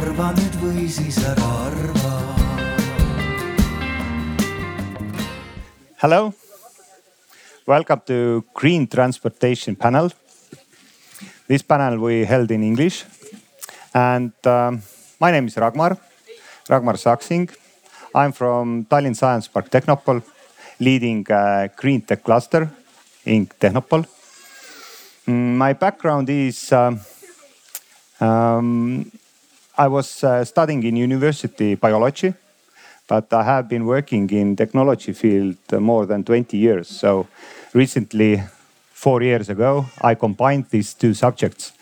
[0.00, 2.12] arva nüüd või siis ära arva.
[6.00, 6.32] Hello,
[7.68, 10.08] welcome to Green Transportation Panel.
[11.48, 13.04] This panel we held in English
[13.92, 14.80] and um,
[15.20, 15.98] my name is Ragmar,
[16.70, 17.50] Ragmar Saksing.
[18.14, 20.22] I'm from Tallinn Science Park Technopole,
[20.78, 22.70] leading a green tech cluster
[23.26, 24.08] in Technopole.
[25.28, 27.00] Mm, my background is um,
[28.20, 29.10] um,
[29.76, 32.34] I was uh, studying in university biology,
[33.06, 36.88] but I have been working in technology field more than 20 years.
[36.88, 37.26] So
[37.72, 38.42] recently,
[38.92, 41.72] four years ago, I combined these two subjects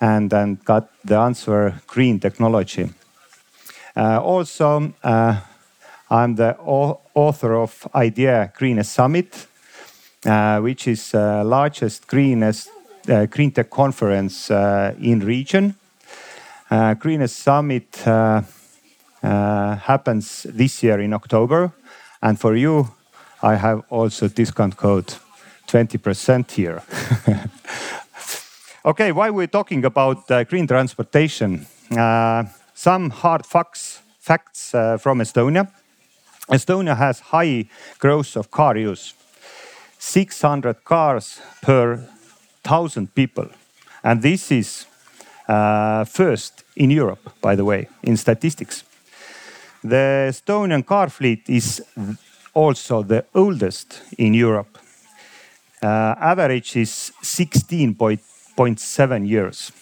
[0.00, 2.90] and, and got the answer green technology.
[3.96, 5.40] Uh, also, uh,
[6.10, 9.46] I'm the author of IDEA Greenest Summit,
[10.24, 12.70] uh, which is the largest greenest
[13.08, 15.74] uh, green tech conference uh, in region.
[16.70, 18.42] Uh, greenest Summit uh,
[19.24, 21.72] uh, happens this year in October,
[22.22, 22.88] and for you,
[23.42, 25.12] I have also discount code
[25.66, 26.80] 20% here.
[28.84, 31.66] okay, why we're talking about uh, green transportation?
[32.74, 35.68] some hard facts facts from Estonia.
[36.48, 39.14] Estonia has high growth of car use.
[39.98, 42.08] 600 cars per
[42.62, 43.48] thousand people.
[44.04, 44.86] And this is
[45.50, 48.84] uh, first in Europe, by the way, in statistics.
[49.82, 51.82] The Estonian car fleet is
[52.54, 54.78] also the oldest in Europe.
[55.82, 59.72] Uh, average is 16.7 years.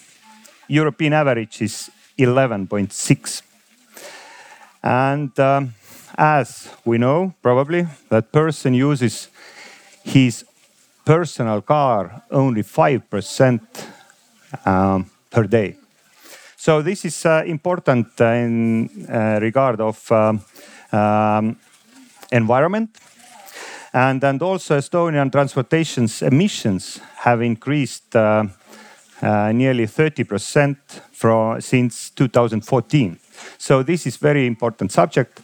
[0.69, 3.43] European average is 11.6.
[4.83, 5.75] And um,
[6.17, 9.29] as we know, probably, that person uses
[10.05, 10.45] his
[11.05, 13.61] personal car only 5%
[14.65, 15.77] um, per day.
[16.57, 20.41] So this is uh, important uh, in uh, regard of um,
[20.93, 21.57] um,
[22.33, 22.99] environment.
[23.93, 28.45] And, and also Estonian transportation's emissions have increased uh,
[29.23, 30.77] uh, nearly 30%
[31.13, 33.19] from, since 2014.
[33.57, 35.41] So this is very important subject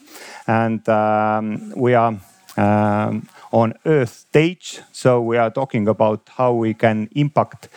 [0.47, 2.15] and um, we are
[2.57, 4.81] um, on Earth stage.
[4.93, 7.69] So we are talking about how we can impact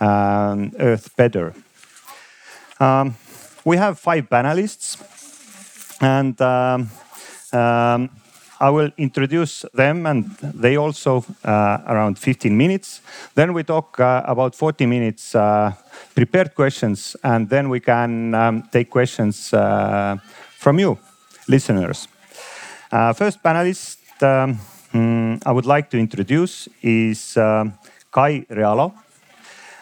[0.00, 1.54] um, Earth better.
[2.78, 3.14] Um,
[3.64, 4.96] we have five panelists,
[6.00, 6.90] and um,
[7.52, 8.10] um,
[8.58, 13.00] I will introduce them, and they also uh, around 15 minutes.
[13.34, 15.72] Then we talk uh, about 40 minutes uh,
[16.14, 20.16] prepared questions, and then we can um, take questions uh,
[20.58, 20.98] from you,
[21.48, 22.08] listeners.
[22.90, 24.58] Uh, first panelist um,
[24.92, 27.64] mm, I would like to introduce is uh,
[28.10, 28.92] Kai Realo,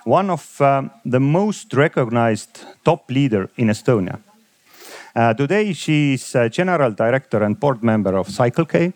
[0.05, 4.19] one of um, the most recognized top leader in Estonia.
[5.17, 8.93] Uh, today, she is general director and board member of Circle K.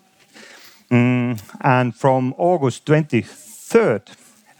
[0.91, 4.03] Mm, and from August 23rd,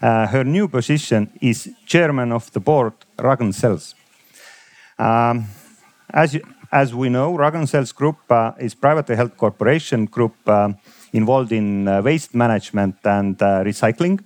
[0.01, 3.95] uh, her new position is chairman of the board, Ragn-Sells.
[4.97, 5.45] Um,
[6.13, 6.37] as,
[6.71, 10.69] as we know, Ragn-Sells Group uh, is privately held corporation group uh,
[11.13, 14.19] involved in uh, waste management and uh, recycling.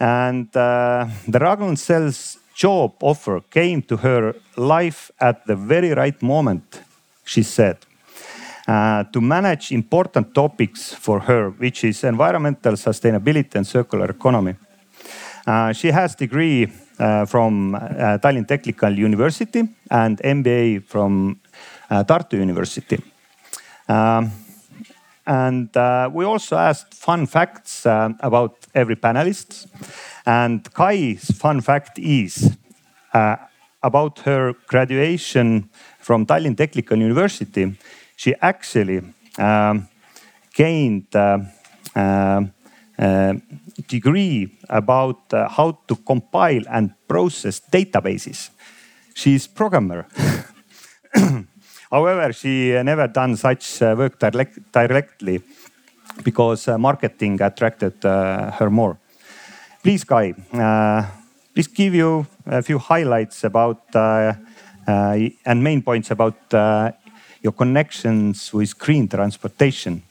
[0.00, 6.82] And uh, the Ragn-Sells job offer came to her life at the very right moment,
[7.24, 7.76] she said.
[8.66, 14.54] Uh, to manage important topics for her, which is environmental sustainability and circular economy.
[15.46, 17.72] Uh, she has degree uh, from
[18.22, 21.40] Tallinn Technical University and MBA from
[21.90, 23.02] Tartu University.
[23.88, 24.30] Um,
[25.28, 29.66] and uh, we also asked fun facts uh, about every panelist.
[30.26, 32.56] And Kai's fun fact is
[33.14, 33.36] uh,
[33.82, 35.70] about her graduation
[36.00, 37.76] from Tallinn Technical University.
[38.16, 39.02] She actually
[39.38, 39.88] um,
[40.52, 41.38] gained uh,
[41.94, 42.42] uh,
[42.98, 43.34] uh,
[43.86, 48.50] degree about how to compile and process databases.
[49.14, 50.06] She's programmer.
[51.90, 55.42] However, she never done such uh, work direct, directly
[56.22, 58.98] because uh, marketing attracted uh, her more.
[59.82, 60.34] Please, Kai,
[61.54, 66.36] please give you a few highlights about and main points about
[67.42, 70.02] your connections with green transportation.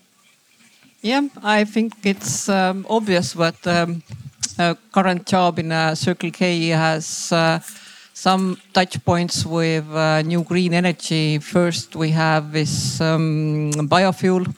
[1.01, 4.01] Yeah, I think it's um, obvious what um,
[4.92, 7.59] current job in uh, Circle K has uh,
[8.13, 11.38] some touch points with uh, new green energy.
[11.38, 14.51] First, we have this um, biofuel uh,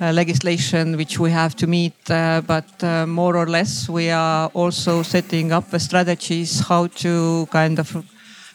[0.00, 5.02] legislation which we have to meet, uh, but uh, more or less we are also
[5.02, 8.04] setting up strategies how to kind of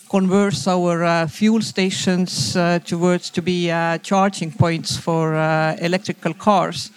[0.10, 6.34] converts our uh, fuel stations uh, towards to be uh, charging points for uh, electrical
[6.34, 6.92] cars.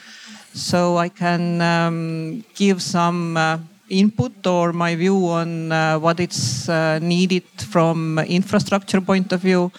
[0.54, 3.58] So I can um, give some uh,
[3.88, 6.68] input or my view on uh, what it's
[7.00, 9.72] needed from infrastructure point of view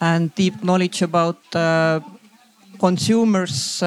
[0.00, 1.38] and deep knowledge about
[2.78, 3.82] consumers,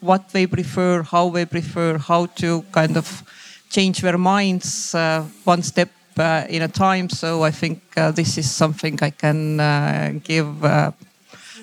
[0.00, 3.22] what they prefer, how they prefer, how to kind of
[3.70, 4.94] change their minds
[5.44, 7.08] one step uh, in a time.
[7.08, 10.64] So I think uh, this is something I can uh, give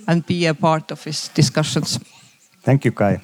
[0.08, 2.00] and be a part of his discussions.
[2.64, 3.20] Thank you, Kai.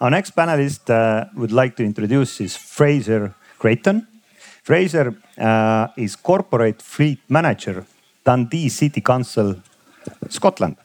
[0.00, 0.88] Our next panelist
[1.34, 4.06] would like to introduce is Fraser Creighton.
[4.62, 5.14] Fraser
[5.96, 7.84] is corporate fleet manager,
[8.24, 9.56] Dundee City Council,
[10.28, 10.76] Scotland.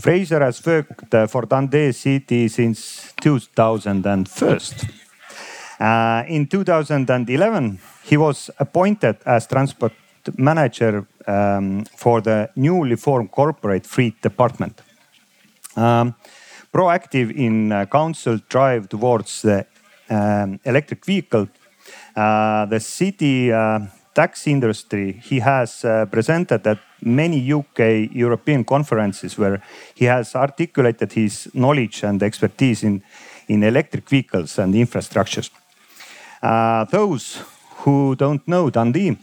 [0.00, 4.26] Fraser has worked for Dundee City since 2001.
[5.80, 9.92] Uh, in 2011, he was appointed as transport
[10.36, 14.82] manager um, for the newly formed corporate fleet department.
[15.76, 16.14] Um,
[16.72, 19.66] proactive in uh, council drive towards the
[20.10, 21.48] um, electric vehicle,
[22.16, 23.80] uh, the city uh,
[24.18, 29.62] tax industry, he has uh, presented at many UK European conferences where
[29.94, 33.00] he has articulated his knowledge and expertise in,
[33.46, 35.50] in electric vehicles and infrastructures.
[36.42, 37.40] Uh, those
[37.84, 39.16] who don't know Dundee,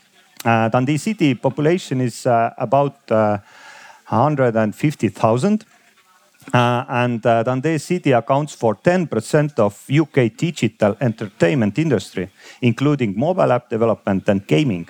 [0.45, 5.65] uh, Dundee city population is uh, about 150,000.
[6.53, 12.29] Uh, and uh, Dundee City accounts for 10% of UK digital entertainment industry,
[12.61, 14.87] including mobile app development and gaming.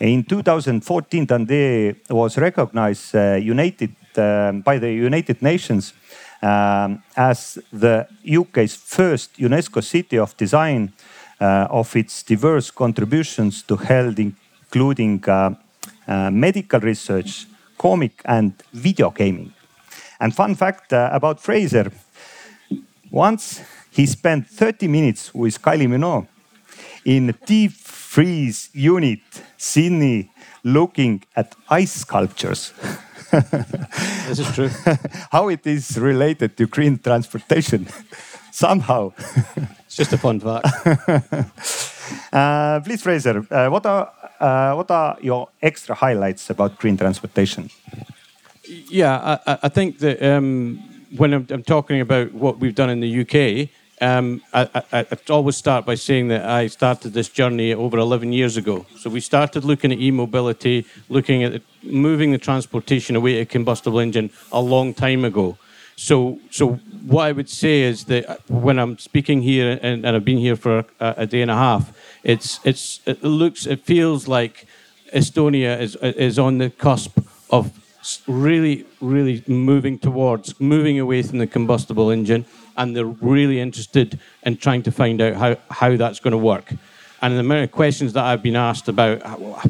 [0.00, 5.94] In 2014, Dundee was recognized uh, United, um, by the United Nations
[6.42, 10.92] um, as the UK's first UNESCO City of Design
[11.40, 15.54] uh, of its diverse contributions to health, including uh,
[16.06, 17.46] uh, medical research,
[17.78, 19.53] comic and video gaming.
[20.24, 21.92] And fun fact about Fraser,
[23.10, 23.60] once
[23.90, 26.26] he spent 30 minutes with Kylie Minogue
[27.04, 29.20] in a deep freeze unit,
[29.58, 30.30] Sydney,
[30.62, 32.72] looking at ice sculptures.
[34.26, 34.70] this is true.
[35.30, 37.86] How it is related to green transportation
[38.50, 39.12] somehow.
[39.84, 40.66] it's just a fun fact.
[42.32, 44.10] uh, please, Fraser, uh, what are
[44.40, 47.68] uh, what are your extra highlights about green transportation?
[48.66, 50.82] Yeah, I, I think that um,
[51.16, 53.68] when I'm, I'm, talking about what we've done in the UK,
[54.00, 58.32] um, I, I, I, always start by saying that I started this journey over 11
[58.32, 58.86] years ago.
[58.98, 64.30] So we started looking at e-mobility, looking at moving the transportation away to combustible engine
[64.50, 65.58] a long time ago.
[65.96, 66.72] So, so
[67.06, 70.56] what I would say is that when I'm speaking here, and, and I've been here
[70.56, 74.66] for a, a, day and a half, it's, it's, it looks, it feels like
[75.14, 77.20] Estonia is, is on the cusp
[77.50, 77.70] of
[78.26, 82.44] really, really moving towards, moving away from the combustible engine,
[82.76, 86.72] and they're really interested in trying to find out how, how that's going to work.
[87.22, 89.18] And the amount of questions that I've been asked about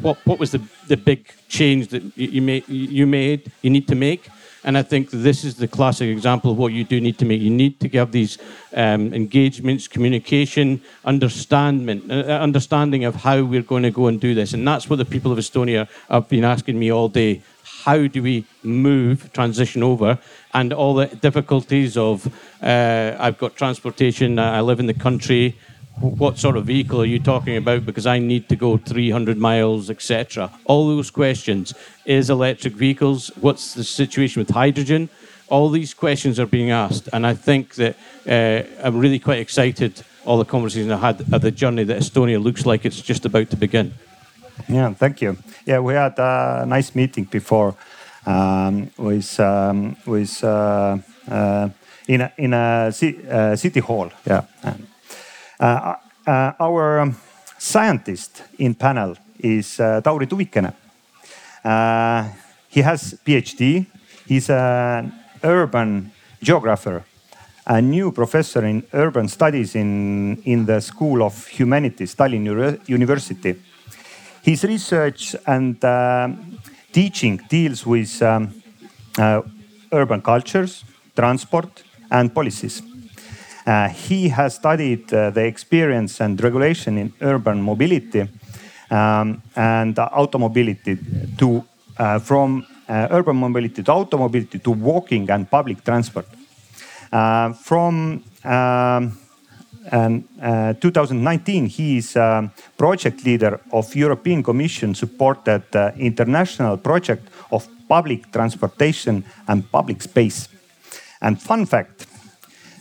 [0.01, 3.87] what, what was the, the big change that you, you, made, you made, you need
[3.87, 4.29] to make,
[4.65, 7.39] and I think this is the classic example of what you do need to make.
[7.39, 8.39] You need to have these
[8.73, 14.33] um, engagements, communication, understanding, uh, uh, understanding of how we're going to go and do
[14.33, 14.53] this.
[14.53, 17.43] And that's what the people of Estonia have been asking me all day.
[17.85, 20.17] How do we move, transition over,
[20.55, 22.25] and all the difficulties of
[22.63, 25.55] uh, I've got transportation, I live in the country,
[25.99, 29.91] what sort of vehicle are you talking about because I need to go 300 miles,
[29.91, 30.51] etc.
[30.65, 31.75] All those questions.
[32.05, 33.31] Is electric vehicles?
[33.39, 35.09] What's the situation with hydrogen?
[35.47, 37.95] All these questions are being asked, and I think that
[38.27, 40.01] uh, I'm really quite excited.
[40.25, 43.51] All the conversations I had at the journey that Estonia looks like it's just about
[43.51, 43.93] to begin.
[44.67, 45.37] Yeah, thank you.
[45.65, 47.75] Yeah, we had a nice meeting before
[48.25, 50.97] um, with um, with uh,
[51.29, 51.69] uh,
[52.07, 54.11] in a, in a uh, city hall.
[54.25, 54.43] Yeah.
[55.59, 55.95] Uh,
[56.27, 57.15] uh, our um,
[57.57, 60.73] scientist in panel is uh, Tauri Tuvikene.
[62.69, 63.85] he has PhD.
[64.27, 67.03] He's an urban geographer,
[67.67, 73.55] a new professor in urban studies in, in the School of Humanities, Tallinn University.
[74.45, 76.29] His research and uh,
[76.91, 78.53] teaching deals with um,
[79.17, 79.41] uh,
[79.91, 80.85] urban cultures,
[81.15, 82.83] transport, and policies.
[83.65, 88.29] Uh, he has studied uh, the experience and regulation in urban mobility
[88.91, 90.95] um, and automobility
[91.39, 91.65] to
[91.97, 96.27] uh, from urban mobility to automobility to walking and public transport.
[97.63, 99.17] From um,
[99.91, 107.27] and uh, 2019, he is um, project leader of European Commission supported uh, international project
[107.51, 110.47] of public transportation and public space.
[111.21, 112.07] And fun fact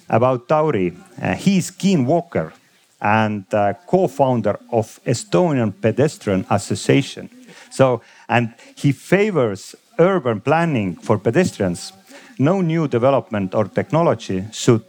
[0.09, 2.53] about Tauri, uh, he is keen walker
[3.01, 7.29] and uh, co-founder of Estonian Pedestrian Association.
[7.71, 11.93] So, and he favors urban planning for pedestrians.
[12.39, 14.85] No new development or technology should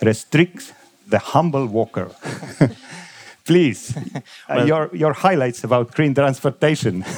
[0.00, 0.72] restrict
[1.08, 2.10] the humble walker.
[3.44, 7.04] Please, uh, Well- your, your highlights about green transportation.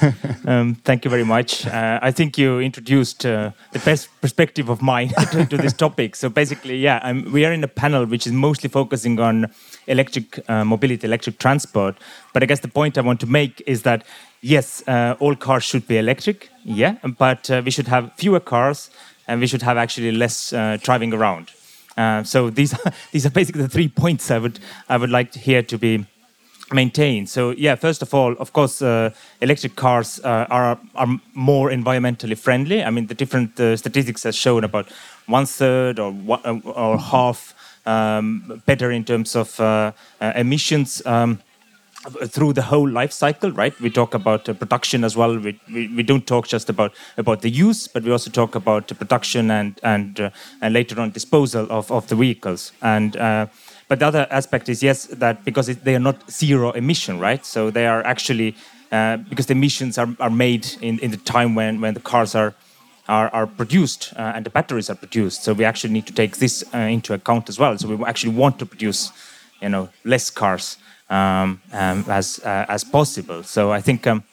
[0.48, 1.66] Um, thank you very much.
[1.66, 6.14] Uh, I think you introduced uh, the best perspective of mine to, to this topic.
[6.14, 9.50] So basically, yeah, I'm, we are in a panel which is mostly focusing on
[9.88, 11.96] electric uh, mobility, electric transport.
[12.32, 14.04] But I guess the point I want to make is that
[14.40, 18.88] yes, uh, all cars should be electric, yeah, but uh, we should have fewer cars
[19.26, 21.50] and we should have actually less uh, driving around.
[21.96, 25.34] Uh, so these are, these are basically the three points I would I would like
[25.34, 26.06] here to be
[26.72, 27.28] maintained.
[27.28, 29.10] So yeah, first of all, of course, uh,
[29.40, 32.82] electric cars uh, are are more environmentally friendly.
[32.82, 34.88] I mean, the different uh, statistics have shown about
[35.26, 37.54] one third or one, or half
[37.86, 41.02] um, better in terms of uh, emissions.
[41.06, 41.38] Um,
[42.26, 43.78] through the whole life cycle, right?
[43.80, 45.38] We talk about uh, production as well.
[45.38, 48.88] We, we, we don't talk just about about the use, but we also talk about
[48.88, 52.72] the production and and uh, and later on disposal of, of the vehicles.
[52.82, 53.46] And uh,
[53.88, 57.44] but the other aspect is yes that because it, they are not zero emission, right?
[57.44, 58.54] So they are actually
[58.92, 62.34] uh, because the emissions are, are made in, in the time when when the cars
[62.34, 62.54] are
[63.08, 65.44] are, are produced uh, and the batteries are produced.
[65.44, 67.78] So we actually need to take this uh, into account as well.
[67.78, 69.12] So we actually want to produce,
[69.60, 70.76] you know, less cars
[71.08, 73.42] um, um, as uh, as possible.
[73.42, 74.24] So I think, um,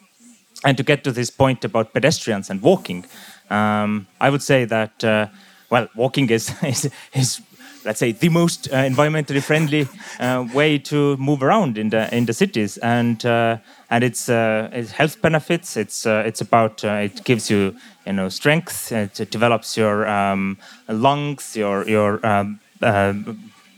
[0.63, 3.05] and to get to this point about pedestrians and walking,
[3.49, 5.27] um, I would say that uh,
[5.69, 7.41] well, walking is is, is
[7.85, 9.87] let's say the most uh, environmentally friendly
[10.19, 12.77] uh, way to move around in the in the cities.
[12.77, 13.57] And uh,
[13.89, 15.77] and it's uh, it's health benefits.
[15.77, 17.75] It's it's about it gives you
[18.05, 18.91] you know strength.
[18.91, 22.59] It, develops your um, lungs your your um,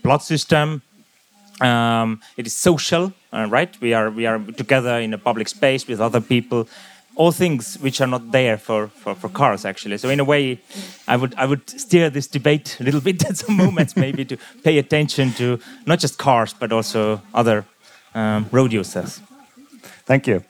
[0.03, 0.81] blood system
[1.61, 5.87] um, it is social uh, right we are we are together in a public space
[5.87, 6.67] with other people
[7.17, 10.59] all things which are not there for, for, for cars actually so in a way
[11.07, 14.37] i would i would steer this debate a little bit at some moments maybe to
[14.63, 17.65] pay attention to not just cars but also other
[18.13, 19.21] um, road users
[20.05, 20.43] Thank you.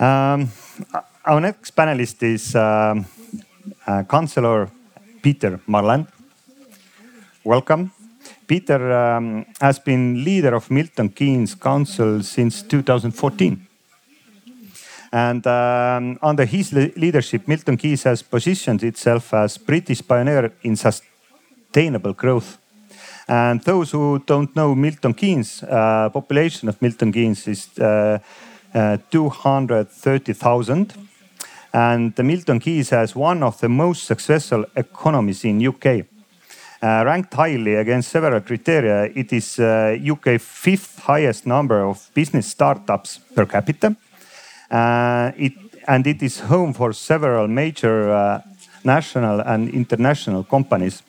[0.00, 0.48] Um,
[1.24, 3.04] our next panelist is um,
[3.86, 4.70] uh, Councillor
[5.22, 6.06] Peter Marland.
[7.44, 7.92] Welcome.
[8.46, 13.66] Peter um, has been leader of Milton Keynes Council since 2014.
[15.12, 20.76] And um, under his le- leadership, Milton Keynes has positioned itself as British pioneer in
[20.76, 22.58] sustainable growth.
[23.28, 28.18] And those who don't know Milton Keynes, uh, population of Milton Keynes is uh,
[28.74, 30.94] uh, 230,000.
[31.72, 36.06] And Milton Keynes has one of the most successful economies in UK.
[36.86, 42.46] Uh, ranked highly against several criteria, it is uh, UK fifth highest number of business
[42.46, 43.96] startups per capita.
[44.70, 45.52] Uh, it,
[45.88, 48.40] and it is home for several major uh,
[48.84, 51.02] national and international companies.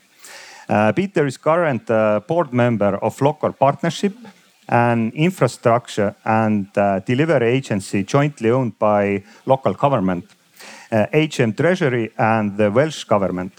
[0.68, 4.16] Uh, Peter is current uh, board member of Local Partnership,
[4.70, 6.74] an infrastructure and
[7.06, 10.26] delivery agency jointly owned by local government,
[10.92, 13.54] HM Treasury and the Welsh government.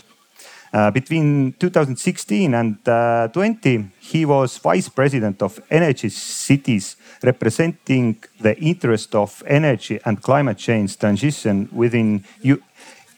[0.72, 8.58] Uh, between 2016 and uh, 20, he was vice president of Energy Cities, representing the
[8.58, 12.62] interest of energy and climate change transition within U-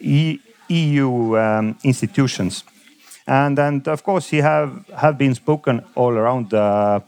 [0.01, 0.39] E-
[0.69, 2.65] EU um, institutions.
[3.27, 7.03] And, and of course, he have, have been spoken all around the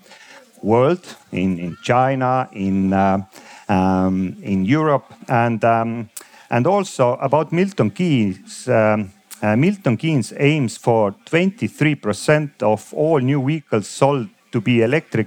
[0.60, 3.24] world, in, in China, in, uh,
[3.68, 6.10] um, in Europe, and, um,
[6.50, 8.68] and also about Milton Keynes.
[8.68, 15.26] Um, Milton Keynes aims for 23% of all new vehicles sold to be electric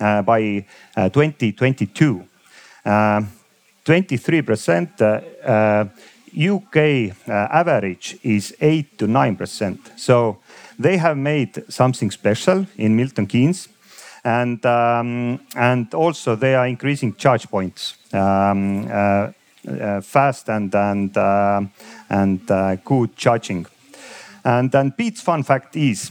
[0.00, 0.64] uh, by
[0.96, 2.24] uh, 2022.
[2.84, 3.22] Uh,
[3.84, 5.84] 23% uh, uh,
[6.36, 9.98] UK uh, average is 8 to 9%.
[9.98, 10.38] So
[10.78, 13.68] they have made something special in Milton Keynes.
[14.24, 17.94] And, um, and also they are increasing charge points.
[18.12, 19.32] Um, uh,
[19.68, 20.70] uh, fast and
[22.08, 23.66] and uh, good charging.
[24.44, 26.10] And then Pete's fun fact is,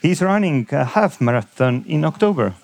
[0.00, 2.54] he's running a half marathon in October.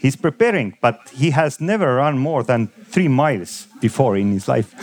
[0.00, 4.74] He's preparing, but he has never run more than three miles before in his life.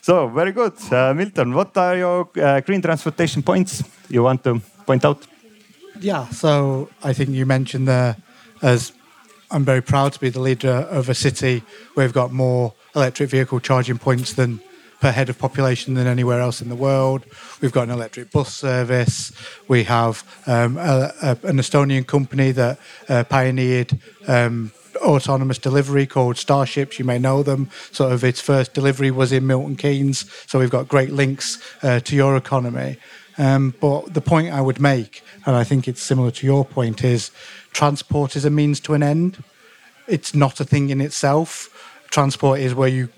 [0.02, 1.52] so very good, uh, Milton.
[1.52, 5.26] What are your uh, green transportation points you want to point out?
[6.00, 8.16] Yeah, so I think you mentioned there,
[8.62, 8.92] as
[9.50, 11.62] I'm very proud to be the leader of a city
[11.94, 14.60] where we've got more electric vehicle charging points than
[15.00, 17.24] per head of population than anywhere else in the world.
[17.60, 19.30] We've got an electric bus service.
[19.68, 26.38] We have um, a, a, an Estonian company that uh, pioneered um, autonomous delivery called
[26.38, 26.98] Starships.
[26.98, 27.70] You may know them.
[27.92, 30.24] Sort of its first delivery was in Milton Keynes.
[30.46, 32.96] So we've got great links uh, to your economy.
[33.38, 37.04] Um, but the point I would make, and I think it's similar to your point,
[37.04, 37.30] is
[37.72, 39.44] transport is a means to an end.
[40.08, 41.70] It's not a thing in itself.
[42.10, 43.08] Transport is where you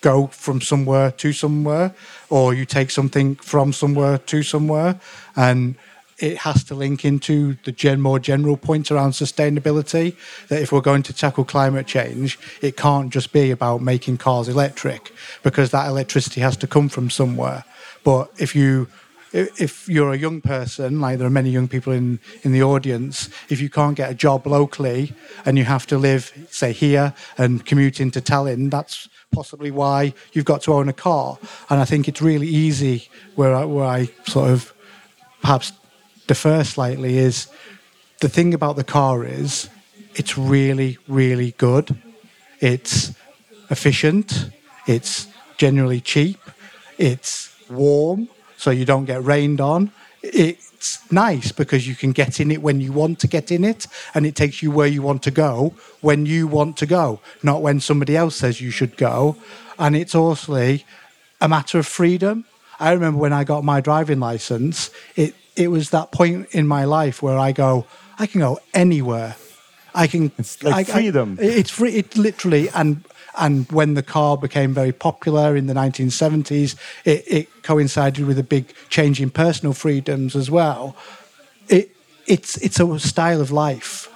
[0.00, 1.94] go from somewhere to somewhere,
[2.28, 5.00] or you take something from somewhere to somewhere,
[5.36, 5.76] and
[6.18, 10.16] it has to link into the gen- more general points around sustainability.
[10.48, 14.48] That if we're going to tackle climate change, it can't just be about making cars
[14.48, 17.64] electric, because that electricity has to come from somewhere.
[18.04, 18.88] But if you
[19.32, 23.30] if you're a young person, like there are many young people in, in the audience,
[23.48, 25.14] if you can't get a job locally
[25.46, 30.44] and you have to live, say, here and commute into Tallinn, that's possibly why you've
[30.44, 31.38] got to own a car.
[31.70, 34.74] And I think it's really easy where I, where I sort of
[35.40, 35.72] perhaps
[36.26, 37.48] defer slightly is
[38.20, 39.68] the thing about the car is
[40.14, 41.96] it's really, really good.
[42.60, 43.12] It's
[43.70, 44.50] efficient.
[44.86, 46.38] It's generally cheap.
[46.98, 48.28] It's warm
[48.62, 49.90] so you don't get rained on.
[50.22, 53.88] It's nice because you can get in it when you want to get in it,
[54.14, 57.60] and it takes you where you want to go when you want to go, not
[57.60, 59.36] when somebody else says you should go.
[59.80, 62.44] And it's also a matter of freedom.
[62.78, 66.84] I remember when I got my driving license, it, it was that point in my
[66.84, 67.86] life where I go,
[68.18, 69.34] I can go anywhere.
[69.94, 70.30] I can.
[70.38, 71.36] It's like I- I- freedom.
[71.40, 71.94] it's free.
[71.94, 73.04] It literally and
[73.38, 78.42] and when the car became very popular in the 1970s, it, it coincided with a
[78.42, 80.96] big change in personal freedoms as well.
[81.68, 81.94] It
[82.26, 84.08] it's it's a style of life,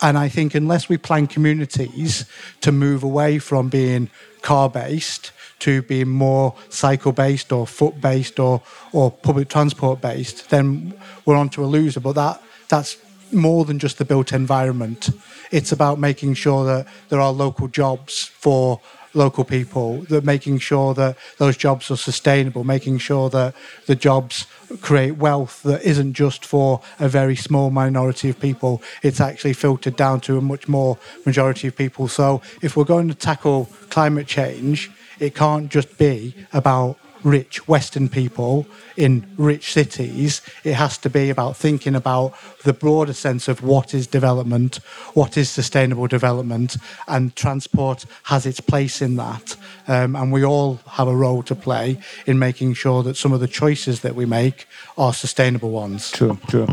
[0.00, 2.26] and I think unless we plan communities
[2.60, 4.10] to move away from being
[4.42, 8.60] car based to being more cycle based or foot based or
[8.92, 10.92] or public transport based, then
[11.24, 12.00] we're onto a loser.
[12.00, 12.96] But that that's
[13.32, 15.10] more than just the built environment.
[15.50, 18.80] It's about making sure that there are local jobs for
[19.14, 23.54] local people, that making sure that those jobs are sustainable, making sure that
[23.86, 24.46] the jobs
[24.80, 28.82] create wealth that isn't just for a very small minority of people.
[29.02, 32.08] It's actually filtered down to a much more majority of people.
[32.08, 38.08] So if we're going to tackle climate change, it can't just be about rich Western
[38.08, 40.42] people in rich cities.
[40.64, 44.76] It has to be about thinking about the broader sense of what is development,
[45.14, 49.56] what is sustainable development, and transport has its place in that.
[49.88, 53.40] Um, and we all have a role to play in making sure that some of
[53.40, 56.10] the choices that we make are sustainable ones.
[56.10, 56.68] True, true.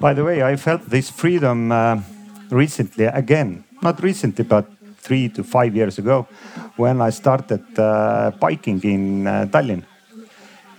[0.00, 2.00] By the way, I felt this freedom uh,
[2.50, 3.64] recently again.
[3.82, 4.66] Not recently, but
[5.00, 6.26] three to five years ago,
[6.76, 9.84] when I started uh, biking in uh, Tallinn.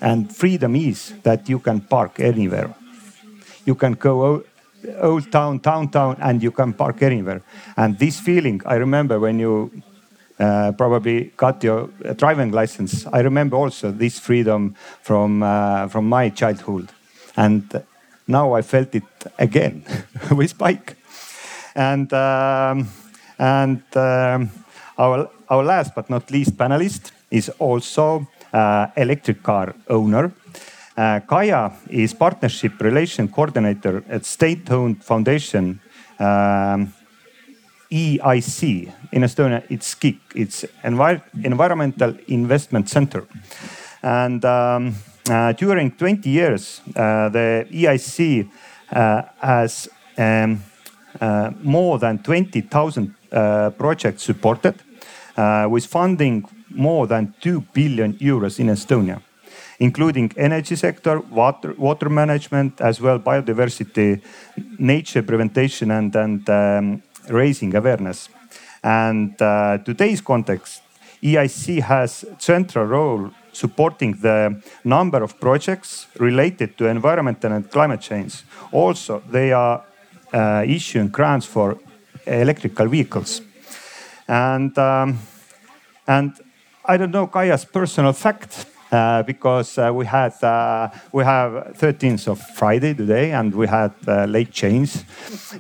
[0.02, 2.74] And freedom is that you can park anywhere.
[3.66, 4.44] You can go
[5.00, 7.42] old town, downtown, and you can park anywhere.
[7.78, 9.72] And this feeling, I remember when you
[10.40, 13.06] uh, probably got your driving license.
[13.14, 16.90] I remember also this freedom from uh, from my childhood,
[17.36, 17.84] and
[18.28, 19.04] now I felt it
[19.38, 19.84] again
[20.32, 20.98] with bike.
[21.76, 22.88] And um,
[23.42, 24.50] and um,
[24.98, 30.32] our our last but not least panelist is also uh, electric car owner.
[30.98, 35.80] Uh, Kaia is partnership relation coordinator at state-owned foundation.
[36.20, 36.94] Um,
[37.92, 43.28] EIC in Estonia, it's KIK, it's Envir- Environmental Investment Center.
[44.02, 44.96] And um,
[45.30, 48.50] uh, during 20 years, uh, the EIC
[48.92, 50.64] uh, has um,
[51.20, 54.76] uh, more than 20,000 uh, projects supported
[55.38, 59.22] uh, with funding more than 2 billion euros in Estonia
[59.82, 64.22] including energy sector, water, water management, as well biodiversity,
[64.78, 68.30] nature prevention, and, and um, raising awareness.
[68.84, 70.84] And uh, today's context,
[71.24, 78.44] EIC has central role supporting the number of projects related to environmental and climate change.
[78.72, 79.84] Also, they are
[80.32, 81.78] uh, issuing grants for
[82.26, 83.42] electrical vehicles.
[84.28, 85.20] And, um,
[86.08, 86.34] and
[86.86, 92.28] I don't know Kaya's personal fact, uh, because uh, we had uh, we have 13th
[92.28, 94.98] of Friday today, and we had uh, late change,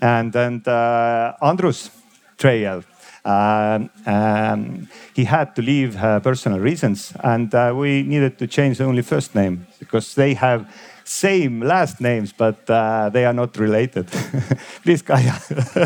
[0.01, 1.89] and and uh, Andrus
[2.37, 2.83] Trail.
[3.23, 9.03] Um, um, he had to leave uh, personal reasons, and we needed to change only
[9.03, 10.65] first name because they have
[11.03, 14.07] same last names, but uh, they are not related.
[14.83, 15.35] Please, Kaya.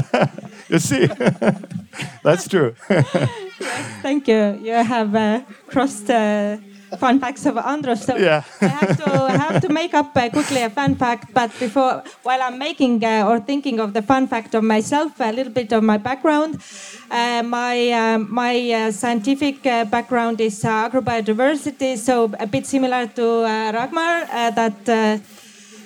[0.69, 1.07] you see,
[2.23, 2.75] that's true.
[2.89, 3.29] yes,
[4.01, 4.59] Thank you.
[4.61, 6.57] You have uh, crossed uh,
[6.95, 8.05] fun facts of Andrus.
[8.05, 8.43] So Yeah.
[8.61, 11.33] I have to I have to make up uh, quickly a fun fact.
[11.33, 15.31] But before, while I'm making uh, or thinking of the fun fact of myself, a
[15.31, 16.61] little bit of my background.
[17.11, 23.05] Uh, my um, my uh, scientific uh, background is uh, agrobiodiversity, so a bit similar
[23.07, 24.15] to uh, Ragnar.
[24.31, 25.17] Uh, that uh,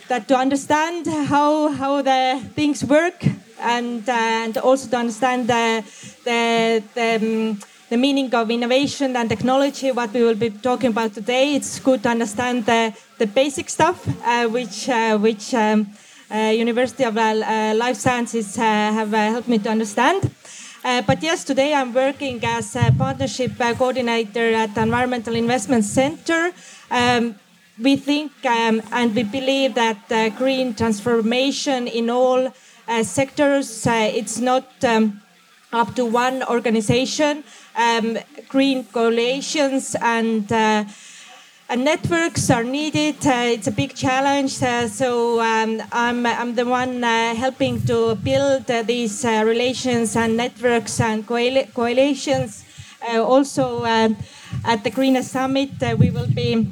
[0.08, 3.20] that to understand how how the things work
[3.62, 5.84] and uh, and also to understand the
[6.24, 7.60] the the, um,
[7.90, 12.02] the meaning of innovation and technology what we will be talking about today it's good
[12.04, 15.88] to understand the the basic stuff uh, which uh, which um,
[16.32, 20.30] uh, University of uh, uh, Life Sciences uh, have helped me to understand.
[20.84, 26.52] But yes, today I'm working as a partnership coordinator at the Environmental Investment Center.
[26.92, 27.34] Um,
[27.82, 32.54] we think um, and we believe that green transformation in all
[33.02, 35.22] sectors, it's not um,
[35.74, 37.44] up to one organization.
[37.80, 38.18] Um,
[38.50, 40.84] green coalitions and uh,
[41.70, 43.16] and networks are needed.
[43.26, 44.62] Uh, it's a big challenge.
[44.62, 50.16] Uh, so um, I'm, I'm the one uh, helping to build uh, these uh, relations
[50.16, 52.66] and networks and coali- coalitions.
[53.08, 56.68] Uh, also, at the Greenest Summit, we will be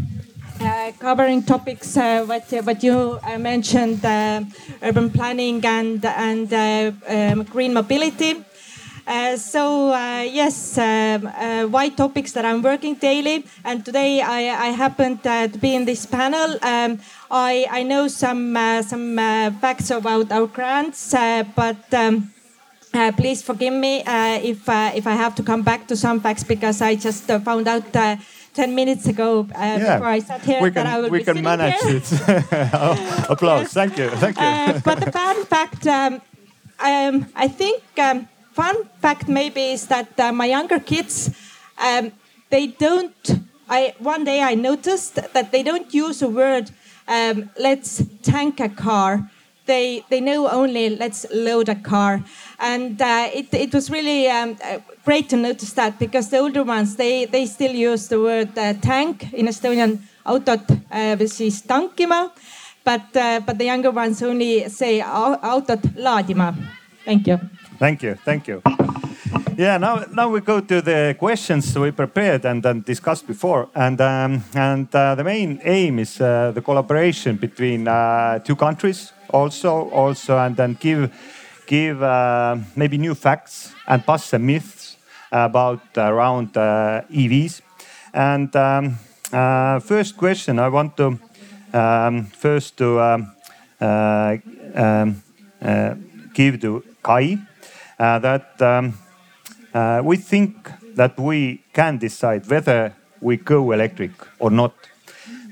[0.99, 8.43] covering topics what, what you mentioned, urban planning and, and um, green mobility.
[9.07, 14.67] Uh, so uh, yes, um, uh, why topics that I'm working daily, and today I,
[14.67, 16.57] I happened uh, to be in this panel.
[16.61, 16.99] Um,
[17.31, 22.33] I, I know some uh, some uh, facts about our grants, uh, but um,
[22.93, 26.19] uh, please forgive me uh, if uh, if I have to come back to some
[26.19, 28.17] facts because I just uh, found out uh,
[28.53, 31.41] ten minutes ago uh, before I sat here we that can, I will we can
[31.41, 31.97] manage here.
[31.97, 33.29] it.
[33.29, 33.71] Applause.
[33.71, 34.09] Thank you.
[34.09, 34.43] Thank you.
[34.43, 36.21] Uh, but the fun fact, um,
[36.79, 41.29] um, I think, um, fun fact maybe is that uh, my younger kids,
[41.87, 42.11] um,
[42.49, 43.21] they don't.
[43.69, 46.65] I one day I noticed that they don't use a word.
[47.07, 49.29] Um, let's tank a car.
[49.65, 52.23] They they know only let's load a car,
[52.59, 56.63] and uh, it it was really um, uh, great to notice that because the older
[56.63, 61.15] ones they they still use the word uh, tank in Estonian autot uh,
[61.67, 62.31] tankima
[62.83, 66.55] but uh, but the younger ones only say "Au- autot laadima.
[67.05, 67.39] Thank you.
[67.79, 68.15] Thank you.
[68.25, 68.61] Thank you.
[69.57, 73.99] Yeah, now now we go to the questions we prepared and, and discussed before, and
[74.01, 79.89] um, and uh, the main aim is uh, the collaboration between uh, two countries, also
[79.89, 81.11] also, and then give
[81.65, 84.97] give uh, maybe new facts and bust some myths
[85.31, 87.61] about around uh, EVs.
[88.13, 88.97] And um,
[89.33, 91.19] uh, first question, I want to
[91.73, 93.31] um, first to um,
[93.81, 94.37] uh,
[94.75, 95.23] um,
[95.61, 95.95] uh,
[96.33, 97.46] give to Kai uh,
[97.97, 98.93] that um,
[99.73, 104.73] uh, we think that we can decide whether we go electric or not.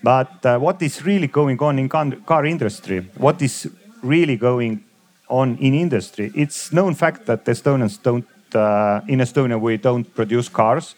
[0.03, 3.07] But uh, what is really going on in car- industry?
[3.17, 3.67] What is
[4.03, 4.83] really going
[5.27, 6.31] on in industry?
[6.35, 10.95] It's known fact that Estonians don't, uh, in Estonia, we don't produce cars.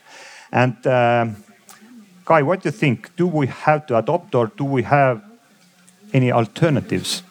[0.51, 1.35] And um
[2.27, 3.15] Kai, what do you think?
[3.15, 5.21] Do we have to adopt or do we have
[6.13, 7.23] any alternatives?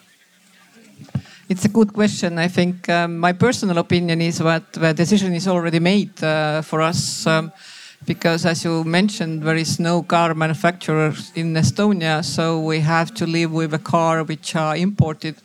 [1.49, 2.37] It's a good question.
[2.39, 6.81] I think um, my personal opinion is that the decision is already made uh, for
[6.81, 7.25] us.
[7.25, 7.53] Um,
[8.05, 13.25] because as you mentioned, there is no car manufacturer in Estonia, so we have to
[13.25, 15.35] live with a car which are imported.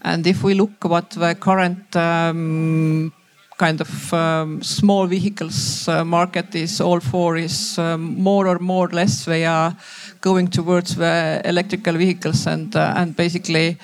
[0.00, 3.12] And if we look what the current um,
[3.58, 8.86] kind of um, small vehicles uh, market is all for is um, more or more
[8.88, 9.76] or less they are
[10.22, 13.76] going towards the electrical vehicles and uh, and basically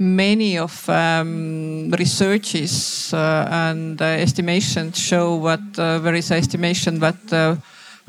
[0.00, 7.32] many of um, researches uh, and uh, estimations show that uh, there is estimation that
[7.32, 7.54] uh,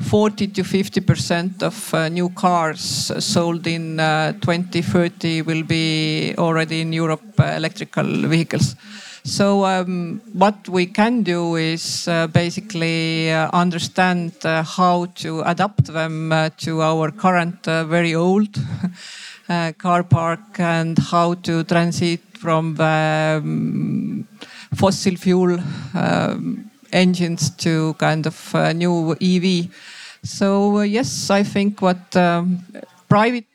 [0.00, 6.80] 40 to 50 percent of uh, new cars sold in uh, 2030 will be already
[6.80, 8.74] in Europe electrical vehicles.
[9.24, 17.12] So um, what we can do is basically understand how to adapt them to our
[17.12, 18.48] current very old
[19.78, 24.26] car park and how to transit from um,
[24.74, 25.58] fossil fuel
[25.94, 29.68] um, engines to kind of uh, new EV.
[30.22, 32.64] So uh, yes, I think what um,
[33.08, 33.46] private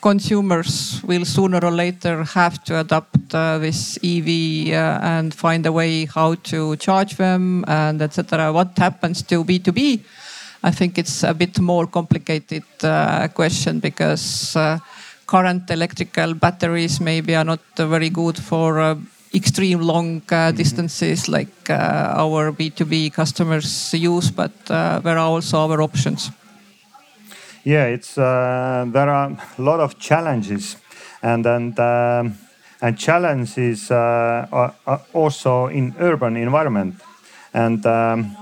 [0.00, 5.72] consumers will sooner or later have to adopt uh, this EV uh, and find a
[5.72, 8.52] way how to charge them and etc.
[8.52, 10.00] What happens to B2B?
[10.62, 14.78] I think it's a bit more complicated uh, question because uh,
[15.26, 18.96] current electrical batteries maybe are not very good for uh,
[19.34, 25.58] extreme long uh, distances like uh, our B2B customers use, but uh, there are also
[25.58, 26.30] other options.
[27.64, 30.76] Yeah, it's uh, there are a lot of challenges,
[31.22, 32.38] and and um,
[32.80, 36.94] and challenges uh, are, are also in urban environment,
[37.52, 38.36] and um,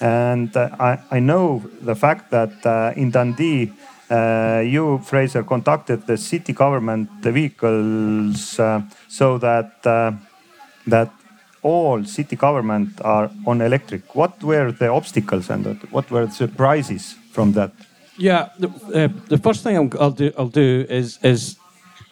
[0.00, 3.72] and I I know the fact that in Dundee.
[4.10, 10.12] Uh, you, Fraser, contacted the city government vehicles uh, so that uh,
[10.86, 11.12] that
[11.62, 14.14] all city government are on electric.
[14.14, 17.72] What were the obstacles and what were the surprises from that?
[18.16, 21.56] Yeah, the, uh, the first thing I'm, I'll do, I'll do is, is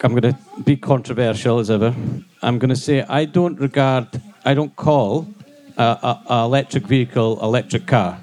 [0.03, 1.95] I'm going to be controversial as ever.
[2.43, 5.27] I'm going to say I don't regard, I don't call
[5.77, 8.19] a, a, a electric vehicle electric car.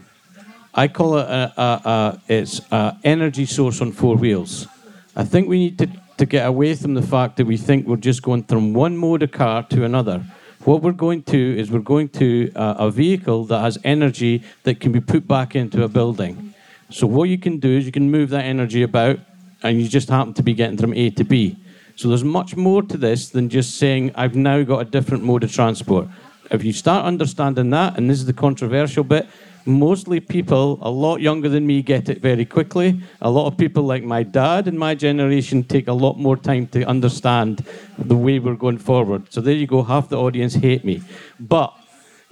[0.76, 4.68] I call it a, a, a it's a energy source on four wheels.
[5.16, 7.98] I think we need to, to get away from the fact that we think we're
[7.98, 10.26] just going from one mode of car to another.
[10.64, 14.80] What we're going to is we're going to uh, a vehicle that has energy that
[14.80, 16.56] can be put back into a building.
[16.90, 19.20] So what you can do is you can move that energy about,
[19.62, 21.58] and you just happen to be getting from A to B.
[21.96, 25.44] So there's much more to this than just saying I've now got a different mode
[25.44, 26.08] of transport.
[26.50, 29.28] If you start understanding that, and this is the controversial bit,
[29.65, 33.02] mostly people a lot younger than me get it very quickly.
[33.21, 36.67] A lot of people like my dad and my generation take a lot more time
[36.67, 37.65] to understand
[37.97, 39.32] the way we're going forward.
[39.32, 41.02] So there you go, half the audience hate me.
[41.39, 41.73] But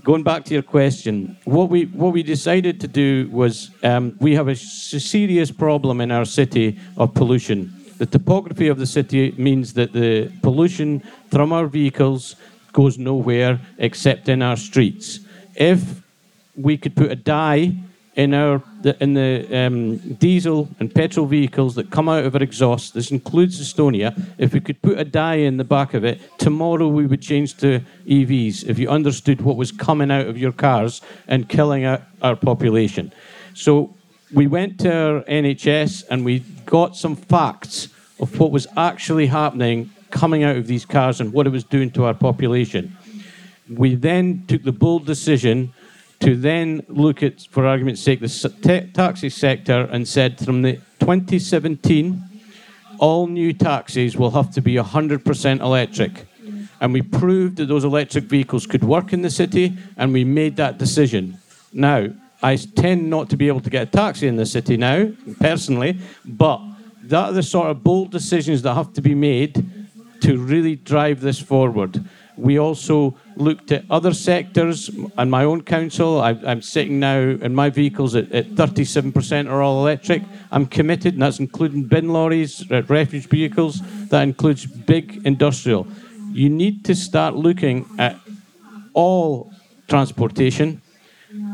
[0.03, 4.35] going back to your question, what we what we decided to do was um, we
[4.35, 7.73] have a serious problem in our city of pollution.
[7.97, 12.35] The topography of the city means that the pollution from our vehicles
[12.73, 15.19] goes nowhere except in our streets.
[15.55, 16.00] If
[16.55, 17.73] we could put a dye
[18.15, 22.43] in our the, in the um, diesel and petrol vehicles that come out of our
[22.43, 22.93] exhaust.
[22.93, 24.19] This includes Estonia.
[24.37, 27.57] If we could put a dye in the back of it, tomorrow we would change
[27.57, 28.65] to EVs.
[28.67, 33.13] If you understood what was coming out of your cars and killing our, our population,
[33.53, 33.95] so
[34.33, 39.89] we went to our NHS and we got some facts of what was actually happening
[40.09, 42.97] coming out of these cars and what it was doing to our population.
[43.69, 45.73] We then took the bold decision
[46.21, 50.73] to then look at, for argument's sake, the ta- taxi sector and said from the
[50.99, 52.23] 2017,
[52.99, 56.27] all new taxis will have to be 100% electric.
[56.79, 60.55] And we proved that those electric vehicles could work in the city, and we made
[60.57, 61.37] that decision.
[61.73, 62.09] Now,
[62.43, 65.99] I tend not to be able to get a taxi in the city now, personally,
[66.25, 66.61] but
[67.03, 69.65] that are the sort of bold decisions that have to be made
[70.21, 72.03] to really drive this forward.
[72.37, 76.21] We also looked at other sectors and my own council.
[76.21, 80.23] I, I'm sitting now in my vehicles at, at 37% are all electric.
[80.51, 85.87] I'm committed, and that's including bin lorries, refuge vehicles, that includes big industrial.
[86.31, 88.17] You need to start looking at
[88.93, 89.51] all
[89.87, 90.81] transportation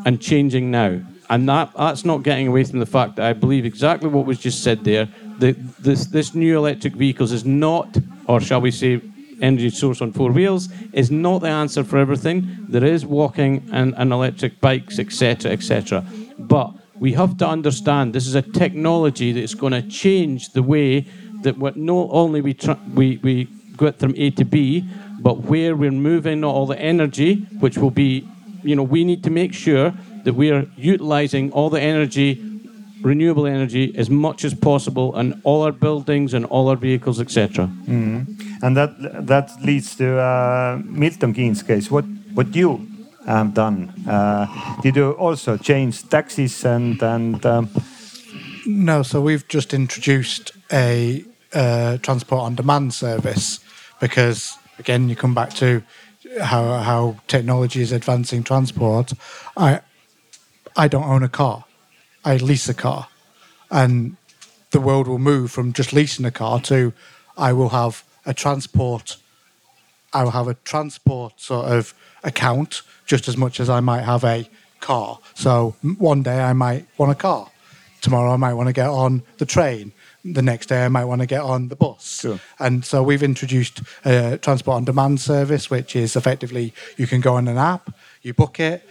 [0.05, 1.01] and changing now.
[1.29, 4.39] And that, that's not getting away from the fact that I believe exactly what was
[4.39, 5.09] just said there.
[5.39, 9.01] The, this, this new electric vehicles is not, or shall we say,
[9.41, 12.65] energy source on four wheels, is not the answer for everything.
[12.69, 16.05] There is walking and, and electric bikes, etc., etc.
[16.39, 21.05] But we have to understand this is a technology that's going to change the way
[21.43, 23.45] that what not only we, tr- we, we
[23.77, 24.83] get from A to B,
[25.19, 28.27] but where we're moving all the energy, which will be,
[28.63, 32.56] you know, we need to make sure that we are utilizing all the energy,
[33.01, 37.69] renewable energy, as much as possible in all our buildings and all our vehicles, etc.
[38.61, 38.91] And that
[39.27, 41.91] that leads to uh, Milton Keynes case.
[41.91, 42.87] What what you
[43.25, 43.93] have done?
[44.07, 44.45] Uh,
[44.81, 47.69] did you also change taxes and and um,
[48.67, 53.61] No, so we've just introduced a uh, transport on demand service
[54.01, 55.81] because, again, you come back to
[56.41, 59.13] how how technology is advancing transport.
[59.55, 59.79] I
[60.75, 61.63] I don't own a car;
[62.23, 63.07] I lease a car,
[63.69, 64.17] and
[64.71, 66.93] the world will move from just leasing a car to
[67.37, 69.17] I will have a transport.
[70.13, 74.23] I will have a transport sort of account just as much as I might have
[74.23, 74.49] a
[74.79, 75.19] car.
[75.33, 77.49] So one day I might want a car.
[78.01, 79.91] Tomorrow I might want to get on the train.
[80.23, 82.19] The next day I might want to get on the bus.
[82.21, 82.39] Sure.
[82.59, 87.35] And so we've introduced a transport on demand service, which is effectively you can go
[87.35, 87.93] on an app,
[88.27, 88.87] you book it.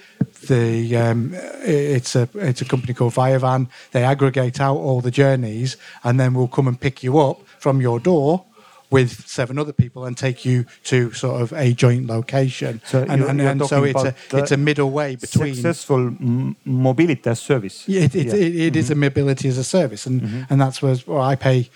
[0.48, 3.68] The um, it's a it's a company called ViaVan.
[3.92, 7.80] They aggregate out all the journeys, and then we'll come and pick you up from
[7.80, 8.44] your door
[8.88, 12.80] with seven other people and take you to sort of a joint location.
[12.86, 15.54] So and you're- and, you're and so it's a it's a middle way between.
[15.54, 17.88] successful m- mobility as service?
[17.88, 18.32] Yeah, it, it, Yeah.
[18.32, 18.42] Mm-hmm.
[18.42, 21.68] it, it is a mobility as a service, and and that's where well, I pay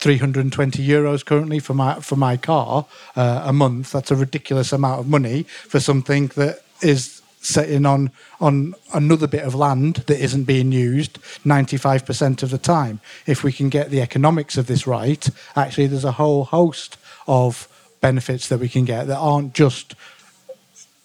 [0.00, 2.86] 320 euros currently for my for my car
[3.16, 3.92] uh, a month.
[3.92, 9.44] That's a ridiculous amount of money for something that is sitting on on another bit
[9.44, 13.00] of land that isn't being used 95% of the time.
[13.26, 17.68] If we can get the economics of this right, actually there's a whole host of
[18.00, 19.94] benefits that we can get that aren't just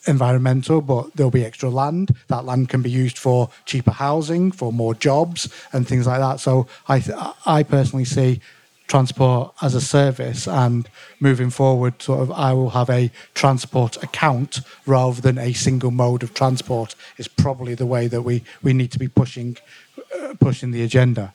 [0.07, 2.15] environmental, but there'll be extra land.
[2.27, 6.39] That land can be used for cheaper housing, for more jobs, and things like that.
[6.39, 8.41] So I, I personally see
[8.88, 14.62] transport as a service, and moving forward, sort of, I will have a transport account
[14.86, 16.95] rather than a single mode of transport.
[17.17, 19.58] Is probably the way that we we need to be pushing
[19.98, 21.34] uh, pushing the agenda.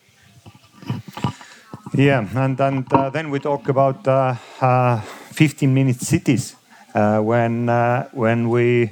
[1.93, 6.55] Yeah, and and uh, then we talk about uh, uh, 15 minute cities
[6.95, 8.91] uh, when uh, when we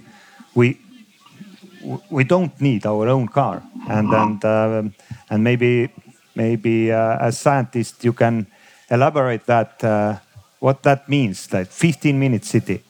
[0.53, 0.79] we
[2.09, 4.93] we don't need our own car, and and um,
[5.29, 5.89] and maybe
[6.43, 8.35] maybe uh, as scientist you can
[8.89, 9.73] elaborate that
[10.59, 12.83] what that means, that 15 minute city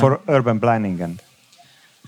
[0.00, 1.20] for urban planning and.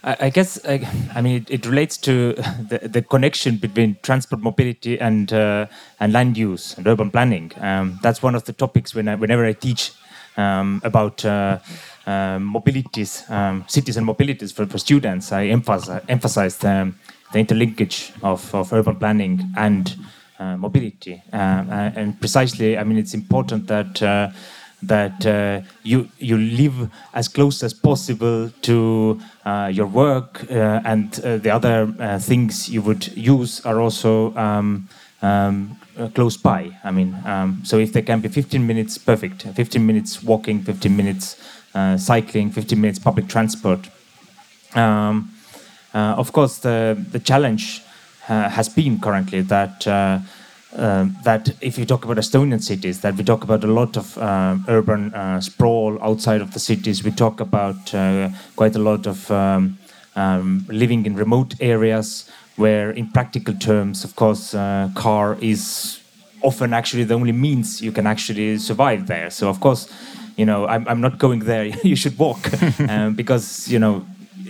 [0.05, 2.35] I, I guess I, I mean it, it relates to
[2.71, 5.67] the, the connection between transport mobility and uh,
[5.99, 7.51] and land use and urban planning.
[7.61, 9.93] Um, that's one of the topics when I, whenever I teach
[10.37, 11.59] um, about uh,
[12.07, 15.33] um, mobilities, um, cities and mobilities for, for students.
[15.33, 16.93] I emphasize, emphasize the,
[17.33, 20.03] the interlinkage of, of urban planning and uh,
[20.39, 21.23] mobility.
[21.33, 24.31] Uh, and precisely, I mean, it's important that uh,
[24.83, 31.13] that uh, you you live as close as possible to uh, your work uh, and
[31.13, 34.89] the other things you would use are also um,
[35.23, 35.77] um,
[36.15, 36.71] close by.
[36.85, 39.43] I mean, um, so if there can be 15 minutes, perfect.
[39.43, 41.37] 15 minutes walking, 15 minutes
[41.97, 43.89] cycling, 15 minutes public transport.
[44.75, 45.33] Um,
[45.95, 47.83] of course, the the challenge
[48.27, 49.87] has been currently that
[50.77, 54.19] um, that if you talk about Estonian cities, that we talk about a lot of
[54.19, 57.03] uh, urban uh, sprawl outside of the cities.
[57.03, 59.79] We talk about uh, quite a lot of um,
[60.17, 66.01] um, living in remote areas where, in practical terms, of course, uh, car is
[66.43, 69.31] often actually the only means you can actually survive there.
[69.31, 69.89] So, of course,
[70.37, 71.65] you know, I'm, I'm not going there.
[71.85, 72.51] you should walk
[72.89, 74.05] um, because you know,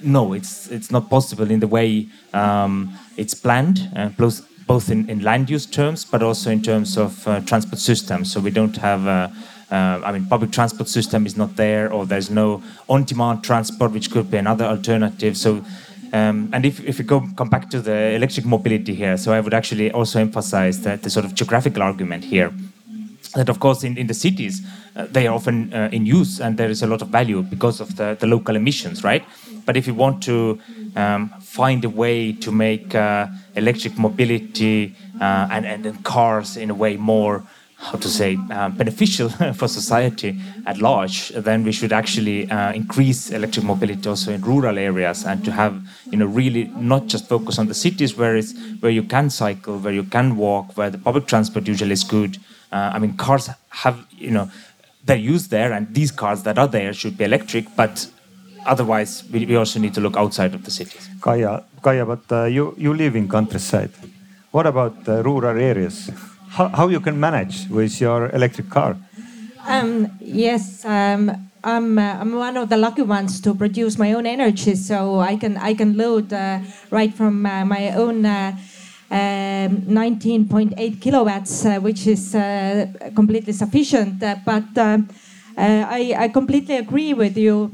[0.06, 3.90] no, it's it's not possible in the way um, it's planned.
[3.96, 7.78] Uh, plus, both in, in land use terms, but also in terms of uh, transport
[7.78, 8.32] systems.
[8.32, 9.28] So we don't have, uh,
[9.70, 14.10] uh, I mean, public transport system is not there, or there's no on-demand transport, which
[14.10, 15.36] could be another alternative.
[15.36, 15.64] So,
[16.12, 19.40] um, and if, if we go come back to the electric mobility here, so I
[19.40, 22.52] would actually also emphasize that the sort of geographical argument here
[23.34, 24.62] that of course in, in the cities
[25.04, 27.96] they are often uh, in use and there is a lot of value because of
[27.96, 29.24] the, the local emissions right?
[29.64, 30.58] But if you want to
[30.94, 36.74] um, find a way to make uh, electric mobility uh, and, and cars in a
[36.74, 37.44] way more
[37.78, 43.30] how to say uh, beneficial for society at large then we should actually uh, increase
[43.30, 47.58] electric mobility also in rural areas and to have you know really not just focus
[47.58, 50.98] on the cities where it's where you can cycle where you can walk where the
[50.98, 52.38] public transport usually is good.
[52.72, 54.50] Uh, I mean, cars have, you know,
[55.06, 58.10] they're used there, and these cars that are there should be electric, but
[58.66, 61.08] otherwise, we, we also need to look outside of the cities.
[61.20, 63.90] Kaya, Kaya but uh, you, you live in countryside.
[64.50, 66.10] What about uh, rural areas?
[66.50, 68.96] How, how you can manage with your electric car?
[69.66, 74.26] Um, yes, um, I'm, uh, I'm one of the lucky ones to produce my own
[74.26, 78.56] energy, so I can I can load uh, right from uh, my own uh,
[79.10, 84.22] 19.8 um, kilowatts, uh, which is uh, completely sufficient.
[84.22, 84.64] Uh, but
[85.58, 87.70] I, I, completely agree with you.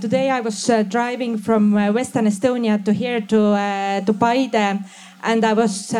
[0.00, 4.80] today I was driving from Western Estonia to here to to Paide,
[5.22, 5.90] and I was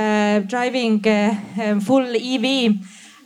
[0.49, 2.75] driving um, full EV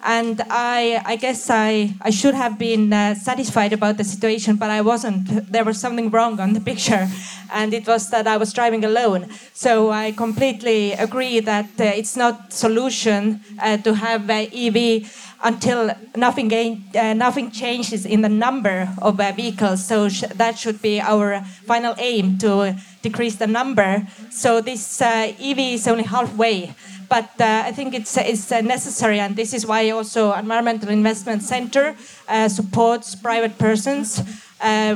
[0.07, 4.71] and I, I guess I, I should have been uh, satisfied about the situation, but
[4.71, 5.51] I wasn't.
[5.53, 7.09] There was something wrong on the picture,
[7.53, 9.27] and it was that I was driving alone.
[9.53, 15.11] So I completely agree that uh, it's not solution uh, to have EV
[15.43, 16.53] until nothing
[16.95, 19.85] uh, nothing changes in the number of uh, vehicles.
[19.85, 24.07] So sh that should be our final aim to decrease the number.
[24.31, 26.75] So this uh, EV is only halfway
[27.09, 31.43] but uh, I think it's, it's uh, necessary, and this is why also Environmental Investment
[31.43, 31.97] Center
[32.29, 34.23] uh, supports private persons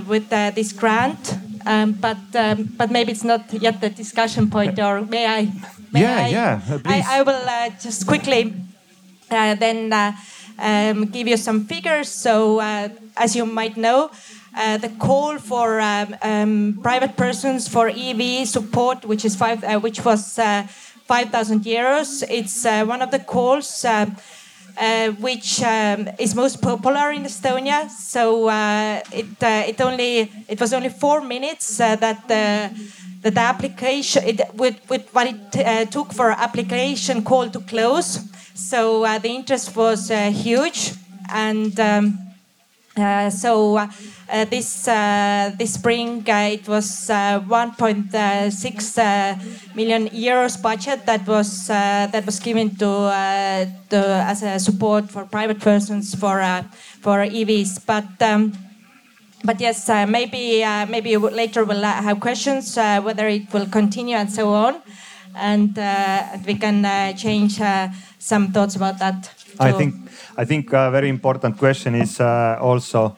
[0.07, 1.37] with this grant.
[1.67, 5.53] Um, but um, but maybe it's not yet the discussion point, or may I?
[5.93, 7.05] May yeah, I, yeah, please.
[7.07, 8.55] I, I will just quickly
[9.29, 9.93] then
[10.59, 12.09] um, give you some figures.
[12.09, 12.61] So
[13.17, 14.11] as you might know.
[14.53, 19.79] Uh, the call for um, um, private persons for EV support, which is five, uh,
[19.79, 20.67] which was uh,
[21.11, 22.23] 5,000 euros.
[22.31, 24.07] It's uh, one of the calls uh,
[24.79, 27.91] uh, which um, is most popular in Estonia.
[27.91, 32.71] So uh, it uh, it only it was only four minutes uh, that the
[33.23, 38.21] that the application it, with with what it took for application call to close.
[38.55, 40.11] So the interest was
[40.45, 40.93] huge,
[41.29, 42.19] and um,
[43.31, 43.81] so.
[44.31, 52.24] Uh, this uh, this spring uh, it was 1.6 million euros budget that was that
[52.24, 53.11] was given to,
[53.91, 56.41] to as a support for private persons for
[57.01, 58.07] for EVs, but.
[58.22, 58.53] Um,
[59.43, 64.14] but yes, uh, maybe uh, maybe later we'll have questions uh, whether it will continue
[64.14, 64.83] and so on,
[65.35, 65.74] and
[66.47, 66.85] we can
[67.16, 67.59] change
[68.18, 69.31] some thoughts about that.
[69.59, 69.95] I think
[70.37, 73.16] I think a very important question is also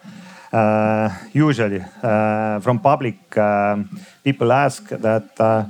[1.33, 3.89] usually uh, from public, um,
[4.23, 5.65] people ask that uh,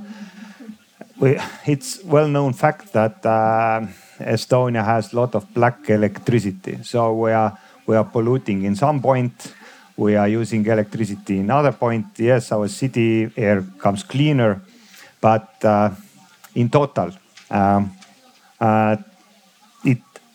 [1.19, 3.23] we, it's well-known fact that
[4.19, 6.79] Estonia has a lot of black electricity.
[6.83, 9.53] So we are we are polluting in some point.
[9.95, 12.05] We are using electricity in other point.
[12.17, 14.61] Yes, our city air comes cleaner,
[15.21, 15.91] but uh,
[16.55, 17.11] in total,
[17.51, 17.91] um,
[18.59, 18.97] uh,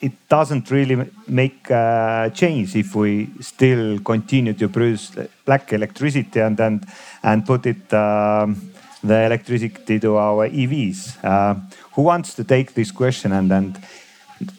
[0.01, 5.13] it doesn't really make a change if we still continue to produce
[5.45, 6.87] black electricity and and,
[7.23, 8.71] and put it um,
[9.03, 11.25] the electricity to our EVs.
[11.25, 11.55] Uh,
[11.95, 13.79] who wants to take this question and and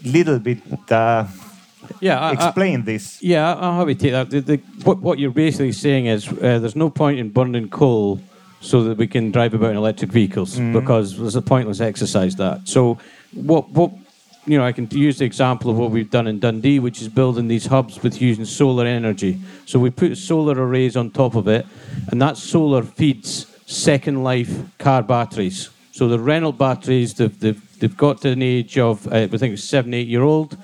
[0.04, 1.26] little bit uh,
[2.02, 3.22] yeah, explain this?
[3.22, 4.30] Yeah, I'll have you take that.
[4.30, 8.20] The, the, what, what you're basically saying is uh, there's no point in burning coal
[8.62, 10.74] so that we can drive about in electric vehicles mm.
[10.74, 12.68] because there's a pointless exercise that.
[12.68, 12.98] So
[13.34, 13.92] what what
[14.50, 17.08] you know, I can use the example of what we've done in Dundee, which is
[17.08, 19.40] building these hubs with using solar energy.
[19.68, 21.68] So we put solar arrays on top of it,
[22.08, 25.70] and that solar feeds second life car batteries.
[25.92, 29.60] So the Renault batteries, they've, they've, they've got to an age of, uh, I think
[29.60, 30.58] seven, eight year old.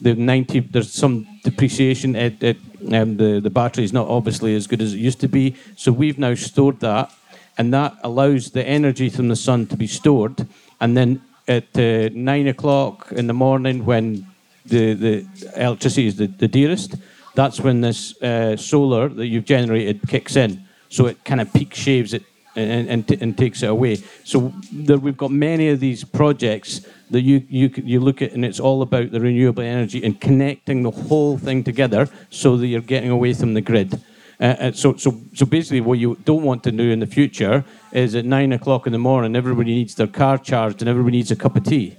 [0.00, 2.14] The 90, there's some depreciation.
[2.14, 2.56] It, it,
[2.92, 5.56] um, the, the battery is not obviously as good as it used to be.
[5.74, 7.10] So we've now stored that,
[7.58, 10.46] and that allows the energy from the sun to be stored.
[10.80, 14.26] And then at uh, nine o'clock in the morning when
[14.66, 15.26] the, the
[15.56, 16.96] electricity is the, the dearest,
[17.34, 20.62] that's when this uh, solar that you've generated kicks in.
[20.88, 22.22] So it kind of peak shaves it
[22.56, 23.96] and, and, and takes it away.
[24.24, 28.44] So there, we've got many of these projects that you, you, you look at, and
[28.44, 32.80] it's all about the renewable energy and connecting the whole thing together so that you're
[32.80, 34.00] getting away from the grid.
[34.40, 37.64] Uh, uh, so, so, so basically, what you don't want to do in the future
[37.92, 41.30] is at nine o'clock in the morning, everybody needs their car charged and everybody needs
[41.30, 41.96] a cup of tea,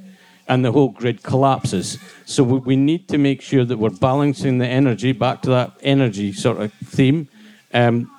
[0.47, 1.97] and the whole grid collapses.
[2.25, 5.71] So we, we need to make sure that we're balancing the energy back to that
[5.81, 7.29] energy sort of theme
[7.73, 8.11] um,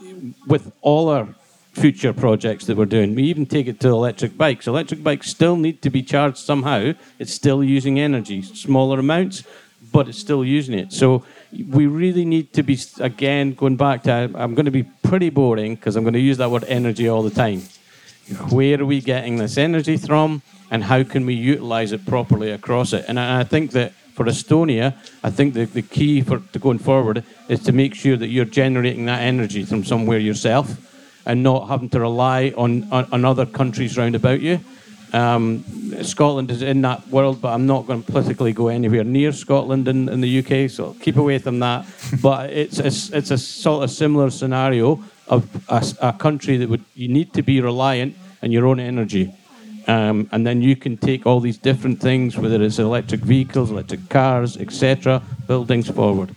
[0.46, 1.28] with all our
[1.72, 3.14] future projects that we're doing.
[3.14, 4.66] We even take it to electric bikes.
[4.66, 6.94] Electric bikes still need to be charged somehow.
[7.18, 9.42] It's still using energy, smaller amounts,
[9.92, 10.92] but it's still using it.
[10.92, 11.22] So
[11.64, 15.74] we really need to be again going back to i'm going to be pretty boring
[15.74, 17.62] because i'm going to use that word energy all the time.
[18.50, 22.92] Where are we getting this energy from and how can we utilize it properly across
[22.92, 23.04] it?
[23.06, 27.22] And i, think that for estonia i think the, the key for to going forward
[27.48, 30.82] is to make sure that you're generating that energy from somewhere yourself
[31.26, 34.60] and not having to rely on, on, on other countries round about you
[35.12, 35.64] um,
[36.02, 39.88] Scotland is in that world, but I'm not going to politically go anywhere near Scotland
[39.88, 41.86] in, in the UK, so keep away from that.
[42.22, 46.84] but it's, it's, it's a sort of similar scenario of a, a, country that would
[46.94, 49.32] you need to be reliant on your own energy.
[49.88, 54.08] Um, and then you can take all these different things, whether it's electric vehicles, electric
[54.08, 56.34] cars, etc., buildings forward.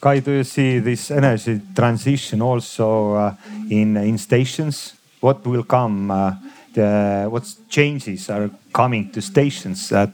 [0.00, 3.34] Kai, do you see this energy transition also uh,
[3.70, 4.94] in in stations?
[5.20, 6.10] What will come?
[6.10, 6.34] Uh,
[6.74, 10.12] the, what changes are coming to stations that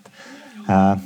[0.68, 0.96] uh,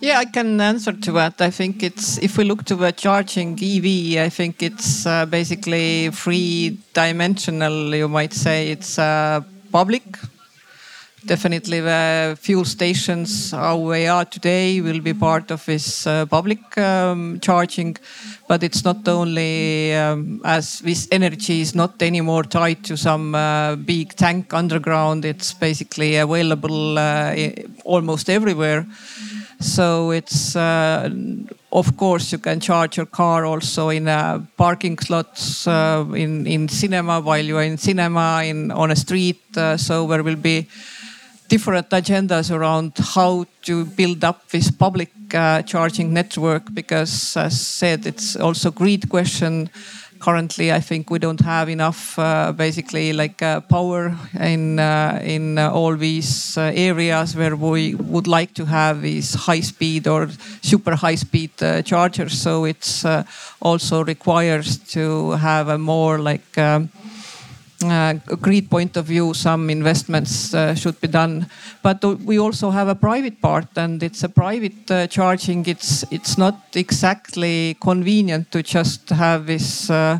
[0.00, 1.40] yeah, I can answer to that.
[1.42, 6.08] I think it's if we look to the charging EV, I think it's uh, basically
[6.10, 7.94] three dimensional.
[7.94, 10.02] You might say it's uh, public,
[11.26, 16.78] definitely the fuel stations how they are today will be part of this uh, public
[16.78, 17.96] um, charging.
[18.48, 23.76] But it's not only um, as this energy is not anymore tied to some uh,
[23.76, 25.24] big tank underground.
[25.24, 27.34] It's basically available uh,
[27.84, 28.86] almost everywhere.
[29.60, 31.10] So it's uh,
[31.70, 36.66] of course you can charge your car also in uh, parking slots uh, in in
[36.68, 39.42] cinema while you are in cinema in on a street
[39.76, 40.66] so there will be
[41.50, 48.06] different agendas around how to build up this public uh, charging network because as said
[48.06, 49.68] it's also great question
[50.20, 55.58] currently, I think we don't have enough, uh, basically, like uh, power in uh, in
[55.58, 60.28] uh, all these uh, areas where we would like to have these high speed or
[60.62, 61.50] super high speed
[61.84, 62.40] chargers.
[62.40, 63.04] So it's
[63.60, 66.58] also requires to have a more like.
[66.58, 66.90] Um,
[67.80, 71.46] grid point of view, some investments uh, should be done.
[71.82, 75.66] But we also have a private part, and it's a private uh, charging.
[75.66, 80.18] It's it's not exactly convenient to just have this uh,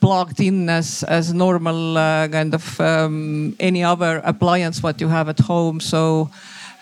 [0.00, 5.28] plugged in as as normal uh, kind of um, any other appliance what you have
[5.28, 5.80] at home.
[5.80, 6.30] So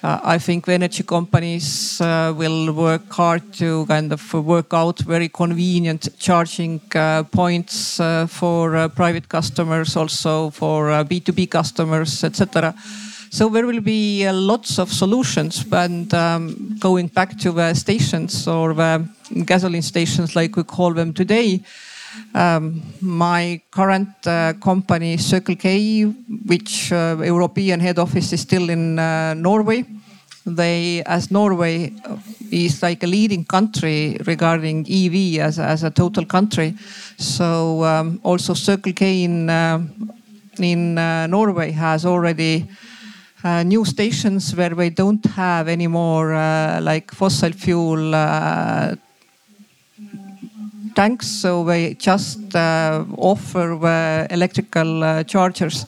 [0.02, 5.28] uh, I think energy companies uh, will work hard to kind of work out very
[5.28, 12.74] convenient charging uh, points uh, for uh, private customers, also for B2B uh, customers, etc.
[13.30, 15.66] So there will be lots of solutions.
[15.72, 19.08] And um, going back to the stations or the
[19.44, 21.60] gasoline stations, like we call them today,
[22.34, 26.04] um, my current uh, company, Circle K,
[26.46, 29.84] which uh, European head office is still in uh, Norway.
[30.46, 31.92] They, as Norway
[32.50, 36.74] is like a leading country regarding EV as, as a total country.
[37.18, 39.82] So um, also Circle K in uh,
[40.60, 42.66] in uh, Norway has already
[43.44, 48.94] uh, new stations where they don't have any more uh, like fossil fuel uh,
[50.98, 55.86] tanks, so they just uh, offer uh, electrical uh, chargers.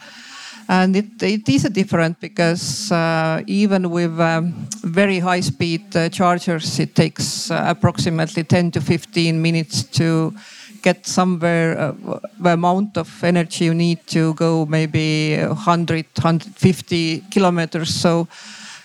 [0.69, 6.79] And it, it is different because uh, even with um, very high speed uh, chargers,
[6.79, 10.33] it takes uh, approximately 10 to 15 minutes to
[10.81, 11.93] get somewhere
[12.39, 17.93] the amount of energy you need to go maybe 100, 150 kilometers.
[17.93, 18.29] So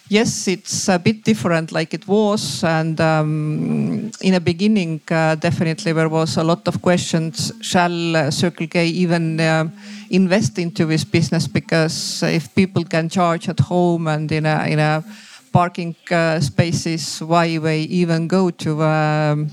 [0.10, 2.64] yes, it's a bit different like it was.
[2.64, 7.52] And um, in the beginning, uh, definitely there was a lot of questions.
[7.62, 9.70] Shall uh, Circle K even uh,
[10.10, 11.48] invest into this business?
[11.48, 15.04] Because if people can charge at home and in a, in a
[15.52, 19.50] parking uh, spaces, why they even go to um,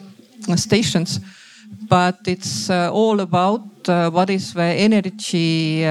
[0.57, 1.21] stations?
[1.89, 5.85] But it's uh, all about uh, what is the energy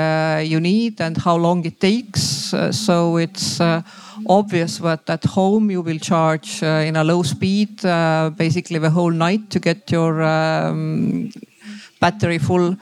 [0.46, 2.54] you need and how long it takes.
[2.72, 3.60] so it's
[4.28, 8.90] obvious that at home you will charge uh, in a low speed uh, basically the
[8.90, 11.32] whole night to get your um,
[12.00, 12.76] battery full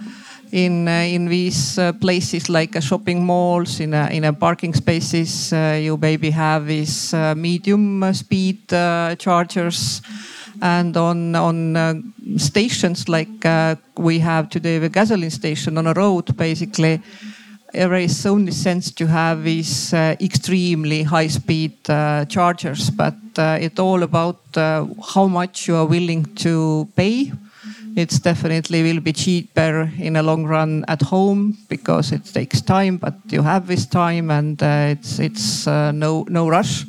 [0.52, 4.74] in uh, in these uh, places like uh, shopping malls in a, in a parking
[4.74, 8.68] spaces uh, you maybe have these medium speed
[9.20, 10.02] chargers
[10.62, 13.46] and on on stations like
[13.98, 17.02] we have today the gasoline station on a road basically
[17.74, 23.58] there is only sense to have these uh, extremely high speed uh, chargers, but uh,
[23.60, 27.32] it's all about uh, how much you are willing to pay.
[27.96, 32.98] It's definitely will be cheaper in a long run at home because it takes time,
[32.98, 36.86] but you have this time and uh, it's it's uh, no no rush.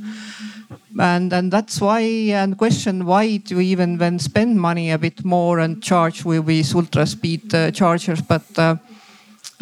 [0.99, 2.01] And and that's why
[2.35, 6.75] and question why we even then spend money a bit more and charge with these
[6.75, 8.43] ultra speed chargers, but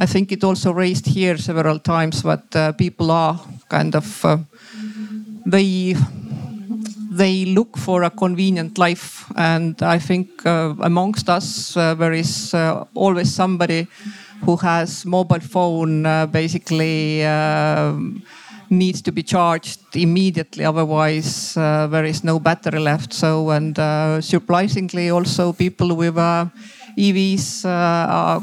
[0.00, 4.38] I think it also raised here several times that uh, people are kind of uh,
[5.44, 5.96] they
[7.10, 12.54] they look for a convenient life, and I think uh, amongst us uh, there is
[12.54, 13.88] uh, always somebody
[14.44, 17.26] who has mobile phone uh, basically.
[17.26, 18.22] Um,
[18.70, 23.76] needs to be charged immediately otherwise there is no battery left so and
[24.22, 26.16] surprisingly also people with
[26.96, 28.42] evs are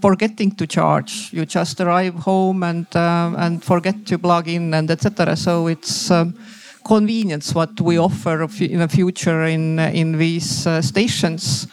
[0.00, 1.30] forgetting to charge.
[1.32, 5.36] You just arrive home and uh, and forget to plug in and etc.
[5.36, 6.34] So it's um,
[6.84, 11.66] convenience what we offer in the future in in these uh, stations.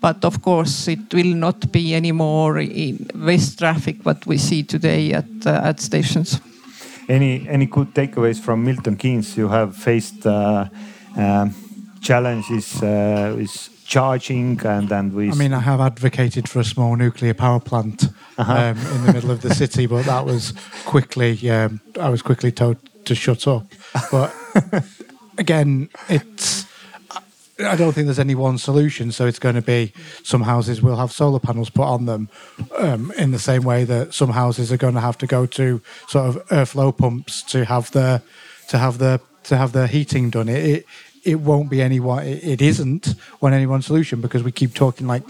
[0.00, 5.12] But of course, it will not be anymore in this traffic what we see today
[5.14, 6.40] at uh, at stations.
[7.10, 9.36] Any any good takeaways from Milton Keynes?
[9.36, 10.66] You have faced uh,
[11.16, 11.54] um,
[12.00, 15.30] challenges uh, with charging and and we.
[15.30, 18.04] I mean, I have advocated for a small nuclear power plant
[18.38, 18.52] uh-huh.
[18.52, 20.52] um, in the middle of the city, but that was
[20.86, 21.50] quickly.
[21.50, 23.66] Um, I was quickly told to shut up.
[24.12, 24.32] But
[25.38, 26.69] again, it's.
[27.64, 29.12] I don't think there's any one solution.
[29.12, 29.92] So it's going to be
[30.22, 32.28] some houses will have solar panels put on them,
[32.78, 35.80] um, in the same way that some houses are going to have to go to
[36.08, 38.22] sort of airflow pumps to have the
[38.68, 40.48] to have the to have their heating done.
[40.48, 40.86] It, it
[41.22, 42.26] it won't be any one.
[42.26, 45.24] It isn't one any one solution because we keep talking like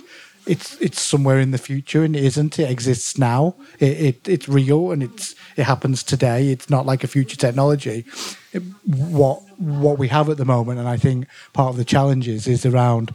[0.46, 2.58] it's it's somewhere in the future and it isn't.
[2.58, 3.54] It exists now.
[3.78, 6.50] It, it it's real and it's it happens today.
[6.50, 8.04] It's not like a future technology.
[8.52, 12.48] It, what what we have at the moment, and I think part of the challenges
[12.48, 13.14] is around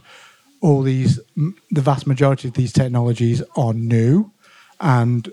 [0.60, 4.30] all these, the vast majority of these technologies are new,
[4.80, 5.28] and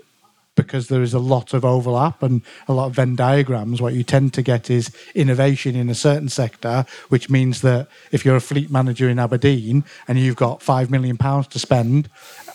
[0.56, 4.02] because there is a lot of overlap and a lot of Venn diagrams, what you
[4.04, 8.40] tend to get is innovation in a certain sector, which means that if you're a
[8.40, 12.08] fleet manager in Aberdeen and you've got five million pounds to spend,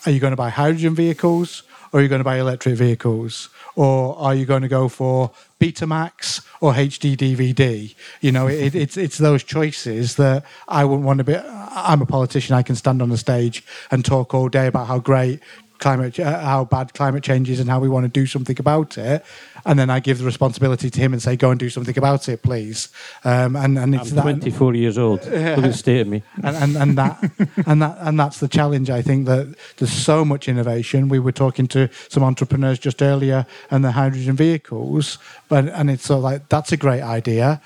[0.05, 3.49] are you going to buy hydrogen vehicles or are you going to buy electric vehicles?
[3.79, 7.95] Or are you going to go for Betamax or HD DVD?
[8.19, 11.37] You know, it, it's it's those choices that I wouldn't want to be.
[11.37, 12.57] I'm a politician.
[12.57, 15.39] I can stand on the stage and talk all day about how great
[15.79, 18.97] climate, uh, how bad climate change is, and how we want to do something about
[18.97, 19.25] it.
[19.65, 22.29] And then I give the responsibility to him and say, "Go and do something about
[22.29, 22.89] it, please."
[23.23, 25.25] Um, and and it's I'm that, 24 years old.
[25.25, 26.23] Look at state of me.
[26.43, 27.31] and, and, and that
[27.65, 28.89] and that and that's the challenge.
[28.89, 31.09] I think that there's so much innovation.
[31.09, 35.17] We were talking to some entrepreneurs just earlier, and the hydrogen vehicles,
[35.47, 37.61] but and it's sort of like that's a great idea,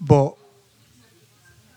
[0.00, 0.34] but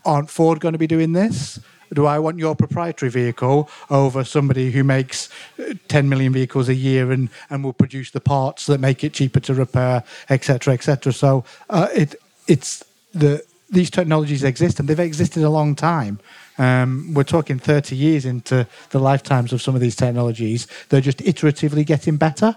[0.04, 1.60] aren't Ford going to be doing this?
[1.92, 5.28] Do I want your proprietary vehicle over somebody who makes
[5.58, 9.12] uh, 10 million vehicles a year and, and will produce the parts that make it
[9.12, 11.12] cheaper to repair, etc., etc.?
[11.12, 12.14] So uh, it
[12.46, 16.18] it's the these technologies exist and they've existed a long time.
[16.56, 20.66] Um, we're talking 30 years into the lifetimes of some of these technologies.
[20.88, 22.56] They're just iteratively getting better,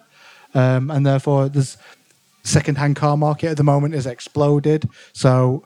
[0.54, 1.78] um, and therefore there's
[2.44, 4.90] second-hand car market at the moment has exploded.
[5.14, 5.64] So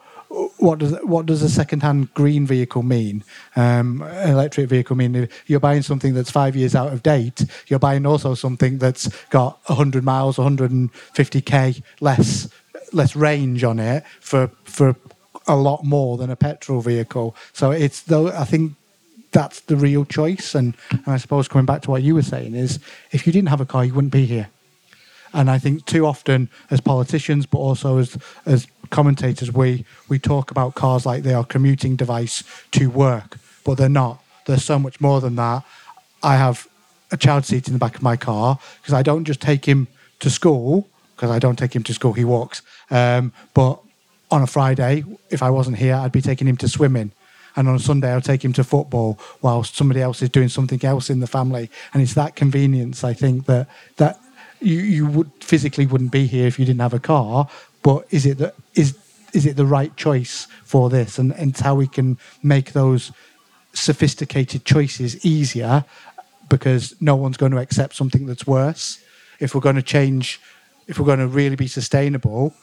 [0.57, 3.23] what does what does a second-hand green vehicle mean?
[3.55, 7.45] Um, electric vehicle mean you're buying something that's five years out of date.
[7.67, 12.49] You're buying also something that's got 100 miles, 150k less
[12.93, 14.95] less range on it for for
[15.47, 17.35] a lot more than a petrol vehicle.
[17.53, 18.73] So it's though I think
[19.31, 20.55] that's the real choice.
[20.55, 22.79] And, and I suppose coming back to what you were saying is
[23.11, 24.49] if you didn't have a car, you wouldn't be here.
[25.35, 30.49] And I think too often as politicians, but also as as commentators, we we talk
[30.49, 34.23] about cars like they are commuting device to work, but they're not.
[34.45, 35.63] There's so much more than that.
[36.23, 36.67] I have
[37.11, 39.87] a child seat in the back of my car because I don't just take him
[40.19, 42.13] to school because I don't take him to school.
[42.13, 42.61] He walks.
[42.89, 43.79] Um, but
[44.31, 47.11] on a Friday, if I wasn't here, I'd be taking him to swimming.
[47.57, 50.83] And on a Sunday, I'll take him to football while somebody else is doing something
[50.83, 51.69] else in the family.
[51.93, 53.67] And it's that convenience, I think, that
[53.97, 54.19] that
[54.65, 57.47] you, you would physically wouldn't be here if you didn't have a car.
[57.83, 58.97] But is it the, is
[59.33, 61.19] is it the right choice for this?
[61.19, 63.11] And, and how we can make those
[63.73, 65.83] sophisticated choices easier
[66.49, 69.03] because no one's going to accept something that's worse.
[69.39, 70.39] If we're going to change,
[70.87, 72.53] if we're going to really be sustainable,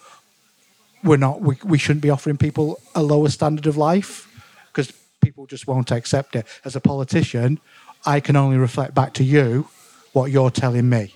[1.05, 1.41] we're not.
[1.41, 4.29] We, we shouldn't be offering people a lower standard of life
[4.69, 6.47] because people just won't accept it.
[6.65, 7.61] As a politician,
[8.07, 9.69] I can only reflect back to you
[10.13, 11.15] what you're telling me.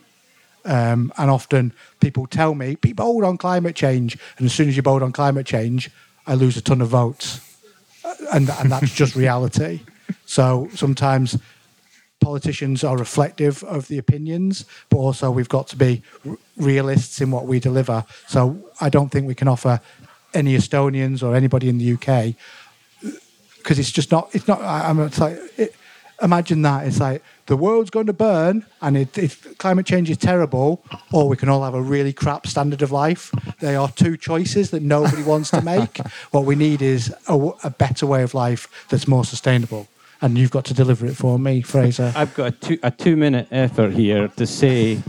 [0.66, 4.18] Um, and often people tell me, be bold on climate change.
[4.36, 5.90] And as soon as you're bold on climate change,
[6.26, 7.40] I lose a ton of votes.
[8.04, 9.80] Uh, And, and that's just reality.
[10.26, 11.38] So sometimes
[12.20, 16.02] politicians are reflective of the opinions, but also we've got to be
[16.56, 18.04] realists in what we deliver.
[18.26, 19.80] So I don't think we can offer
[20.34, 22.34] any Estonians or anybody in the UK
[23.58, 24.28] because it's just not.
[24.34, 24.60] It's not.
[24.60, 25.74] I- I'm it's like it,
[26.22, 26.86] imagine that.
[26.86, 31.28] It's like the world's going to burn, and it, if climate change is terrible, or
[31.28, 33.32] we can all have a really crap standard of life.
[33.60, 35.98] They are two choices that nobody wants to make.
[36.30, 39.88] What we need is a better way of life that's more sustainable.
[40.22, 42.10] And you've got to deliver it for me, Fraser.
[42.16, 45.02] I've got a two, a two minute effort here to say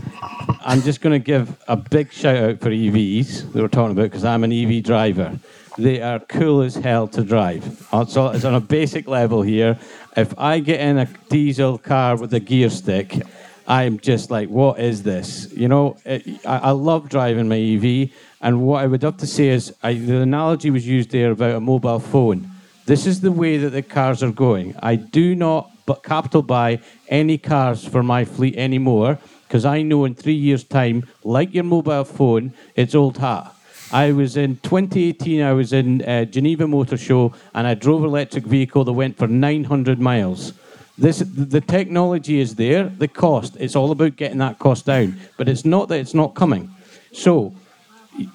[0.60, 4.02] I'm just going to give a big shout out for EVs that we're talking about
[4.02, 5.38] because I'm an EV driver.
[5.78, 7.86] They are cool as hell to drive.
[8.08, 9.78] So it's on a basic level here.
[10.16, 13.22] If I get in a diesel car with a gear stick,
[13.68, 15.52] I'm just like, what is this?
[15.52, 18.10] You know, it, I, I love driving my EV.
[18.40, 21.54] And what I would have to say is, I, the analogy was used there about
[21.54, 22.50] a mobile phone.
[22.86, 24.74] This is the way that the cars are going.
[24.82, 30.04] I do not but capital buy any cars for my fleet anymore because I know
[30.04, 33.54] in three years' time, like your mobile phone, it's old hat.
[33.92, 35.42] I was in 2018.
[35.42, 39.16] I was in uh, Geneva Motor Show, and I drove an electric vehicle that went
[39.16, 40.52] for 900 miles.
[40.98, 42.84] This, the technology is there.
[42.88, 45.18] The cost, it's all about getting that cost down.
[45.36, 46.74] But it's not that it's not coming.
[47.12, 47.54] So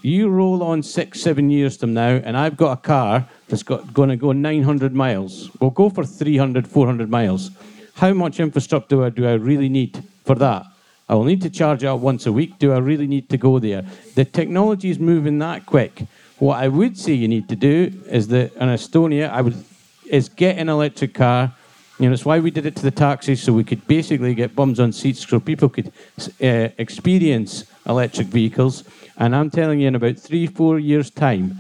[0.02, 3.94] you roll on six, seven years from now, and I've got a car that's got
[3.94, 5.52] going to go 900 miles.
[5.60, 7.52] We'll go for 300, 400 miles.
[7.96, 10.66] How much infrastructure do I really need for that?
[11.14, 12.58] I will need to charge up once a week.
[12.58, 13.84] Do I really need to go there?
[14.16, 16.08] The technology is moving that quick.
[16.40, 19.64] What I would say you need to do is that in Estonia, I would
[20.08, 21.54] is get an electric car.
[22.00, 24.56] You know, it's why we did it to the taxis, so we could basically get
[24.56, 25.94] bums on seats so people could
[26.42, 28.84] uh, experience electric vehicles.
[29.16, 31.60] And I'm telling you, in about three, four years' time,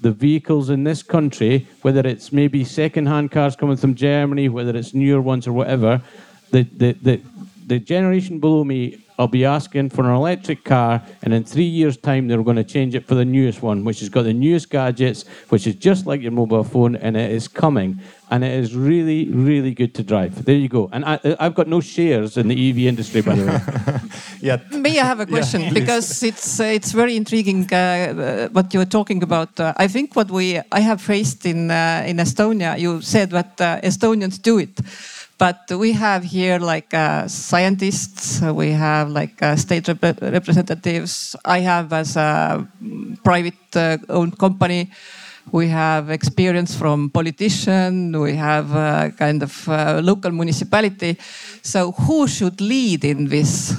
[0.00, 4.94] the vehicles in this country, whether it's maybe second-hand cars coming from Germany, whether it's
[4.94, 6.00] newer ones or whatever,
[6.52, 7.20] the the the,
[7.66, 11.96] the generation below me I'll be asking for an electric car, and in three years'
[11.96, 14.70] time, they're going to change it for the newest one, which has got the newest
[14.70, 18.00] gadgets, which is just like your mobile phone, and it is coming.
[18.30, 20.44] And it is really, really good to drive.
[20.44, 20.88] There you go.
[20.92, 23.60] And I, I've got no shares in the EV industry, by the way.
[24.40, 24.58] Yeah.
[24.72, 28.80] May I have a question because it's uh, it's very intriguing uh, uh, what you
[28.80, 29.58] were talking about.
[29.58, 32.78] Uh, I think what we I have faced in uh, in Estonia.
[32.78, 34.78] You said that uh, Estonians do it,
[35.38, 38.42] but we have here like uh, scientists.
[38.42, 41.36] uh, We have like uh, state rep- representatives.
[41.44, 44.90] I have as a mm, private uh, owned company.
[45.52, 48.18] We have experience from politician.
[48.18, 51.18] We have uh, kind of uh, local municipality.
[51.62, 53.74] So who should lead in this?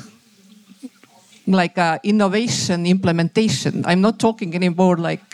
[1.48, 3.84] like innovation implementation.
[3.86, 5.34] I'm not talking anymore like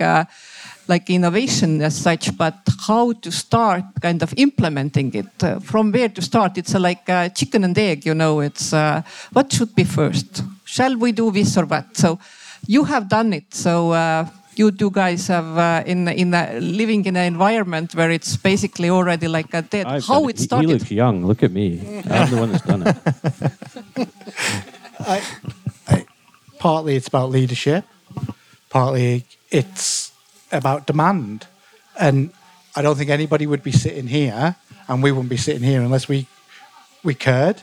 [0.88, 2.56] like innovation as such, but
[2.88, 5.44] how to start kind of implementing it.
[5.44, 6.58] Uh, from where to start?
[6.58, 8.40] It's uh, like uh, chicken and egg, you know.
[8.42, 9.02] It's uh,
[9.34, 10.44] what should be first?
[10.66, 11.96] Shall we do this or what?
[11.98, 12.20] So
[12.68, 13.54] you have done it.
[13.54, 13.92] So.
[13.92, 14.26] Uh,
[14.56, 18.90] you two guys have uh, in in a, living in an environment where it's basically
[18.90, 19.86] already like a dead.
[19.88, 20.70] I've How it He- He started?
[20.70, 21.26] looks young.
[21.26, 21.80] Look at me.
[22.10, 22.96] I'm the one that's done it.
[25.00, 25.22] I,
[25.88, 26.06] I,
[26.60, 27.86] partly it's about leadership,
[28.70, 30.11] partly it's
[30.52, 31.48] about demand.
[32.00, 32.32] And
[32.76, 34.56] I don't think anybody would be sitting here,
[34.88, 36.28] and we wouldn't be sitting here unless we
[37.04, 37.62] we cared.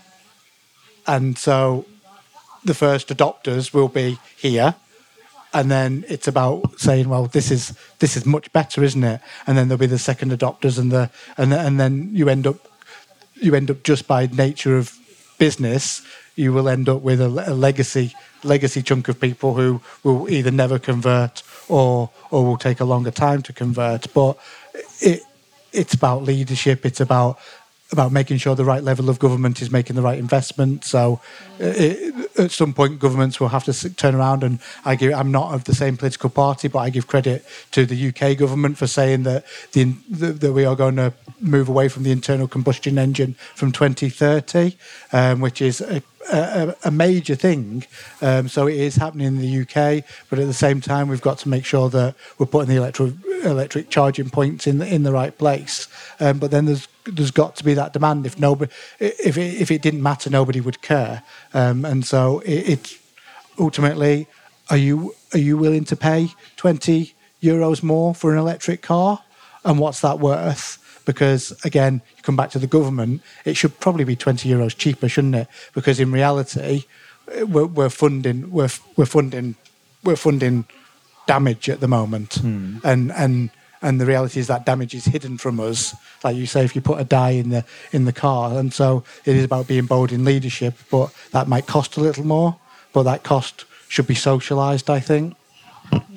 [1.07, 1.87] And so
[2.65, 4.75] the first adopters will be here.
[5.55, 9.21] And then it's about saying, well, this is this is much better, isn't it?
[9.47, 12.57] And then there'll be the second adopters, and the and and then you end up
[13.35, 14.99] you end up just by nature of
[15.39, 16.03] business,
[16.37, 18.13] you will end up with a, a legacy
[18.45, 23.11] legacy chunk of people who will either never convert or or will take a longer
[23.11, 24.13] time to convert.
[24.13, 24.39] But
[25.01, 25.23] it
[25.73, 26.85] it's about leadership.
[26.87, 27.39] It's about
[27.91, 30.85] about making sure the right level of government is making the right investment.
[30.85, 31.21] So,
[31.61, 35.13] uh, it, at some point, governments will have to turn around and I give.
[35.15, 38.77] I'm not of the same political party, but I give credit to the UK government
[38.77, 42.99] for saying that the that, we are going to move away from the internal combustion
[42.99, 44.77] engine from 2030,
[45.13, 47.85] um, which is a, a, a major thing.
[48.21, 51.39] Um, so it is happening in the UK, but at the same time, we've got
[51.39, 53.15] to make sure that we're putting the electric
[53.45, 55.87] electric charging points in the, in the right place.
[56.21, 58.27] Um, but then there's there's got to be that demand.
[58.27, 61.23] If nobody, if it, if it didn't matter, nobody would care.
[61.55, 62.99] Um, and so it, it's
[63.59, 64.27] ultimately,
[64.71, 69.23] are you are you willing to pay twenty euros more for an electric car?
[69.65, 70.79] And what's that worth?
[71.05, 75.09] Because again, you come back to the government, it should probably be twenty euros cheaper,
[75.09, 75.49] shouldn't it?
[75.75, 76.85] Because in reality,
[77.47, 79.57] we're, we're funding we're we're funding
[80.05, 80.67] we're funding
[81.27, 82.37] damage at the moment,
[82.85, 83.51] and and
[83.83, 85.95] and the reality is that damage is hidden from us.
[86.25, 89.05] Like you say, if you put a die in the in the car, and so
[89.25, 92.57] it is about being bold in leadership, but that might cost a little more,
[92.93, 94.91] but that cost should be socialised.
[94.91, 95.35] I think.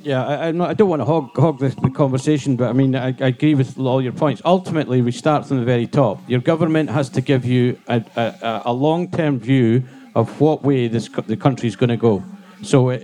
[0.04, 3.10] Yeah, I, not, I don't want to hog, hog the, conversation, but I mean, I,
[3.20, 4.42] I agree with all your points.
[4.44, 6.20] Ultimately, we start from the very top.
[6.28, 9.84] Your government has to give you a, a, a long term view
[10.16, 12.24] of what way this the country is going to go.
[12.64, 12.98] So, i- i-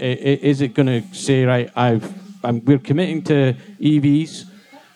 [0.52, 2.12] is it going to say, right, I've,
[2.48, 4.46] I'm, we're committing to EVs,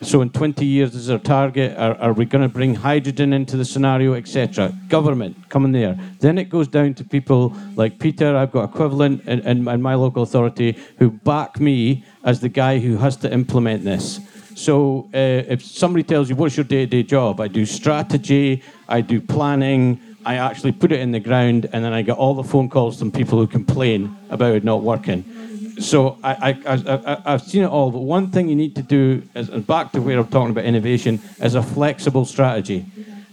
[0.01, 1.77] so in 20 years is our target.
[1.77, 4.73] Are, are we going to bring hydrogen into the scenario, etc.?
[4.87, 5.99] Government coming there.
[6.21, 8.37] Then it goes down to people like Peter.
[8.37, 12.79] I've got equivalent in, in, in my local authority who back me as the guy
[12.79, 14.21] who has to implement this.
[14.55, 15.17] So uh,
[15.49, 19.99] if somebody tells you what's your day-to-day job, I do strategy, I do planning.
[20.23, 22.99] I actually put it in the ground, and then I get all the phone calls
[22.99, 25.25] from people who complain about it not working
[25.81, 29.49] so I, I, I've seen it all, but one thing you need to do, is,
[29.49, 32.85] back to where I'm talking about innovation, is a flexible strategy.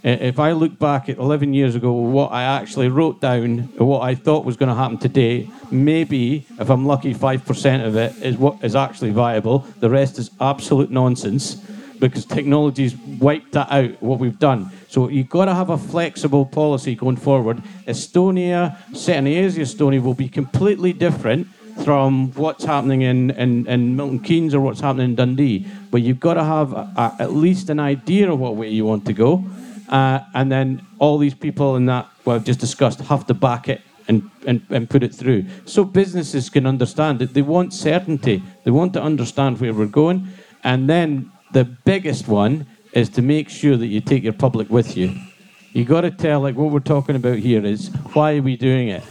[0.04, 4.14] If I look back at 11 years ago, what I actually wrote down, what I
[4.14, 8.62] thought was going to happen today, maybe, if I'm lucky, 5% of it is what
[8.62, 9.60] is actually viable.
[9.80, 11.56] The rest is absolute nonsense
[11.98, 14.70] because technology's wiped that out, what we've done.
[14.88, 17.62] So you've got to have a flexible policy going forward.
[17.86, 21.48] Estonia, certainly as Estonia, will be completely different
[21.84, 25.66] from what's happening in, in, in Milton Keynes or what's happening in Dundee.
[25.90, 28.84] But you've got to have a, a, at least an idea of what way you
[28.84, 29.44] want to go.
[29.88, 33.68] Uh, and then all these people in that, what I've just discussed, have to back
[33.68, 35.46] it and, and, and put it through.
[35.66, 40.28] So businesses can understand that They want certainty, they want to understand where we're going.
[40.64, 44.96] And then the biggest one is to make sure that you take your public with
[44.96, 45.14] you.
[45.72, 48.88] You got to tell, like what we're talking about here is why are we doing
[48.88, 49.04] it?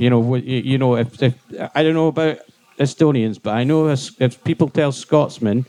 [0.00, 1.34] You know, you know, if, if
[1.74, 2.38] I don't know about
[2.78, 5.66] Estonians, but I know if, if people tell Scotsmen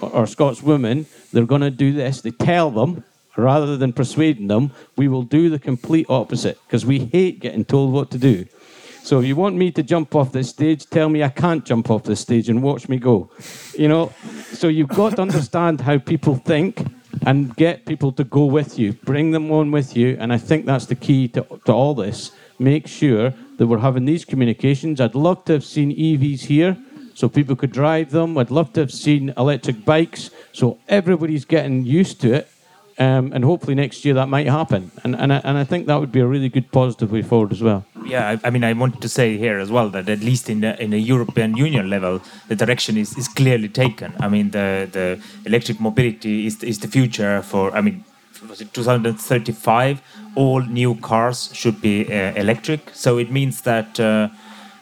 [0.00, 2.20] or, or Scotswomen, they're going to do this.
[2.20, 3.04] They tell them
[3.36, 7.92] rather than persuading them, we will do the complete opposite because we hate getting told
[7.92, 8.44] what to do.
[9.04, 11.90] So if you want me to jump off this stage, tell me I can't jump
[11.90, 13.30] off this stage and watch me go.
[13.78, 14.12] You know,
[14.52, 16.84] so you've got to understand how people think
[17.24, 20.66] and get people to go with you, bring them on with you, and I think
[20.66, 22.32] that's the key to, to all this.
[22.60, 25.00] Make sure that we're having these communications.
[25.00, 26.76] I'd love to have seen EVs here
[27.14, 28.36] so people could drive them.
[28.36, 32.50] I'd love to have seen electric bikes so everybody's getting used to it
[33.00, 34.90] um, and hopefully next year that might happen.
[35.02, 37.50] And, and, I, and I think that would be a really good positive way forward
[37.50, 37.86] as well.
[38.04, 40.60] Yeah, I, I mean, I want to say here as well that at least in
[40.60, 44.14] the, in a European Union level, the direction is, is clearly taken.
[44.20, 48.04] I mean, the, the electric mobility is, is the future for, I mean,
[48.48, 50.00] was it 2035?
[50.34, 52.90] All new cars should be uh, electric.
[52.92, 54.28] So it means that, uh,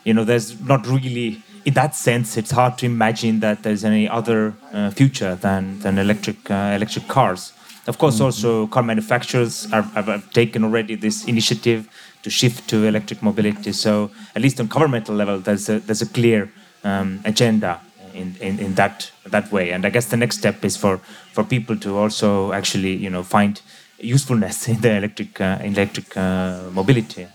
[0.05, 4.09] you know, there's not really in that sense, it's hard to imagine that there's any
[4.09, 7.53] other uh, future than than electric uh, electric cars.
[7.87, 8.25] Of course, mm-hmm.
[8.25, 11.89] also car manufacturers are, have taken already this initiative
[12.23, 13.73] to shift to electric mobility.
[13.73, 16.51] So at least on governmental level, there's a, there's a clear
[16.85, 17.81] um, agenda
[18.19, 19.71] in, in, in that that way.
[19.71, 20.99] And I guess the next step is for,
[21.33, 23.61] for people to also actually you know find
[24.01, 27.27] usefulness in the electric uh, electric uh, mobility.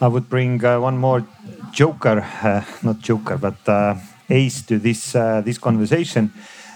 [0.00, 1.24] I would bring uh, one more
[1.72, 3.94] joker, uh, not joker, but uh,
[4.28, 6.32] ace to this uh, this conversation.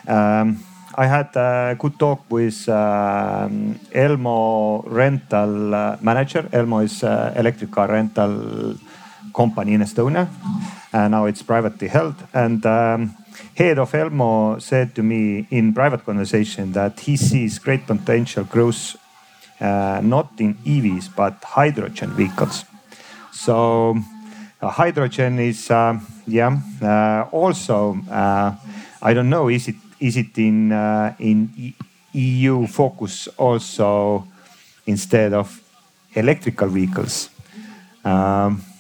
[0.07, 0.65] Um,
[0.99, 6.49] I had a good talk with um, Elmo rental manager.
[6.53, 8.77] Elmo is electric car rental
[9.37, 10.29] company in Estonia.
[10.93, 12.15] and now it's privately held.
[12.33, 13.17] And um,
[13.55, 18.97] head of Elmo said to me in private conversation that he sees great potential growth
[19.61, 22.65] uh, not in EVs but hydrogen vehicles.
[23.33, 23.97] So
[24.61, 27.99] uh, hydrogen is uh, yeah uh, also
[29.03, 31.75] I don't know is it is it in uh, in
[32.13, 34.27] EU focus also
[34.87, 35.61] instead of
[36.15, 37.31] electrical vehicles?
[38.05, 38.76] Um, uh,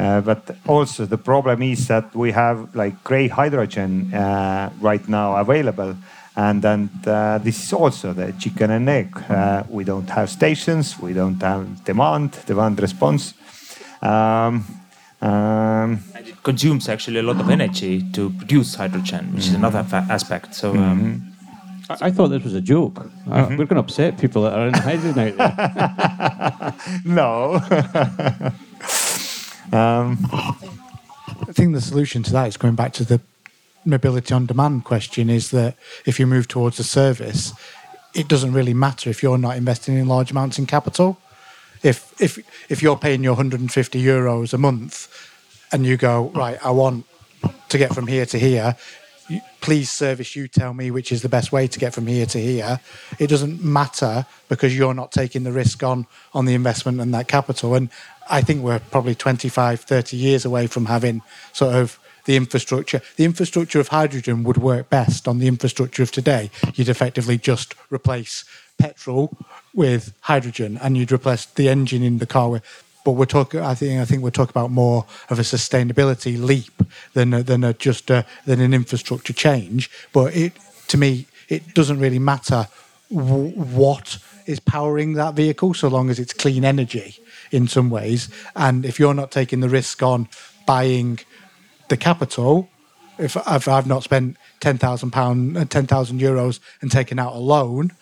[0.00, 5.94] but also the problem is that we have like gray hydrogen uh, right now available.
[6.36, 9.14] And then uh, this is also the chicken and egg.
[9.28, 13.34] Uh, we don't have stations, we don't have demand, demand response.
[14.00, 14.64] Um,
[15.20, 19.84] um, and it consumes actually a lot of energy to produce hydrogen, which is another
[20.08, 20.54] aspect.
[20.54, 20.70] So.
[20.70, 21.26] Um, mm-hmm.
[21.90, 22.94] I, I thought this was a joke.
[22.94, 23.32] Mm-hmm.
[23.32, 27.00] Uh, we're going to upset people that are in hydrogen out there.
[27.04, 27.60] no.
[29.72, 33.20] um, I think the solution to that is going back to the
[33.84, 37.52] mobility on demand question is that if you move towards a service,
[38.14, 41.18] it doesn't really matter if you're not investing in large amounts in capital.
[41.82, 42.38] If if
[42.70, 45.08] if you're paying your 150 euros a month
[45.72, 47.06] and you go right i want
[47.68, 48.76] to get from here to here
[49.60, 52.38] please service you tell me which is the best way to get from here to
[52.38, 52.80] here.
[53.18, 57.28] It doesn't matter because you're not taking the risk on on the investment and that
[57.28, 57.74] capital.
[57.74, 57.90] And
[58.28, 61.22] i think we're probably 25 30 years away from having
[61.52, 63.00] sort of the infrastructure.
[63.16, 66.50] The infrastructure of hydrogen would work best on the infrastructure of today.
[66.74, 68.44] You'd effectively just replace
[68.78, 69.36] petrol
[69.74, 72.62] with hydrogen and you'd replace the engine in the car with
[73.04, 76.82] but we're talking i think i think we're talking about more of a sustainability leap
[77.14, 79.90] than a, than a just a, than an infrastructure change.
[80.12, 80.52] But it
[80.88, 82.68] to me it doesn't really matter
[83.10, 87.18] w- what is powering that vehicle so long as it's clean energy
[87.50, 88.28] in some ways.
[88.56, 90.28] And if you're not taking the risk on
[90.66, 91.20] buying
[91.88, 92.68] the capital
[93.18, 97.34] if, if I've not spent ten thousand pound, uh, ten thousand euros, and taken out
[97.34, 97.92] a loan,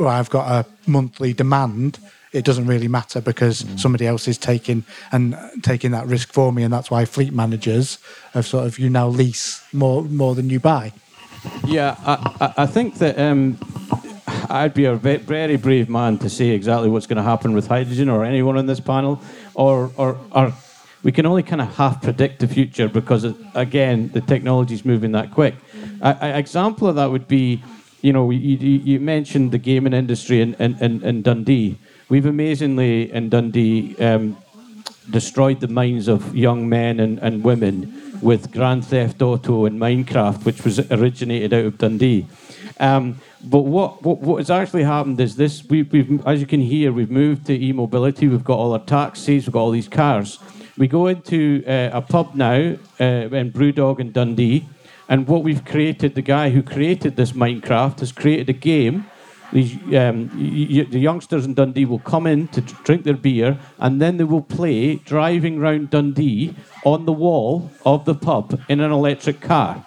[0.00, 1.98] I've got a monthly demand,
[2.32, 3.78] it doesn't really matter because mm.
[3.78, 7.98] somebody else is taking and taking that risk for me, and that's why fleet managers
[8.32, 10.92] have sort of you now lease more more than you buy.
[11.64, 13.58] Yeah, I, I think that um,
[14.48, 18.08] I'd be a very brave man to say exactly what's going to happen with hydrogen
[18.08, 19.20] or anyone on this panel,
[19.54, 20.52] or or, or
[21.02, 23.24] we can only kind of half predict the future because
[23.54, 25.54] again the technology is moving that quick.
[26.02, 27.62] An example of that would be
[28.02, 31.78] you know, you, you mentioned the gaming industry in, in, in, Dundee.
[32.10, 34.36] We've amazingly in Dundee um,
[35.08, 40.44] destroyed the minds of young men and, and women with Grand Theft Auto and Minecraft,
[40.44, 42.26] which was originated out of Dundee.
[42.80, 46.60] Um, but what, what, what has actually happened is this: we, have as you can
[46.60, 48.26] hear, we've moved to e-mobility.
[48.26, 50.40] We've got all our taxis, we've got all these cars.
[50.76, 54.66] We go into uh, a pub now uh, in Brewdog in Dundee
[55.10, 59.09] and what we've created, the guy who created this Minecraft has created a game.
[59.52, 63.58] These, um, y- y- the youngsters in Dundee will come in to drink their beer,
[63.78, 68.80] and then they will play driving around Dundee on the wall of the pub in
[68.80, 69.84] an electric car.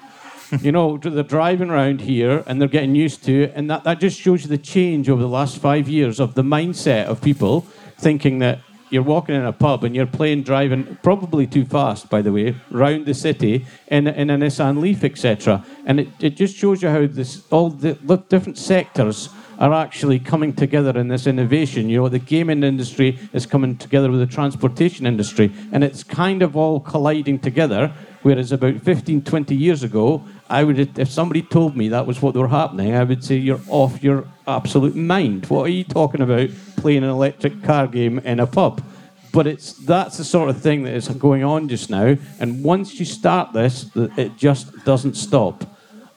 [0.62, 3.54] you know, they're driving around here and they're getting used to it.
[3.56, 6.44] And that, that just shows you the change over the last five years of the
[6.44, 7.62] mindset of people
[7.98, 8.60] thinking that
[8.94, 12.56] you're walking in a pub and you're playing driving probably too fast, by the way,
[12.70, 15.66] round the city in, in a Nissan Leaf, etc.
[15.88, 17.94] And it, it just shows you how this all the,
[18.30, 21.90] different sectors are actually coming together in this innovation.
[21.90, 26.44] You know, the gaming industry is coming together with the transportation industry, and it's kind
[26.44, 27.92] of all colliding together.
[28.22, 32.36] Whereas about 15, 20 years ago, I would, if somebody told me that was what
[32.36, 35.48] were happening, I would say you're off your absolute mind.
[35.48, 36.50] What are you talking about?
[36.84, 38.84] Playing an electric car game in a pub.
[39.32, 42.18] But it's that's the sort of thing that is going on just now.
[42.40, 45.64] And once you start this, it just doesn't stop.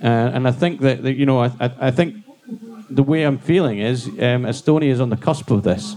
[0.02, 2.16] Uh, and I think that, that you know, I, I, I, think
[2.90, 5.94] the way I'm feeling is um, Estonia is on the cusp of this,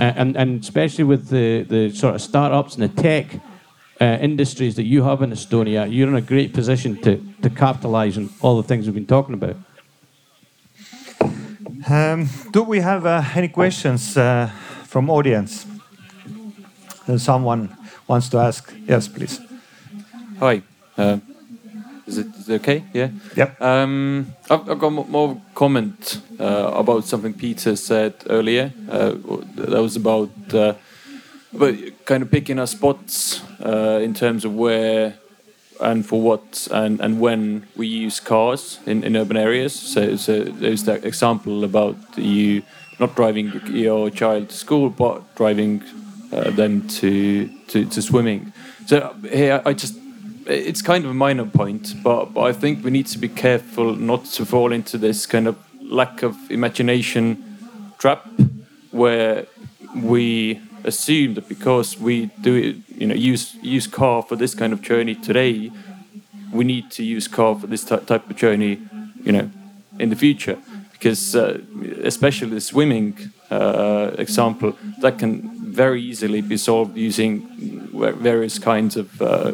[0.00, 3.40] uh, and and especially with the the sort of startups and the tech
[4.00, 8.18] uh, industries that you have in Estonia, you're in a great position to, to capitalize
[8.18, 9.56] on all the things we've been talking about.
[11.88, 14.50] Um, do we have uh, any questions uh,
[14.84, 15.66] from audience?
[17.08, 18.72] Uh, someone wants to ask?
[18.86, 19.40] Yes, please.
[20.38, 20.62] Hi.
[20.96, 21.18] Uh,
[22.06, 22.84] is, it, is it okay?
[22.92, 23.10] Yeah.
[23.36, 23.60] Yep.
[23.60, 28.72] Um, I've, I've, got more comment uh, about something Peter said earlier.
[28.86, 30.30] that was about
[31.52, 35.14] but kind of picking our spots uh, in terms of where
[35.80, 39.74] and for what and, and when we use cars in, in urban areas.
[39.74, 42.62] So, so there's that example about you
[42.98, 45.82] not driving your child to school, but driving
[46.32, 48.52] uh, them to, to, to swimming.
[48.86, 49.96] So here I just
[50.46, 53.94] it's kind of a minor point, but, but I think we need to be careful
[53.94, 57.58] not to fall into this kind of lack of imagination
[57.98, 58.26] trap
[58.90, 59.46] where
[59.94, 64.72] we assume that because we do it, you know, use use car for this kind
[64.72, 65.70] of journey today,
[66.52, 68.78] we need to use car for this type of journey,
[69.22, 69.50] you know,
[69.98, 70.58] in the future.
[70.92, 71.60] Because uh,
[72.04, 73.16] especially the swimming
[73.50, 77.46] uh, example, that can very easily be solved using
[78.18, 79.52] various kinds of uh,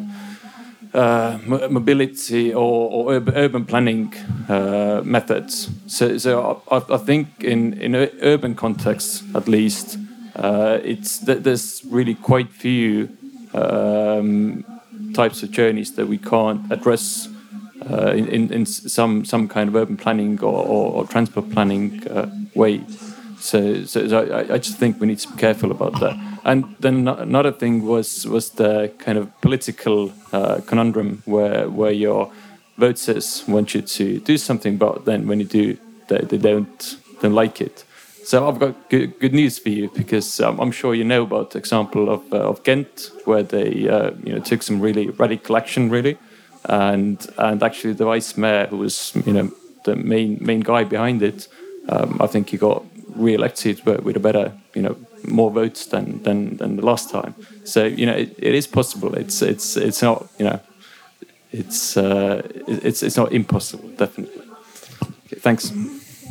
[0.92, 4.14] uh, mobility or, or, urban planning
[4.48, 5.70] uh, methods.
[5.86, 9.98] So, so I, I, think in in urban contexts, at least,
[10.36, 13.08] uh, it's th there's really quite few
[13.54, 14.64] um,
[15.14, 17.28] types of journeys that we can't address
[17.90, 22.06] uh, in, in, in, some some kind of urban planning or, or, or transport planning
[22.08, 22.84] uh, way.
[23.38, 26.16] So, so, so I, I, just think we need to be careful about that.
[26.44, 32.32] And then another thing was was the kind of political uh, conundrum where where your
[32.78, 35.76] voters want you to do something, but then when you do,
[36.08, 37.84] they, they don't don't like it.
[38.26, 41.52] So I've got good, good news for you because um, I'm sure you know about
[41.52, 45.56] the example of, uh, of Ghent, where they uh, you know took some really radical
[45.56, 46.18] action, really,
[46.64, 49.52] and and actually the vice mayor, who was you know
[49.84, 51.46] the main main guy behind it,
[51.88, 52.82] um, I think he got
[53.14, 54.96] re-elected, but with a better you know
[55.28, 57.32] more votes than than, than the last time.
[57.62, 59.14] So you know it, it is possible.
[59.14, 60.58] It's it's it's not you know
[61.52, 63.88] it's uh, it's it's not impossible.
[63.90, 64.42] Definitely.
[65.26, 65.70] Okay, thanks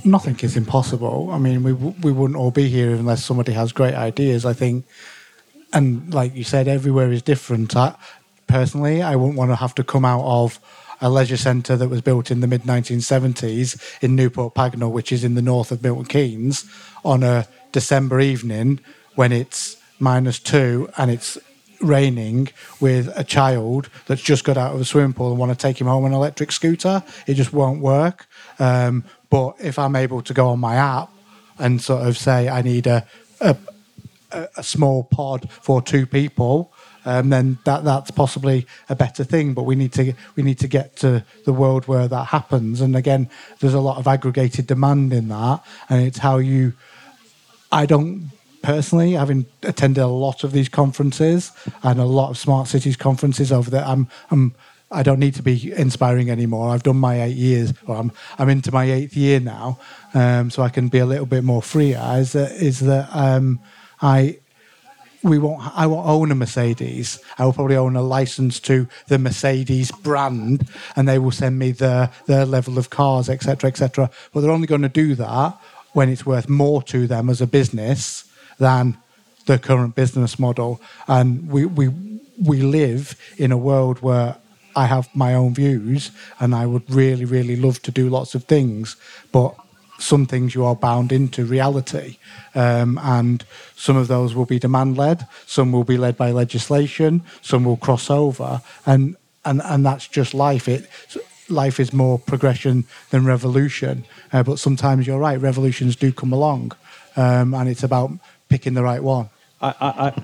[0.05, 1.29] nothing is impossible.
[1.31, 4.45] I mean, we we wouldn't all be here unless somebody has great ideas.
[4.45, 4.85] I think,
[5.73, 7.75] and like you said, everywhere is different.
[7.75, 7.95] I,
[8.47, 10.59] personally, I wouldn't want to have to come out of
[11.01, 15.23] a leisure centre that was built in the mid 1970s in Newport Pagnell, which is
[15.23, 16.65] in the north of Milton Keynes,
[17.03, 18.79] on a December evening
[19.15, 21.37] when it's minus two and it's
[21.81, 22.49] raining
[22.79, 25.79] with a child that's just got out of a swimming pool and want to take
[25.79, 27.03] him home on an electric scooter.
[27.27, 28.27] It just won't work.
[28.59, 29.03] Um,
[29.35, 31.09] but if I'm able to go on my app
[31.59, 33.05] and sort of say I need a
[33.41, 33.57] a,
[34.31, 36.71] a small pod for two people,
[37.03, 39.53] um, then that that's possibly a better thing.
[39.53, 42.79] But we need to we need to get to the world where that happens.
[42.79, 43.29] And again,
[43.59, 45.59] there's a lot of aggregated demand in that,
[45.89, 46.71] and it's how you.
[47.73, 48.31] I don't
[48.63, 51.51] personally, having attended a lot of these conferences
[51.83, 54.55] and a lot of smart cities conferences over there, I'm I'm
[54.95, 56.69] I don't need to be inspiring anymore.
[56.69, 59.77] I've done my eight years, or I'm I'm into my eighth year now,
[60.13, 61.93] um, so I can be a little bit more free.
[61.93, 63.59] Is that is that um,
[64.01, 64.39] I
[65.21, 67.19] we won't I won't own a Mercedes.
[67.37, 71.71] I will probably own a license to the Mercedes brand, and they will send me
[71.71, 74.09] the their level of cars, etc., etc.
[74.31, 75.57] But they're only going to do that
[75.91, 78.23] when it's worth more to them as a business
[78.59, 78.97] than
[79.45, 80.79] the current business model.
[81.07, 81.89] And we we
[82.41, 84.37] we live in a world where
[84.75, 88.43] I have my own views and I would really, really love to do lots of
[88.43, 88.95] things,
[89.31, 89.55] but
[89.97, 92.17] some things you are bound into reality.
[92.53, 93.45] Um, and
[93.75, 97.77] some of those will be demand led, some will be led by legislation, some will
[97.77, 98.61] cross over.
[98.85, 99.15] And,
[99.45, 100.67] and, and that's just life.
[100.67, 100.89] It,
[101.49, 104.05] life is more progression than revolution.
[104.33, 106.73] Uh, but sometimes you're right, revolutions do come along,
[107.15, 108.11] um, and it's about
[108.49, 109.29] picking the right one.
[109.61, 109.73] I,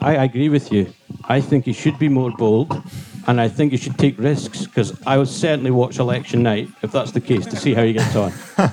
[0.01, 0.93] I, I agree with you.
[1.25, 2.81] I think he should be more bold,
[3.27, 6.91] and I think you should take risks because I would certainly watch election night if
[6.91, 8.31] that's the case to see how he gets on.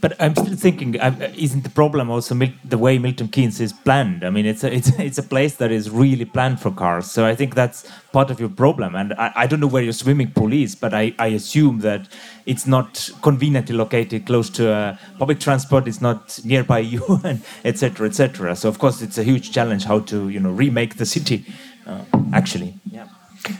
[0.00, 3.72] But I'm still thinking, uh, isn't the problem also Mil- the way Milton Keynes is
[3.72, 4.24] planned?
[4.24, 7.10] I mean, it's a, it's, it's a place that is really planned for cars.
[7.10, 8.94] So I think that's part of your problem.
[8.94, 12.08] And I, I don't know where your swimming pool is, but I, I assume that
[12.46, 15.88] it's not conveniently located close to uh, public transport.
[15.88, 18.06] It's not nearby you, and etc.
[18.08, 18.54] etc.
[18.56, 21.44] So of course, it's a huge challenge how to you know remake the city.
[21.86, 23.08] Uh, actually, yeah.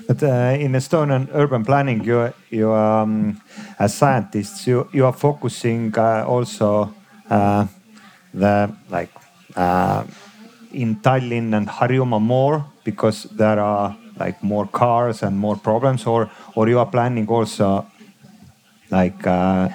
[0.07, 3.41] But uh, in Estonian urban planning, you you um,
[3.79, 6.95] as scientists you you are focusing uh, also
[7.31, 7.67] uh,
[8.35, 9.11] the like
[9.57, 10.05] uh,
[10.73, 16.31] in Tallinn and Harjumaa more because there are like more cars and more problems, or
[16.55, 17.87] or you are planning also
[18.91, 19.69] like uh,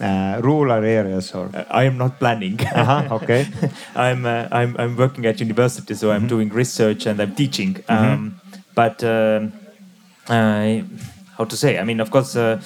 [0.00, 1.50] uh, rural areas or.
[1.54, 2.58] Uh, I am not planning.
[2.74, 3.46] Uh-huh, okay.
[3.94, 7.74] I'm, uh, I'm I'm working at university, so I'm doing research and I'm teaching.
[7.86, 8.40] But um,
[10.28, 10.84] I,
[11.36, 11.78] how to say?
[11.78, 12.60] I mean, of course, uh,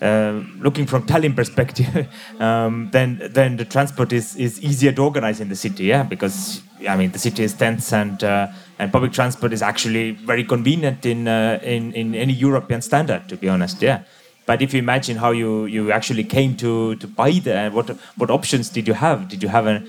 [0.00, 2.08] uh, looking from Tallinn perspective,
[2.40, 6.62] um, then then the transport is is easier to organize in the city, yeah, because
[6.88, 8.48] I mean the city is dense and uh,
[8.78, 13.36] and public transport is actually very convenient in uh, in in any European standard, to
[13.36, 14.02] be honest, yeah.
[14.46, 18.30] But if you imagine how you you actually came to to buy the what what
[18.30, 19.28] options did you have?
[19.28, 19.82] Did you have a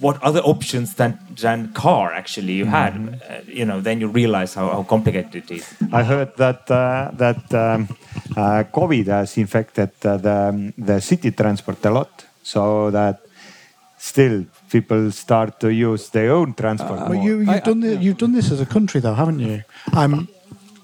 [0.00, 2.92] what other options than than car actually you had?
[2.96, 5.74] Uh, you know, then you realize how, how complicated it is.
[5.92, 7.88] I heard that uh, that um,
[8.36, 13.20] uh, COVID has infected uh, the the city transport a lot, so that
[13.98, 17.00] still people start to use their own transport.
[17.00, 17.24] But more.
[17.24, 19.62] you, you've I- done the, you've done this as a country, though, haven't you?
[19.92, 20.28] Um,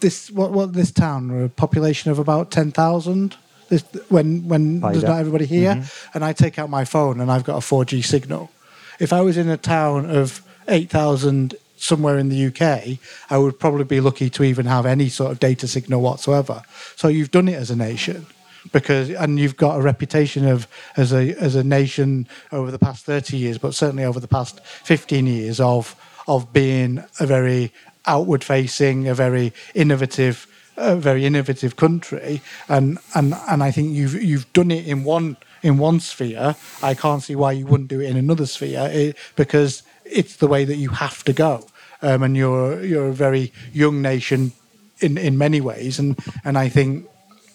[0.01, 3.37] this what what this town a population of about ten thousand.
[3.71, 5.09] This when when there's Paide.
[5.09, 5.83] not everybody here,
[6.13, 8.51] and I take out my phone and I've got a four G signal.
[8.99, 12.99] If I was in a town of eight thousand somewhere in the UK,
[13.31, 16.63] I would probably be lucky to even have any sort of data signal whatsoever.
[16.97, 18.27] So you've done it as a nation
[18.73, 20.67] because and you've got a reputation of
[20.97, 24.65] as a as a nation over the past 30 years but certainly over the past
[24.65, 25.95] 15 years of
[26.27, 27.73] of being a very
[28.07, 34.15] outward facing a very innovative a very innovative country and and and I think you've
[34.15, 38.01] you've done it in one in one sphere I can't see why you wouldn't do
[38.01, 41.67] it in another sphere it, because it's the way that you have to go
[42.03, 44.53] um, and you're you're a very young nation
[45.01, 47.09] in in many ways and and I think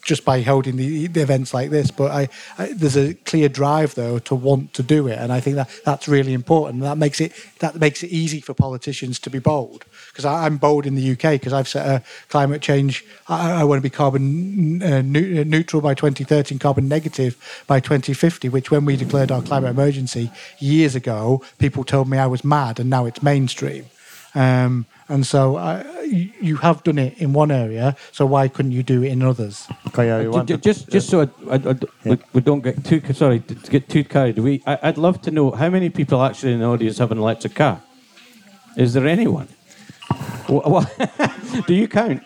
[0.10, 1.92] just by holding the, the events like this.
[1.92, 5.40] But I, I, there's a clear drive though to want to do it, and I
[5.40, 6.82] think that that's really important.
[6.82, 9.86] That makes it that makes it easy for politicians to be bold.
[10.20, 13.06] Because I'm bold in the UK because I've set a climate change.
[13.30, 17.80] I, I want to be carbon uh, neu- neutral by 2030 and carbon negative by
[17.80, 18.50] 2050.
[18.50, 22.82] Which, when we declared our climate emergency years ago, people told me I was mad,
[22.82, 23.86] and now it's mainstream.
[24.36, 28.74] Um, and so uh, you, you have done it in one area, so why couldn't
[28.74, 29.68] you do it in others?
[29.92, 32.60] Kaja, you Ju- want ju- to- just just so I, I, I- we, we don't
[32.62, 34.62] get too sorry to to get too carried away.
[34.68, 37.56] I, I'd love to know how many people actually in the audience have an electric
[37.56, 37.82] car.
[38.76, 39.48] Is there anyone?
[41.68, 42.24] Do you count?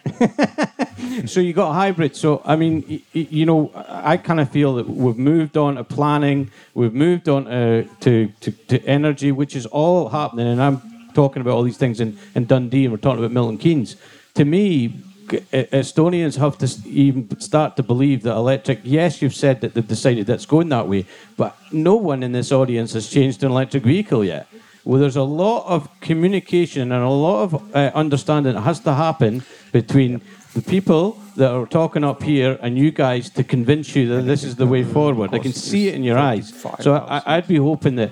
[1.25, 2.15] so you got hybrid.
[2.15, 5.75] So I mean, y- y- you know, I kind of feel that we've moved on
[5.75, 6.51] to planning.
[6.73, 10.47] We've moved on to, to, to, to energy, which is all happening.
[10.47, 10.81] And I'm
[11.13, 13.95] talking about all these things in, in Dundee, and we're talking about Milton Keynes.
[14.35, 14.89] To me,
[15.27, 18.79] Estonians have to even start to believe that electric.
[18.83, 21.05] Yes, you've said that they've decided that's going that way,
[21.37, 24.47] but no one in this audience has changed an electric vehicle yet.
[24.85, 28.93] Well, there's a lot of communication and a lot of uh, understanding that has to
[28.93, 30.21] happen between
[30.53, 34.43] the people that are talking up here and you guys to convince you that this
[34.43, 35.33] is the way forward.
[35.33, 36.53] I can see it in your eyes.
[36.81, 38.11] So I, I'd be hoping that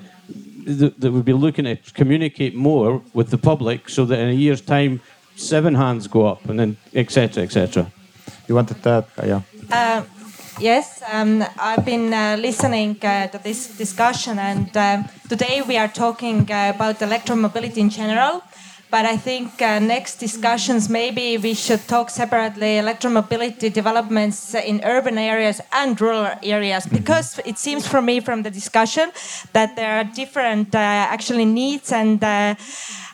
[0.65, 4.33] that that we'd be looking to communicate more with the public so that in a
[4.33, 5.01] year's time,
[5.35, 7.91] seven hands go up and then et cetera, et cetera.
[8.47, 9.43] you wanted that, Kaja?
[9.71, 10.03] Uh,
[10.59, 15.87] yes, um, I've been uh, listening uh, to this discussion, and um today we are
[15.87, 18.41] talking uh, about electromobility in general.
[18.91, 25.17] But I think uh, next discussions maybe we should talk separately electromobility developments in urban
[25.17, 29.09] areas and rural areas because it seems for me from the discussion
[29.53, 30.77] that there are different uh,
[31.15, 32.53] actually needs and uh,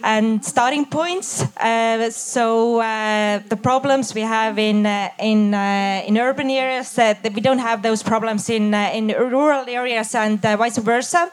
[0.04, 1.44] and starting points.
[1.58, 7.14] Uh, so uh, the problems we have in uh, in uh, in urban areas uh,
[7.22, 11.32] that we don't have those problems in uh, in rural areas and uh, vice versa.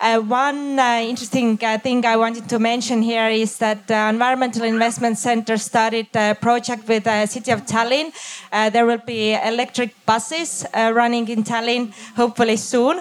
[0.00, 4.64] Uh, one uh, interesting uh, thing I wanted to mention here is that the Environmental
[4.64, 8.12] Investment Center started a project with the city of Tallinn.
[8.52, 13.00] Uh, there will be electric buses uh, running in Tallinn, hopefully soon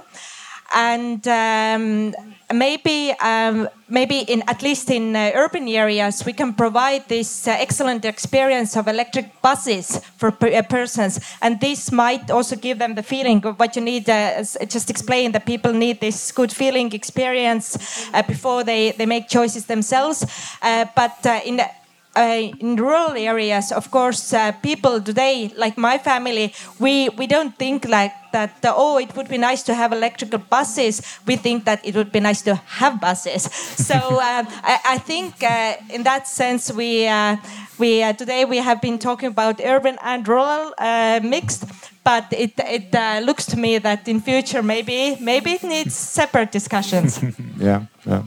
[0.73, 2.15] and um,
[2.53, 7.55] maybe um, maybe in at least in uh, urban areas we can provide this uh,
[7.59, 11.19] excellent experience of electric buses for per- uh, persons.
[11.41, 15.31] And this might also give them the feeling of what you need uh, just explain
[15.33, 17.77] that people need this good feeling experience
[18.13, 20.25] uh, before they, they make choices themselves.
[20.61, 21.69] But in the,
[22.15, 27.57] uh, in rural areas, of course, uh, people today, like my family, we, we don't
[27.57, 31.01] think like that, uh, oh, it would be nice to have electrical buses.
[31.25, 33.49] We think that it would be nice to have buses.
[33.83, 37.35] So um, I, I, think uh, in that sense, we, uh,
[37.77, 40.73] we uh, today we have been talking about urban and rural
[41.21, 41.65] mixed.
[42.03, 47.19] But it, it looks to me that in future maybe maybe it needs separate discussions.
[47.57, 48.23] yeah, yeah.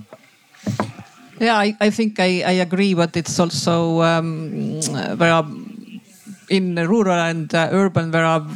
[1.39, 5.47] Yeah, I, I think I, I agree, but it's also um, there are
[6.49, 8.47] in rural and uh, urban there are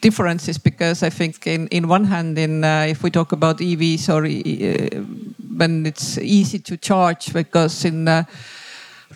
[0.00, 4.08] differences because I think in, in one hand, in uh, if we talk about EVs
[4.08, 5.02] or uh,
[5.56, 8.24] when it's easy to charge, because in uh,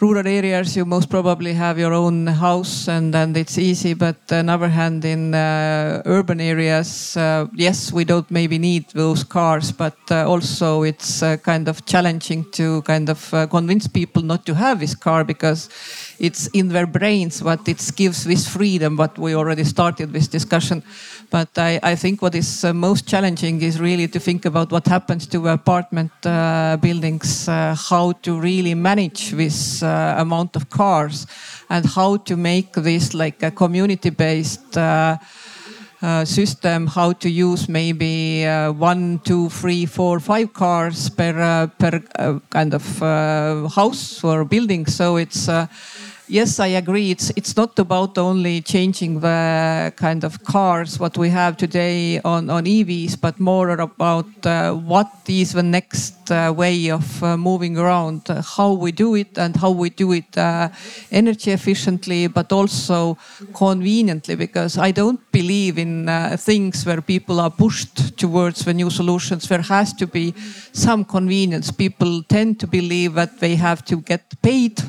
[0.03, 4.47] rural areas you most probably have your own house and then it's easy but on
[4.47, 9.70] the other hand in uh, urban areas uh, yes we don't maybe need those cars
[9.70, 14.45] but uh, also it's uh, kind of challenging to kind of uh, convince people not
[14.45, 15.69] to have this car because
[16.19, 20.83] it's in their brains what it gives this freedom what we already started this discussion
[21.33, 24.87] but I, I think what is uh, most challenging is really to think about what
[24.87, 31.27] happens to apartment uh, buildings, uh, how to really manage this uh, amount of cars,
[31.71, 34.77] and how to make this like a community-based.
[34.77, 35.17] Uh,
[36.03, 38.45] uh, system how to use maybe
[38.77, 42.01] one, two, three, four, five cars per per
[42.51, 42.83] kind of
[43.73, 44.85] house or building.
[44.87, 45.49] So it's
[46.33, 47.11] yes, I agree.
[47.11, 52.51] It's it's not about only changing the kind of cars what we have today on
[52.51, 57.77] on EVs, but more about uh, what is the next uh, way of uh, moving
[57.79, 60.69] around, uh, how we do it, and how we do it uh,
[61.11, 63.19] energy efficiently, but also
[63.53, 64.35] conveniently.
[64.35, 69.49] Because I don't believe in uh, things where people are pushed towards the new solutions.
[69.49, 70.35] There has to be
[70.73, 71.71] some convenience.
[71.71, 74.83] People tend to believe that they have to get paid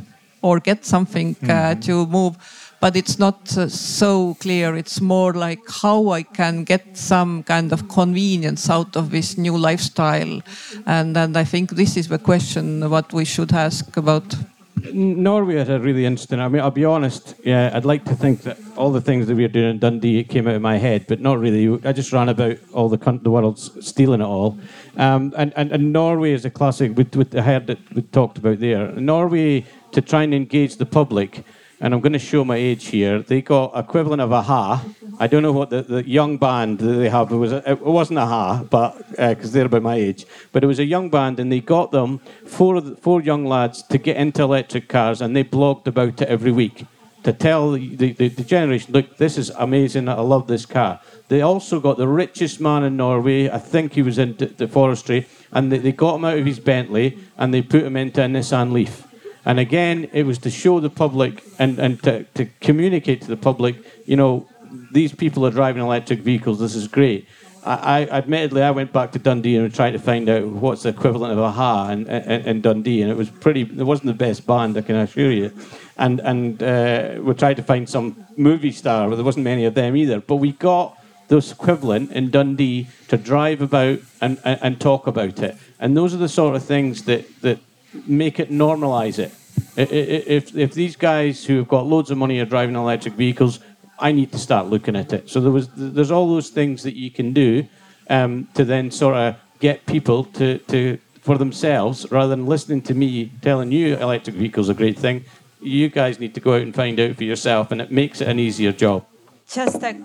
[0.44, 1.80] or get something uh, mm-hmm.
[1.80, 2.38] to move
[2.84, 4.76] but it's not uh, so clear.
[4.76, 9.58] It's more like how I can get some kind of convenience out of this new
[9.58, 10.42] lifestyle.
[10.86, 14.36] And, and I think this is the question what we should ask about.
[14.76, 16.40] Norway is a really interesting.
[16.40, 17.36] I mean, I'll be honest.
[17.44, 20.24] Yeah, I'd like to think that all the things that we are doing in Dundee
[20.24, 21.80] came out of my head, but not really.
[21.86, 24.58] I just ran about all the the world's stealing it all.
[24.98, 26.98] Um, and, and, and Norway is a classic.
[26.98, 30.86] With, with the head that we talked about there, Norway to try and engage the
[30.86, 31.44] public.
[31.84, 33.22] And I'm going to show my age here.
[33.22, 34.86] They got equivalent of a-ha.
[35.20, 37.30] I don't know what the, the young band that they have.
[37.30, 40.26] It was a, it wasn't a-ha, but because uh, they're about my age.
[40.54, 43.98] But it was a young band, and they got them four four young lads to
[43.98, 46.86] get into electric cars, and they blogged about it every week
[47.24, 50.08] to tell the, the, the generation, look, this is amazing.
[50.08, 51.02] I love this car.
[51.28, 53.50] They also got the richest man in Norway.
[53.50, 56.60] I think he was in the forestry, and they, they got him out of his
[56.60, 59.08] Bentley and they put him into a Nissan Leaf.
[59.46, 63.38] And again, it was to show the public and, and to, to communicate to the
[63.38, 63.76] public,
[64.06, 64.48] you know,
[64.92, 67.28] these people are driving electric vehicles, this is great.
[67.66, 70.90] I, I admittedly, I went back to Dundee and tried to find out what's the
[70.90, 73.62] equivalent of a-ha in, in, in, Dundee, and it was pretty.
[73.62, 75.52] It wasn't the best band, I can assure you.
[75.98, 79.76] And and uh, we tried to find some movie star, but there wasn't many of
[79.76, 80.20] them either.
[80.20, 80.98] But we got
[81.30, 85.56] this equivalent in Dundee to drive about and, and, and talk about it.
[85.80, 87.60] And those are the sort of things that that
[88.06, 89.34] make it normalize it.
[89.76, 93.60] If, if these guys who have got loads of money are driving electric vehicles,
[94.00, 95.30] I need to start looking at it.
[95.30, 97.68] So there was, there's all those things that you can do
[98.10, 102.94] um, to then sort of get people to, to for themselves rather than listening to
[102.94, 105.24] me telling you electric vehicles are a great thing.
[105.62, 108.28] You guys need to go out and find out for yourself, and it makes it
[108.28, 109.06] an easier job.
[109.48, 109.96] Just a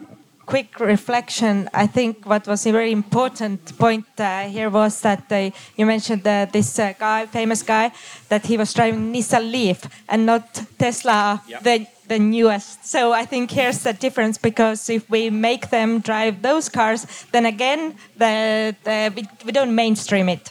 [0.48, 5.50] quick reflection, I think what was a very important point uh, here was that uh,
[5.76, 7.92] you mentioned uh, this uh, guy, famous guy,
[8.30, 11.62] that he was driving Nissan Leaf and not Tesla, yep.
[11.62, 12.86] the the newest.
[12.86, 17.44] So I think here's the difference because if we make them drive those cars, then
[17.44, 20.50] again, the, the we, we don't mainstream it.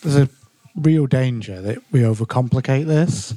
[0.00, 0.28] There's a
[0.76, 3.34] real danger that we overcomplicate this.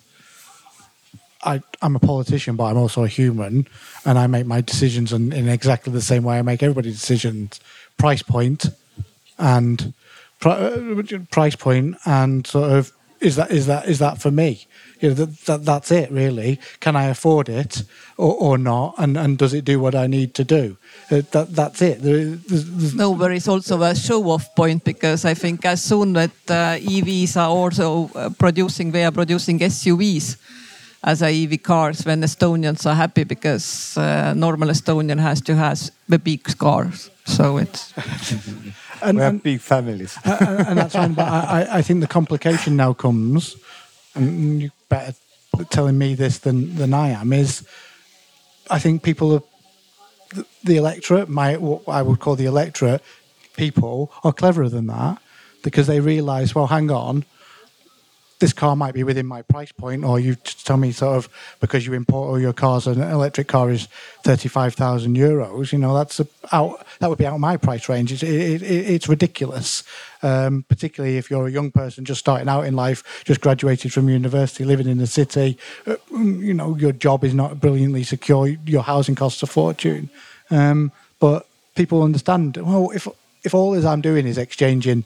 [1.44, 3.68] I, am a politician, but I'm also a human,
[4.06, 7.60] and I make my decisions in, in exactly the same way I make everybody's decisions.
[7.98, 8.68] Price point,
[9.38, 9.94] and
[10.46, 10.78] uh,
[11.30, 14.66] price point and sort of is that is that is that for me?
[15.00, 16.60] You know, that, that that's it really.
[16.80, 17.84] Can I afford it
[18.18, 18.96] or, or not?
[18.98, 20.78] And and does it do what I need to do?
[21.12, 22.02] Uh, that that's it.
[22.02, 26.14] There, there's, there's No, there is also a show-off point because I think as soon
[26.14, 30.38] that uh, EVs are also uh, producing, they are producing SUVs
[31.04, 32.06] as a EV cars.
[32.06, 37.10] When Estonians are happy because uh, normal Estonian has to has the big cars.
[37.26, 37.94] So it's
[39.02, 40.18] and, we have and- big families.
[40.26, 41.14] and, and that's fine.
[41.14, 43.56] But I, I- I think the complication now comes,
[44.16, 45.14] and you better
[45.70, 47.34] telling me this than than I am.
[47.34, 47.64] Is
[48.70, 49.44] I think people are
[50.36, 53.02] the, the electorate, my what I would call the electorate,
[53.58, 55.18] people are cleverer than that
[55.64, 57.26] because they realise, well, hang on.
[58.42, 60.36] This car might be within my price point, or you
[60.66, 63.88] tell me sort of because you import all your cars, an electric car is
[64.24, 65.72] thirty-five thousand euros.
[65.72, 66.20] You know that's
[66.52, 66.84] out.
[66.98, 68.12] That would be out of my price range.
[68.12, 69.84] It's it, it, it's ridiculous,
[70.24, 74.10] um, particularly if you're a young person just starting out in life, just graduated from
[74.10, 75.60] university, living in the city.
[75.86, 78.48] Uh, you know your job is not brilliantly secure.
[78.66, 80.10] Your housing costs a fortune,
[80.50, 81.46] um, but
[81.76, 82.58] people understand.
[82.58, 83.08] Well, if
[83.44, 85.06] if all is I'm doing is exchanging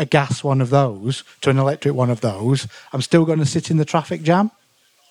[0.00, 3.44] a gas one of those to an electric one of those, I'm still going to
[3.46, 4.50] sit in the traffic jam.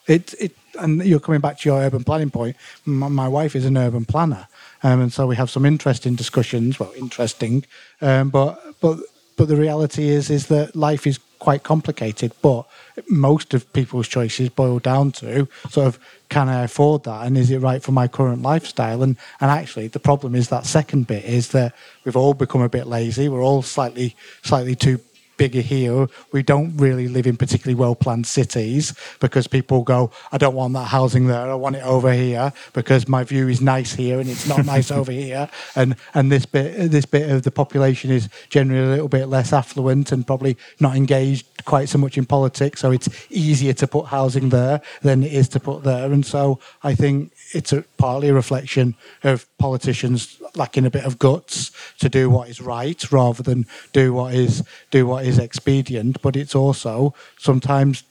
[0.08, 2.56] It, it, and you're coming back to your urban planning point.
[2.86, 4.48] My, my wife is an urban planner,
[4.82, 6.80] um, and so we have some interesting discussions.
[6.80, 7.66] Well, interesting,
[8.02, 8.98] um, but but
[9.38, 12.32] but the reality is is that life is quite complicated.
[12.42, 12.66] But
[13.10, 16.00] most of people's choices boil down to sort of
[16.30, 19.02] can I afford that, and is it right for my current lifestyle?
[19.02, 21.74] And and actually, the problem is that second bit is that
[22.06, 23.28] we've all become a bit lazy.
[23.28, 25.00] We're all slightly slightly too
[25.40, 26.08] bigger here.
[26.32, 30.74] We don't really live in particularly well planned cities because people go, I don't want
[30.74, 31.50] that housing there.
[31.50, 34.92] I want it over here because my view is nice here and it's not nice
[34.92, 35.50] over here.
[35.76, 39.52] And and this bit this bit of the population is generally a little bit less
[39.52, 42.82] affluent and probably not engaged quite so much in politics.
[42.82, 46.12] So it's easier to put housing there than it is to put there.
[46.12, 51.20] And so I think it's a, partly a reflection of politicians lacking a bit of
[51.20, 56.22] guts to do what is right rather than do what is do what is expedient.
[56.22, 58.04] But it's also sometimes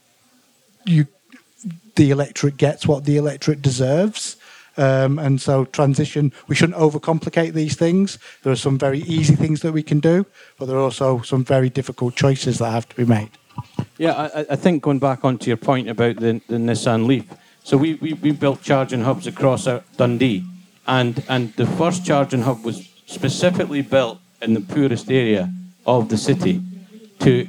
[0.85, 1.07] you
[1.97, 4.37] the electorate gets what the electorate deserves.
[4.79, 8.19] Um, and so transition, we shouldn't overcomplicate these things.
[8.43, 10.25] There are some very easy things that we can do,
[10.59, 13.31] but there are also some very difficult choices that have to be made.
[13.99, 17.25] Yeah, I, I- think going back onto your point about the, the Nissan Leaf.
[17.65, 20.45] So we, we, we built charging hubs across uh, Dundee,
[20.87, 25.51] and and the first charging hub was specifically built in the poorest area
[25.85, 26.63] of the city
[27.19, 27.49] to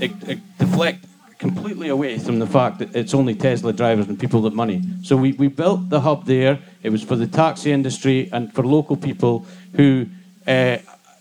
[0.00, 1.04] e- deflect
[1.40, 4.82] completely away from the fact that it's only Tesla drivers and people with money.
[5.02, 6.58] So we, we built the hub there.
[6.82, 10.06] It was for the taxi industry and for local people who
[10.46, 10.76] uh,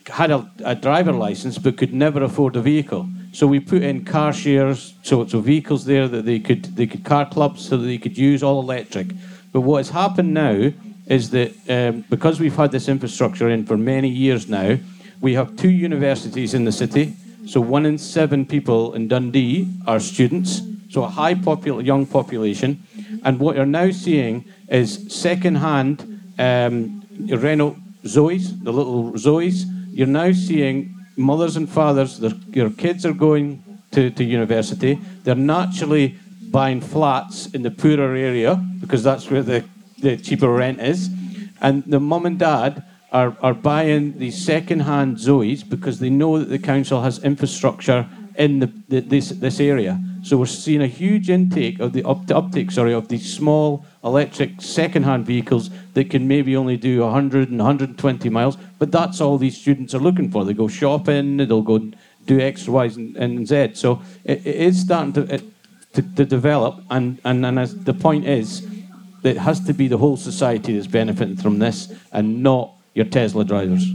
[0.08, 3.08] had a, a driver license but could never afford a vehicle.
[3.32, 7.06] So we put in car shares, so so vehicles there that they could they could
[7.06, 9.08] car clubs so that they could use all electric.
[9.54, 10.74] But what has happened now
[11.06, 14.78] is that um, because we've had this infrastructure in for many years now,
[15.22, 17.16] we have two universities in the city.
[17.50, 20.62] So one in seven people in Dundee are students.
[20.92, 22.84] So a high popul- young population,
[23.24, 29.66] and what you're now seeing is second-hand um, Renault Zoes, the little Zoes.
[29.92, 33.64] You're now seeing mothers and fathers, their, your kids are going
[33.94, 35.00] to, to university.
[35.24, 36.20] They're naturally
[36.52, 39.66] buying flats in the poorer area because that's where the,
[39.98, 41.10] the cheaper rent is.
[41.62, 46.50] And the mum and dad are, are buying these second-hand Zoes because they know that
[46.50, 48.08] the council has infrastructure
[48.38, 50.00] in the, the, this, this area.
[50.22, 54.62] So we're seeing a huge intake of the up, uptake, sorry, of these small electric
[54.62, 58.58] second-hand vehicles that can maybe only do 100 and 120 miles.
[58.78, 60.46] But that's all these students are looking for.
[60.46, 61.92] They go shopping, they'll go
[62.26, 63.72] do X, Y, and, and Z.
[63.74, 65.44] So it, it is starting to, it,
[65.94, 68.68] to, to develop, and, and, and as the point is,
[69.24, 73.44] it has to be the whole society that's benefiting from this, and not your Tesla
[73.46, 73.86] drivers.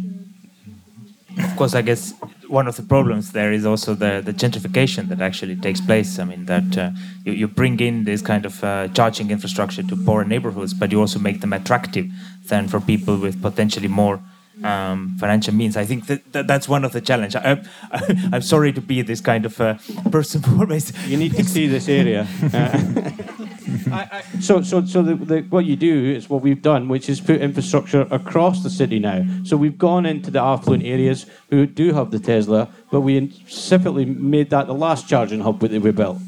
[1.38, 2.14] Of course, I guess
[2.48, 6.18] one of the problems there is also the, the gentrification that actually takes place.
[6.18, 6.90] I mean, that uh,
[7.24, 11.00] you, you bring in this kind of uh, charging infrastructure to poorer neighborhoods, but you
[11.00, 12.06] also make them attractive
[12.46, 14.20] then for people with potentially more
[14.62, 15.76] um, financial means.
[15.76, 17.34] I think that, that that's one of the challenge.
[17.34, 19.74] I, I, I'm sorry to be this kind of uh,
[20.10, 20.92] person who always.
[21.08, 22.26] You need to see this area.
[23.92, 27.20] I, so, so, so the, the, what you do is what we've done, which is
[27.20, 29.24] put infrastructure across the city now.
[29.44, 34.04] So we've gone into the affluent areas who do have the Tesla, but we specifically
[34.04, 36.18] made that the last charging hub that we built.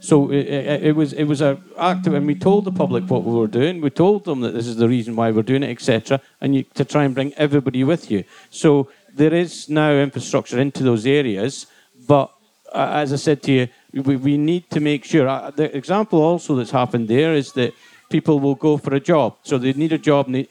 [0.00, 3.24] So it, it, it was it was a active, and we told the public what
[3.24, 3.80] we were doing.
[3.80, 6.20] We told them that this is the reason why we're doing it, etc.
[6.42, 8.24] And you, to try and bring everybody with you.
[8.50, 11.66] So there is now infrastructure into those areas,
[12.06, 12.30] but
[12.74, 13.68] uh, as I said to you,
[14.02, 15.28] we, we need to make sure.
[15.28, 17.74] Uh, the example also that's happened there is that
[18.10, 19.36] people will go for a job.
[19.42, 20.46] So they need a job and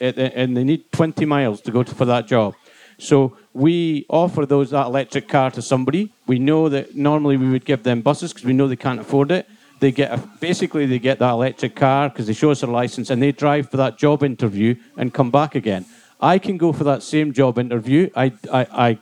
[0.58, 2.56] they, need 20 miles to go to, for that job.
[2.98, 6.12] So we offer those that electric car to somebody.
[6.28, 9.32] We know that normally we would give them buses because we know they can't afford
[9.32, 9.48] it.
[9.80, 13.10] They get a, basically they get that electric car because they show us their license
[13.10, 15.86] and they drive for that job interview and come back again.
[16.22, 18.10] I can go for that same job interview.
[18.16, 19.00] I I I,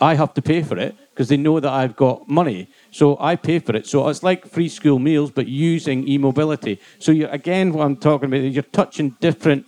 [0.00, 2.68] I have to pay for it because they know that I've got money.
[2.90, 3.86] So I pay for it.
[3.86, 6.80] So it's like free school meals, but using e-mobility.
[6.98, 9.64] So you again, what I'm talking about, you're touching different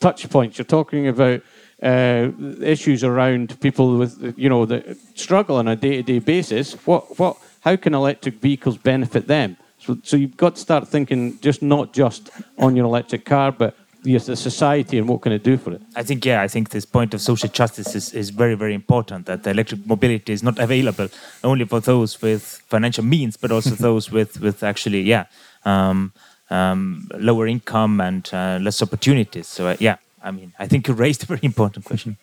[0.00, 0.56] touch points.
[0.56, 1.42] You're talking about
[1.82, 2.30] uh,
[2.60, 6.72] issues around people with you know that struggle on a day-to-day basis.
[6.86, 9.58] What what how can electric vehicles benefit them?
[9.78, 13.74] So, so you've got to start thinking just not just on your electric car, but
[14.02, 15.82] the, the society and what can it do for it?
[15.96, 19.26] I think, yeah, I think this point of social justice is, is very, very important
[19.26, 21.08] that the electric mobility is not available
[21.44, 25.26] only for those with financial means, but also those with, with actually, yeah,
[25.64, 26.12] um,
[26.50, 29.46] um, lower income and uh, less opportunities.
[29.46, 32.16] So, uh, yeah, I mean, I think you raised a very important question.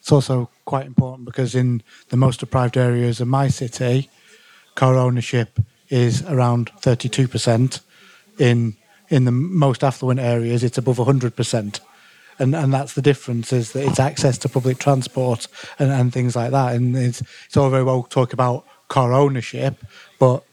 [0.00, 4.10] It's also quite important because in the most deprived areas of my city,
[4.74, 5.58] car ownership
[5.88, 7.80] is around 32%.
[8.38, 8.76] In
[9.08, 11.80] in the most affluent areas, it's above 100%.
[12.38, 15.46] And, and that's the difference is that it's access to public transport
[15.78, 16.74] and, and things like that.
[16.74, 19.76] And it's, it's all very well talk about car ownership,
[20.18, 20.44] but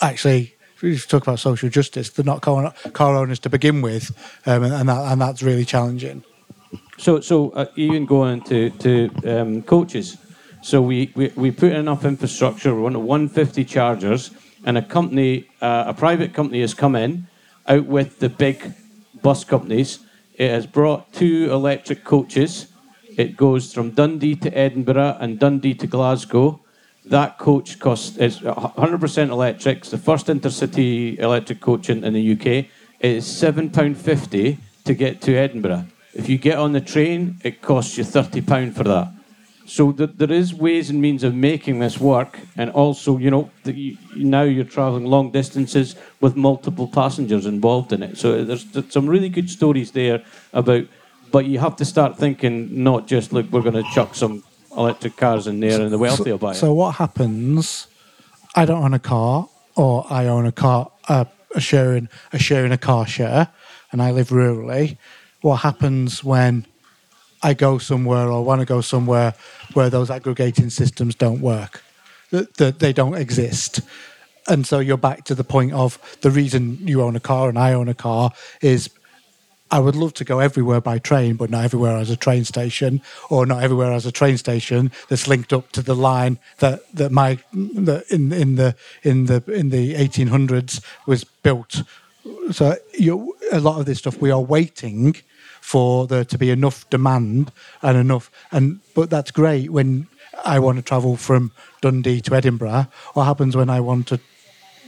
[0.00, 4.10] actually, if you talk about social justice, they're not car, car owners to begin with,
[4.46, 6.22] um, and, and, that, and that's really challenging.
[6.98, 10.16] So, so uh, even going to to um, coaches,
[10.62, 12.74] so we, we, we put enough infrastructure.
[12.74, 14.30] We want 150 chargers,
[14.64, 17.26] and a company, uh, a private company, has come in
[17.68, 18.74] out with the big
[19.22, 20.00] bus companies.
[20.34, 22.68] It has brought two electric coaches.
[23.16, 26.60] It goes from Dundee to Edinburgh and Dundee to Glasgow.
[27.06, 29.78] That coach costs is 100% electric.
[29.78, 32.46] It's the first intercity electric coach in, in the UK.
[32.46, 32.70] It
[33.00, 35.86] is seven pound fifty to get to Edinburgh.
[36.14, 39.12] If you get on the train, it costs you thirty pound for that.
[39.66, 43.50] So th- there is ways and means of making this work, and also, you know,
[43.64, 48.16] the, now you're traveling long distances with multiple passengers involved in it.
[48.16, 50.22] So there's, there's some really good stories there
[50.52, 50.86] about,
[51.32, 54.44] but you have to start thinking not just look, we're going to chuck some
[54.76, 56.54] electric cars in there, and the wealthy will buy it.
[56.54, 57.88] So what happens?
[58.54, 61.24] I don't own a car, or I own a car, uh,
[61.54, 63.48] a sharing a sharing a car share,
[63.90, 64.96] and I live rurally.
[65.40, 66.66] What happens when
[67.42, 69.34] I go somewhere or want to go somewhere
[69.74, 71.82] where those aggregating systems don't work,
[72.30, 73.80] that, they don't exist?
[74.48, 77.58] And so you're back to the point of the reason you own a car and
[77.58, 78.30] I own a car
[78.62, 78.90] is
[79.70, 83.02] I would love to go everywhere by train, but not everywhere as a train station,
[83.30, 87.10] or not everywhere as a train station that's linked up to the line that that
[87.10, 91.82] my that in in the in the in the 1800s was built.
[92.52, 95.16] So you, a lot of this stuff we are waiting
[95.66, 97.50] for there to be enough demand
[97.82, 100.06] and enough and but that's great when
[100.44, 102.86] I want to travel from Dundee to Edinburgh.
[103.14, 104.20] What happens when I want to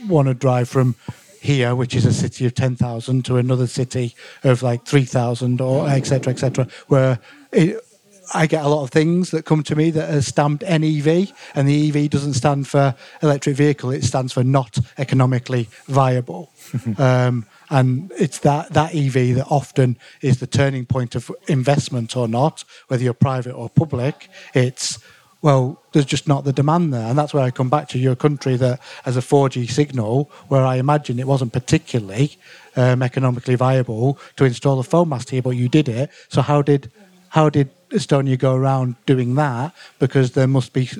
[0.06, 0.94] want to drive from
[1.40, 4.14] here, which is a city of 10,000, to another city
[4.44, 6.32] of like 3,000 or etc.
[6.32, 6.68] etc.
[6.86, 7.18] where
[7.50, 7.84] it,
[8.32, 11.68] I get a lot of things that come to me that are stamped NEV, and
[11.68, 16.52] the EV doesn't stand for electric vehicle, it stands for not economically viable.
[16.98, 22.28] um, and it's that, that EV that often is the turning point of investment or
[22.28, 24.28] not, whether you're private or public.
[24.54, 24.98] It's
[25.40, 27.06] well, there's just not the demand there.
[27.06, 30.64] And that's where I come back to your country that has a 4G signal, where
[30.64, 32.36] I imagine it wasn't particularly
[32.76, 36.10] um, economically viable to install a phone mast here, but you did it.
[36.28, 36.90] So how did
[37.30, 39.74] how did Estonia go around doing that?
[39.98, 40.90] Because there must be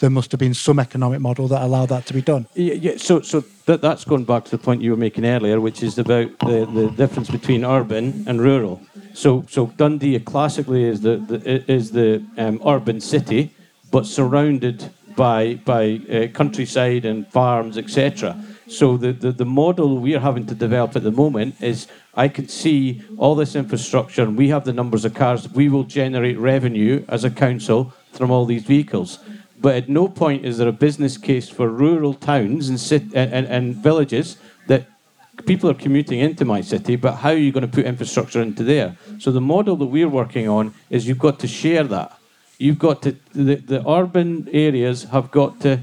[0.00, 2.46] there must have been some economic model that allowed that to be done.
[2.54, 2.96] Yeah, yeah.
[2.96, 5.98] So, so that, that's going back to the point you were making earlier, which is
[5.98, 8.80] about the, the difference between urban and rural.
[9.14, 13.54] So, so Dundee classically is the, the is the um, urban city,
[13.90, 18.36] but surrounded by by uh, countryside and farms, etc.
[18.68, 22.48] So the, the, the model we're having to develop at the moment is I can
[22.48, 25.48] see all this infrastructure and we have the numbers of cars.
[25.48, 29.20] We will generate revenue as a council from all these vehicles.
[29.60, 33.32] But at no point is there a business case for rural towns and, sit, and,
[33.32, 34.36] and, and villages
[34.68, 34.86] that
[35.46, 38.62] people are commuting into my city, but how are you going to put infrastructure into
[38.62, 38.96] there?
[39.18, 42.18] So the model that we're working on is you've got to share that.
[42.58, 45.80] You've got to, the, the urban areas have got to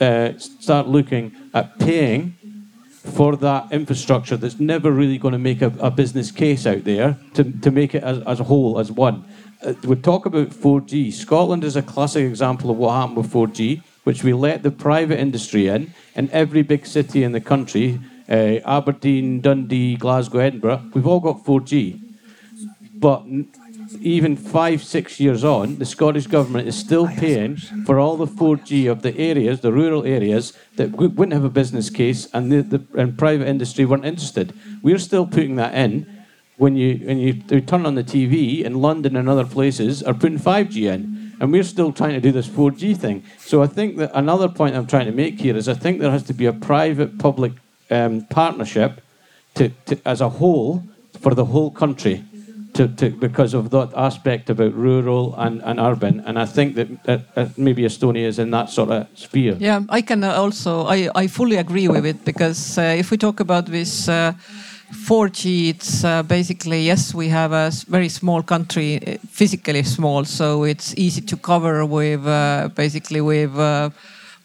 [0.00, 2.34] uh, start looking at paying
[2.90, 7.18] for that infrastructure that's never really going to make a, a business case out there
[7.34, 9.24] to, to make it as, as a whole, as one.
[9.64, 11.12] Uh, we talk about 4G.
[11.12, 15.18] Scotland is a classic example of what happened with 4G, which we let the private
[15.18, 21.06] industry in, in every big city in the country, uh, Aberdeen, Dundee, Glasgow, Edinburgh, we've
[21.06, 22.00] all got 4G.
[22.94, 23.24] But
[24.00, 28.90] even five, six years on, the Scottish Government is still paying for all the 4G
[28.90, 33.00] of the areas, the rural areas, that wouldn't have a business case and the, the
[33.00, 34.52] and private industry weren't interested.
[34.82, 36.17] We're still putting that in
[36.58, 40.38] when you when you, turn on the TV in London and other places are putting
[40.38, 43.22] 5G in, and we're still trying to do this 4G thing.
[43.38, 46.10] So I think that another point I'm trying to make here is I think there
[46.10, 47.52] has to be a private-public
[47.90, 49.00] um, partnership
[49.54, 50.82] to, to as a whole
[51.20, 52.24] for the whole country.
[52.74, 57.02] To, to, because of that aspect about rural and, and urban, and I think that,
[57.04, 59.56] that maybe Estonia is in that sort of sphere.
[59.58, 63.40] Yeah, I can also, I, I fully agree with it because uh, if we talk
[63.40, 64.34] about this uh,
[64.92, 70.64] 4G, it's uh, basically, yes, we have a very small country, uh, physically small, so
[70.64, 73.90] it's easy to cover with uh, basically with uh,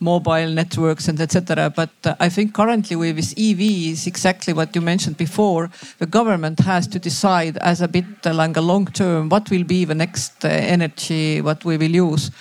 [0.02, 1.70] mobile networks and etc.
[1.70, 5.70] But uh, I think currently with this EV is exactly what you mentioned before.
[6.00, 9.64] The government has to decide as a bit uh, like a long term what will
[9.64, 12.32] be the next energy what we will use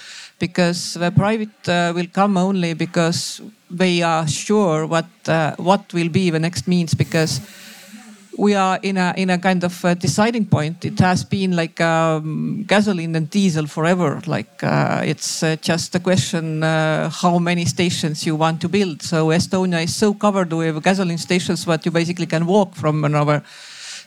[0.41, 5.07] because the private will come only because they are sure what
[5.57, 7.41] what will be the next means because
[8.39, 10.85] we are in a in a kind of uh, deciding point.
[10.85, 14.21] It has been like um, gasoline and diesel forever.
[14.27, 19.03] Like uh, it's uh, just a question uh, how many stations you want to build.
[19.03, 23.43] So Estonia is so covered with gasoline stations that you basically can walk from another.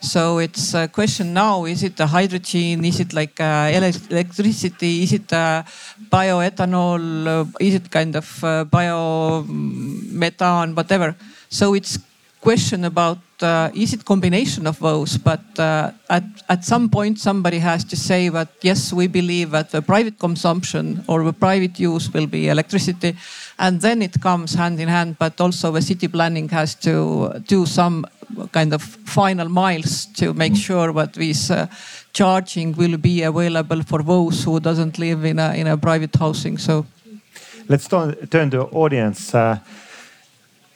[0.01, 2.83] So it's a question now: Is it a hydrogen?
[2.85, 5.03] Is it like uh, ele- electricity?
[5.03, 5.61] Is it uh,
[6.09, 7.27] bioethanol?
[7.27, 8.25] Uh, is it kind of
[8.71, 10.73] biomethane?
[10.75, 11.15] Whatever.
[11.49, 11.99] So it's
[12.45, 17.59] question about uh, is it combination of those but uh, at, at some point somebody
[17.59, 22.05] has to say that yes we believe that the private consumption or the private use
[22.13, 23.15] will be electricity
[23.57, 26.93] and then it comes hand in hand but also the city planning has to
[27.47, 28.05] do some
[28.51, 28.81] kind of
[29.21, 31.65] final miles to make sure that this uh,
[32.13, 36.57] charging will be available for those who doesn't live in a, in a private housing.
[36.57, 36.85] So
[37.67, 39.33] Let's turn, turn to audience.
[39.33, 39.57] Uh,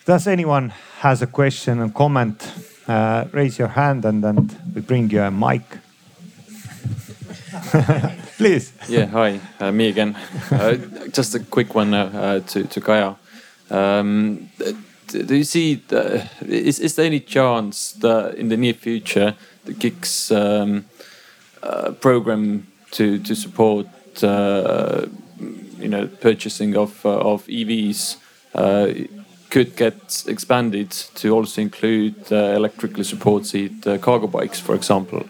[0.05, 2.51] does anyone has a question and comment?
[2.87, 5.61] Uh, raise your hand and then we bring you a mic.
[8.37, 8.73] Please.
[8.87, 10.17] Yeah, hi, uh, me again.
[10.51, 10.75] Uh,
[11.11, 13.15] just a quick one uh, uh, to to Kaja.
[13.69, 14.49] Um,
[15.07, 15.75] do you see?
[15.75, 19.35] The, is is there any chance that in the near future
[19.65, 20.85] the GIGS um,
[21.63, 23.87] uh, program to to support
[24.21, 28.17] you know purchasing of of EVs
[29.49, 35.23] could get expanded to also include uh, electrically supported uh, cargo bikes, for example?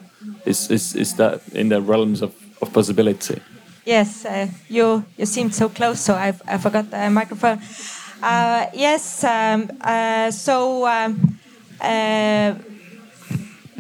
[0.46, 2.32] Is is is that in the realms of,
[2.62, 3.42] of possibility?
[3.86, 7.60] Yes, uh, you you seemed so close, so I, I forgot the microphone.
[8.74, 9.70] Yes, um,
[10.32, 11.40] so um,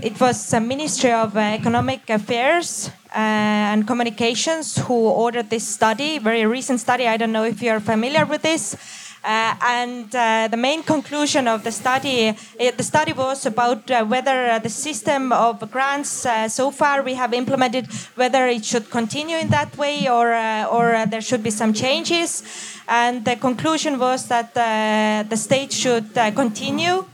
[0.02, 6.46] it was the Ministry of Economic Affairs uh, and Communications who ordered this study, very
[6.46, 7.08] recent study.
[7.08, 8.78] I don't know if you're familiar with this.
[9.24, 14.06] Uh, and uh, the main conclusion of the study, uh, the study was about uh,
[14.06, 17.86] whether uh, the system of grants uh, so far we have implemented,
[18.16, 20.30] whether it should continue in that way or
[20.70, 22.44] or there should be some changes.
[22.88, 27.06] And the conclusion was that the state should continue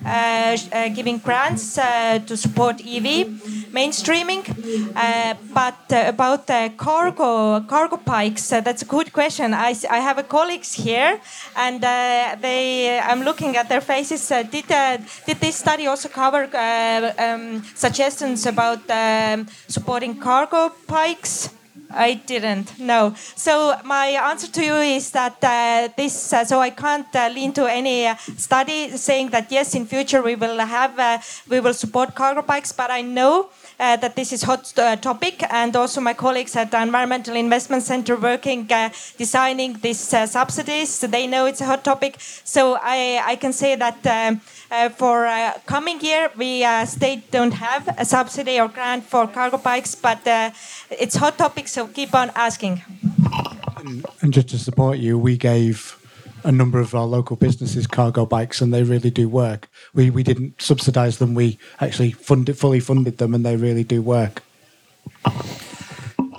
[0.95, 4.43] giving grants to support EV mainstreaming.
[4.95, 9.53] Uh, but uh, about the cargo cargo bikes, uh, that's a good question.
[9.53, 11.19] I, I have a colleagues here,
[11.55, 14.31] and uh, they I'm looking at their faces.
[14.31, 14.97] Uh, did uh,
[15.27, 21.49] did this study also cover uh, um, suggestions about um, supporting cargo bikes?
[21.95, 22.79] I didn't.
[22.79, 23.13] No.
[23.35, 26.33] So my answer to you is that uh, this.
[26.33, 30.21] Uh, so I can't uh, lean to any uh, study saying that yes, in future
[30.21, 31.19] we will have uh,
[31.49, 32.71] we will support cargo bikes.
[32.71, 33.49] But I know.
[33.77, 35.43] Uh, that this is hot uh, topic.
[35.49, 40.99] And also my colleagues at the environmental investment center working uh, designing these uh, subsidies.
[41.01, 42.15] They know it's a hot topic.
[42.19, 44.39] So i, I can say that um,
[44.91, 45.27] for
[45.65, 50.19] coming year we state don't have a subsidy or grant for cargo bikes but
[50.89, 52.81] it's hot topic so keep on asking.
[54.21, 55.97] And just to support you, we gave
[56.45, 59.67] a number of our local businesses cargo bikes, and they really do work.
[59.93, 64.01] We we didn't subsidise them; we actually funded fully funded them, and they really do
[64.01, 64.43] work.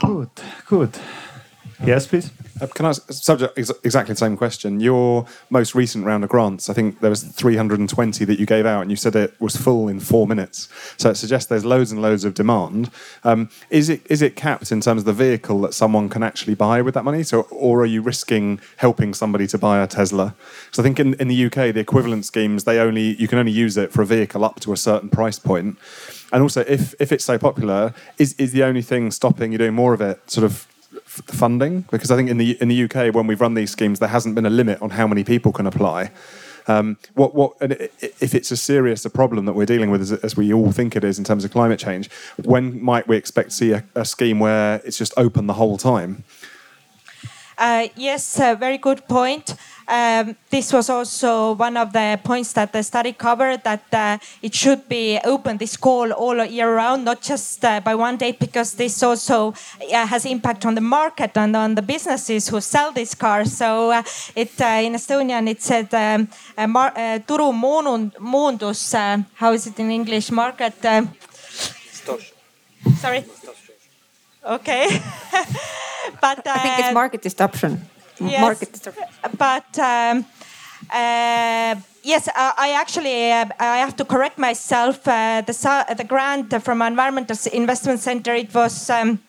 [0.00, 0.30] Good,
[0.66, 0.98] good.
[1.85, 2.31] Yes, please.
[2.61, 4.81] Uh, can I ask, subject ex- exactly the same question?
[4.81, 8.81] Your most recent round of grants, I think there was 320 that you gave out,
[8.81, 10.69] and you said it was full in four minutes.
[10.97, 12.90] So it suggests there's loads and loads of demand.
[13.24, 16.55] Um, is it is it capped in terms of the vehicle that someone can actually
[16.55, 17.23] buy with that money?
[17.23, 20.35] So, or are you risking helping somebody to buy a Tesla?
[20.70, 23.53] So I think in, in the UK, the equivalent schemes they only you can only
[23.53, 25.77] use it for a vehicle up to a certain price point.
[26.32, 29.74] And also, if if it's so popular, is is the only thing stopping you doing
[29.74, 30.66] more of it sort of
[31.18, 31.82] f- funding?
[31.90, 34.34] Because I think in the in the UK, when we've run these schemes, there hasn't
[34.34, 36.10] been a limit on how many people can apply.
[36.68, 40.36] Um, what what if it's as serious a problem that we're dealing with as, as
[40.36, 42.10] we all think it is in terms of climate change?
[42.44, 45.78] When might we expect to see a, a scheme where it's just open the whole
[45.78, 46.24] time?
[47.59, 49.55] Uh, yes, uh, very good point.
[49.88, 54.54] Um, this was also one of the points that the study covered that uh, it
[54.54, 58.74] should be open this call all year round, not just uh, by one date, because
[58.74, 59.54] this also
[59.92, 63.52] uh, has impact on the market and on the businesses who sell these cars.
[63.56, 64.02] So uh,
[64.34, 68.94] it uh, in Estonian it said um, uh, uh, turu moondus.
[69.34, 70.30] How is it in English?
[70.32, 70.84] Market.
[70.84, 71.10] Um,
[72.98, 73.24] sorry.
[74.44, 74.86] Okay.
[76.20, 77.95] but I think it's uh, market disruption.
[78.20, 78.70] Yes, Market
[79.38, 80.24] but um,
[80.90, 85.06] uh, yes, uh, I actually uh, I have to correct myself.
[85.06, 85.55] Uh, the
[85.97, 88.90] the grant from Environmental Investment Center it was.
[88.90, 89.20] Um,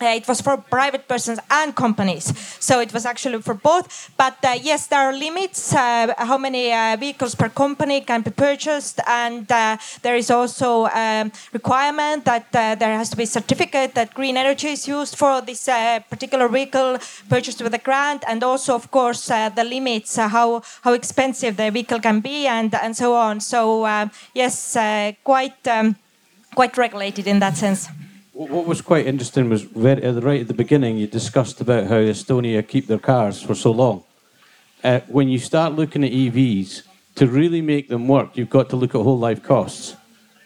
[0.00, 4.10] it was for private persons and companies, so it was actually for both.
[4.16, 8.30] But uh, yes, there are limits uh, how many uh, vehicles per company can be
[8.30, 13.26] purchased, and uh, there is also um, requirement that uh, there has to be a
[13.26, 16.98] certificate that green energy is used for this uh, particular vehicle
[17.28, 21.56] purchased with a grant, and also, of course, uh, the limits uh, how how expensive
[21.56, 23.40] the vehicle can be, and and so on.
[23.40, 25.96] So uh, yes, uh, quite um,
[26.54, 27.88] quite regulated in that sense.
[28.40, 32.66] What was quite interesting was very, right at the beginning, you discussed about how Estonia
[32.66, 34.02] keep their cars for so long.
[34.82, 36.84] Uh, when you start looking at EVs,
[37.16, 39.94] to really make them work, you've got to look at whole life costs.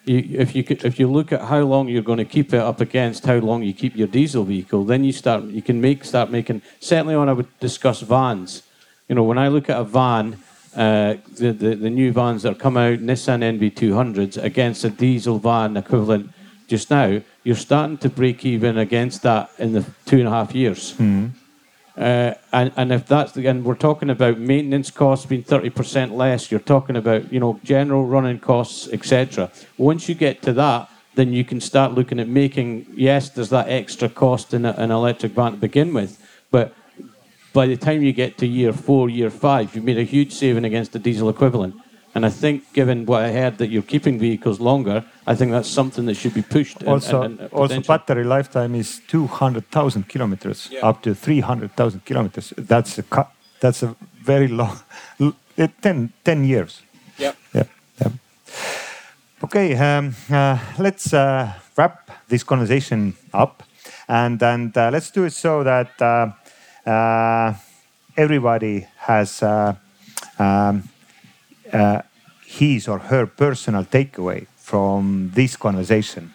[0.06, 2.58] You, if you could, if you look at how long you're going to keep it
[2.58, 6.04] up against how long you keep your diesel vehicle, then you start you can make
[6.04, 6.62] start making.
[6.80, 8.64] Certainly, when I would discuss vans,
[9.08, 10.38] you know, when I look at a van,
[10.74, 15.76] uh, the, the the new vans that come out, Nissan NV200s against a diesel van
[15.76, 16.32] equivalent
[16.66, 20.54] just now, you're starting to break even against that in the two and a half
[20.54, 20.94] years.
[21.96, 26.50] Uh, and, and if that's the, and we're talking about maintenance costs being 30% less,
[26.50, 29.50] you're talking about, you know, general running costs, etc.
[29.78, 33.68] Once you get to that, then you can start looking at making, yes, there's that
[33.68, 36.74] extra cost in a, an electric van to begin with, but
[37.52, 40.64] by the time you get to year four, year five, you've made a huge saving
[40.64, 41.76] against the diesel equivalent.
[42.14, 45.68] And I think, given what I heard that you're keeping vehicles longer, I think that's
[45.68, 46.80] something that should be pushed.
[46.80, 52.52] and- Also, and- and also battery lifetime is 200,000 kilometers, up to 300,000 kilometers.
[52.56, 53.26] That's a
[53.60, 53.94] that's a
[54.26, 54.76] very long,
[55.20, 56.82] l- eh, 10, 10 years.
[57.18, 57.32] Yeah.
[57.54, 57.64] Yeah.
[58.00, 58.10] yeah.
[59.42, 63.62] Okay, um, uh, let's uh, wrap this conversation up,
[64.08, 66.30] and and uh, let's do it so that uh,
[66.90, 67.54] uh,
[68.16, 69.74] everybody has uh,
[70.38, 70.82] um,
[71.74, 72.00] uh,
[72.46, 76.32] his or her personal takeaway from this conversation.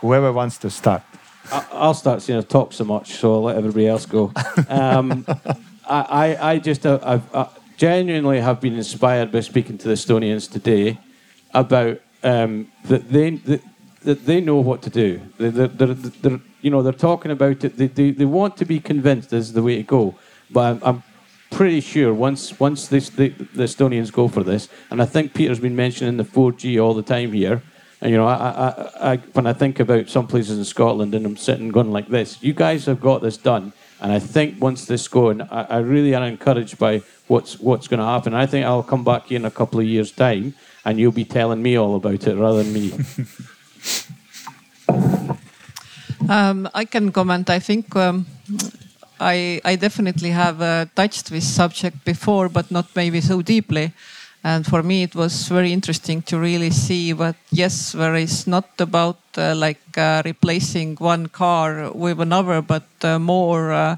[0.00, 1.02] Whoever wants to start.
[1.50, 4.32] I- I'll start seeing I talk so much, so I'll let everybody else go.
[4.68, 5.24] Um,
[5.88, 6.00] I,
[6.40, 7.46] I, I just uh, I've, uh,
[7.76, 10.98] genuinely have been inspired by speaking to the Estonians today
[11.54, 13.30] about um, that they
[14.04, 15.20] that, they know what to do.
[15.38, 17.76] They, they're, they're, they're, you know, they're talking about it.
[17.76, 20.14] They, they, they want to be convinced this is the way to go.
[20.50, 21.02] But I'm, I'm
[21.52, 25.60] pretty sure once once this, the, the Estonians go for this, and I think Peter's
[25.60, 27.62] been mentioning the 4G all the time here.
[28.00, 31.24] And you know, I, I, I, when I think about some places in Scotland, and
[31.24, 33.72] I'm sitting going like this, you guys have got this done.
[34.00, 38.00] And I think once this going, I, I really am encouraged by what's what's going
[38.00, 38.34] to happen.
[38.34, 40.54] I think I'll come back here in a couple of years' time,
[40.84, 42.92] and you'll be telling me all about it rather than me.
[46.28, 47.50] Um, I can comment.
[47.50, 48.26] I think um,
[49.22, 53.92] I, I definitely have uh, touched this subject before, but not maybe so deeply.
[54.44, 58.68] And for me, it was very interesting to really see that yes, there is not
[58.78, 63.96] about uh, like uh, replacing one car with another, but uh, more uh,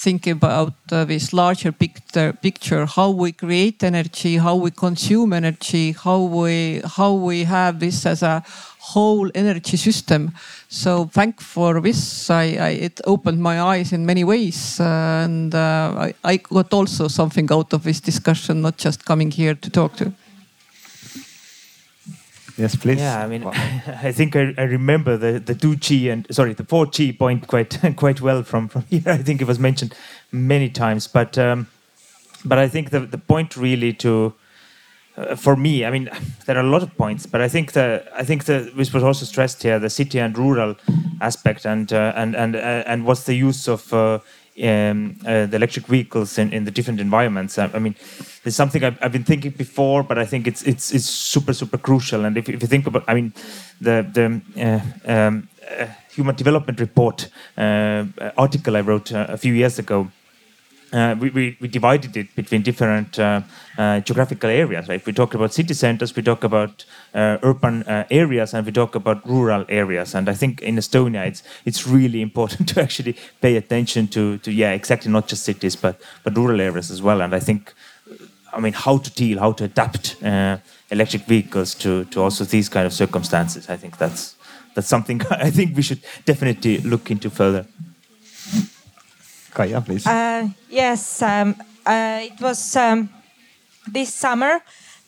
[0.00, 5.92] thinking about uh, this larger picture, picture, how we create energy, how we consume energy,
[5.92, 8.42] how we how we have this as a
[8.78, 10.32] whole energy system.
[10.72, 12.30] So thank for this.
[12.30, 16.72] I, I it opened my eyes in many ways, uh, and uh, I, I got
[16.72, 20.12] also something out of this discussion, not just coming here to talk to.
[22.56, 23.00] Yes, please.
[23.00, 23.44] Yeah, I mean,
[24.02, 28.20] I think I, I remember the, the 2G and sorry, the 4G point quite quite
[28.20, 29.02] well from, from here.
[29.06, 29.92] I think it was mentioned
[30.30, 31.66] many times, but um,
[32.44, 34.34] but I think the the point really to
[35.20, 36.08] uh, for me, I mean,
[36.46, 39.02] there are a lot of points, but I think the I think the which was
[39.02, 40.76] also stressed here, the city and rural
[41.20, 44.18] aspect, and uh, and and uh, and what's the use of uh,
[44.62, 47.58] um, the electric vehicles in, in the different environments.
[47.58, 47.94] I, I mean,
[48.44, 51.78] it's something I've, I've, been thinking before, but I think it's it's it's super super
[51.78, 52.24] crucial.
[52.24, 53.32] And if, if you think about, I mean,
[53.80, 54.40] the the
[55.06, 55.48] um,
[56.12, 60.08] Human Development Report article I wrote a few years ago
[60.92, 63.40] uh, we, we, we, divided it between different uh,
[63.78, 64.88] uh, geographical areas.
[64.88, 65.04] Right?
[65.04, 66.84] We talk about city centers, we talk about
[67.14, 70.14] uh, urban uh, areas, and we talk about rural areas.
[70.14, 74.50] And I think in Estonia, it's it's really important to actually pay attention to to
[74.50, 77.20] yeah exactly not just cities but but rural areas as well.
[77.20, 77.72] And I think,
[78.52, 80.58] I mean, how to deal, how to adapt uh,
[80.90, 83.68] electric vehicles to to also these kind of circumstances.
[83.68, 84.34] I think that's
[84.74, 87.66] that's something I think we should definitely look into further.
[89.50, 90.06] Kaia, please.
[90.06, 91.54] Uh, yes, um,
[91.86, 93.08] uh, it was um,
[93.86, 94.60] this summer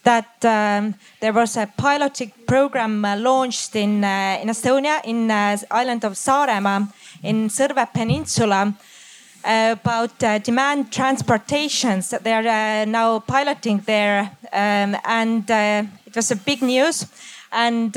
[0.02, 5.56] that um, there was a piloting program uh, launched in uh, in Estonia, in uh,
[5.70, 6.93] island of Saaremaa,
[7.23, 8.74] in Sõrve Peninsula,
[9.44, 12.10] uh, about demand transportations.
[12.10, 17.06] They are now piloting there, um, and it was a big news.
[17.52, 17.93] And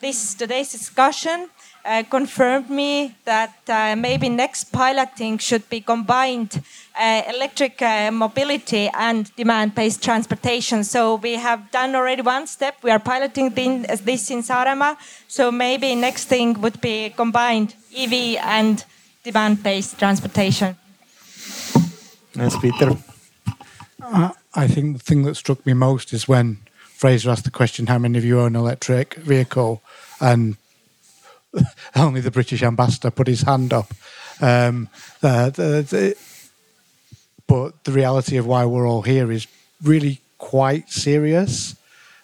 [0.00, 1.48] this today's discussion
[1.84, 6.62] uh, confirmed me that uh, maybe next piloting should be combined
[6.98, 10.84] uh, electric uh, mobility and demand-based transportation.
[10.84, 12.76] So we have done already one step.
[12.82, 14.96] We are piloting this in Saaremaa.
[15.28, 18.84] So maybe next thing would be combined EV and
[19.24, 20.76] demand-based transportation.
[22.34, 22.96] Yes, Peter.
[24.02, 26.58] Uh, I think the thing that struck me most is when
[26.96, 29.82] Fraser asked the question, "How many of you own an electric vehicle?"
[30.20, 30.56] and
[31.96, 33.92] only the British ambassador put his hand up.
[34.40, 34.88] Um,
[35.20, 36.16] the, the,
[37.46, 39.46] but the reality of why we're all here is
[39.82, 41.76] really quite serious.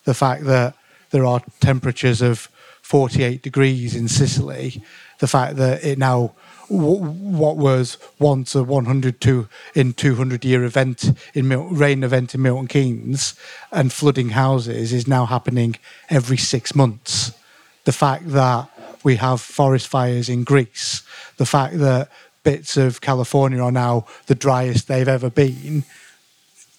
[0.04, 0.74] The fact that
[1.10, 2.48] there are temperatures of
[2.82, 4.82] 48 degrees in Sicily,
[5.18, 6.34] the fact that it now
[6.68, 12.42] what was once a 100 to in 200 year event in Mil- rain event in
[12.42, 13.34] Milton Keynes
[13.70, 15.76] and flooding houses is now happening
[16.10, 17.32] every six months.
[17.84, 18.68] The fact that
[19.06, 21.04] we have forest fires in Greece,
[21.36, 22.10] the fact that
[22.42, 25.84] bits of California are now the driest they've ever been.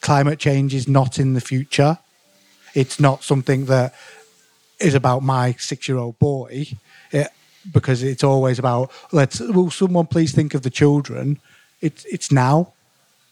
[0.02, 1.98] Climate change is not in the future.
[2.74, 3.96] It's not something that
[4.78, 6.68] is about my six year old boy,
[7.14, 7.30] it,
[7.72, 11.40] because it's always about, let's, will someone please think of the children?
[11.80, 12.74] It's, it's now,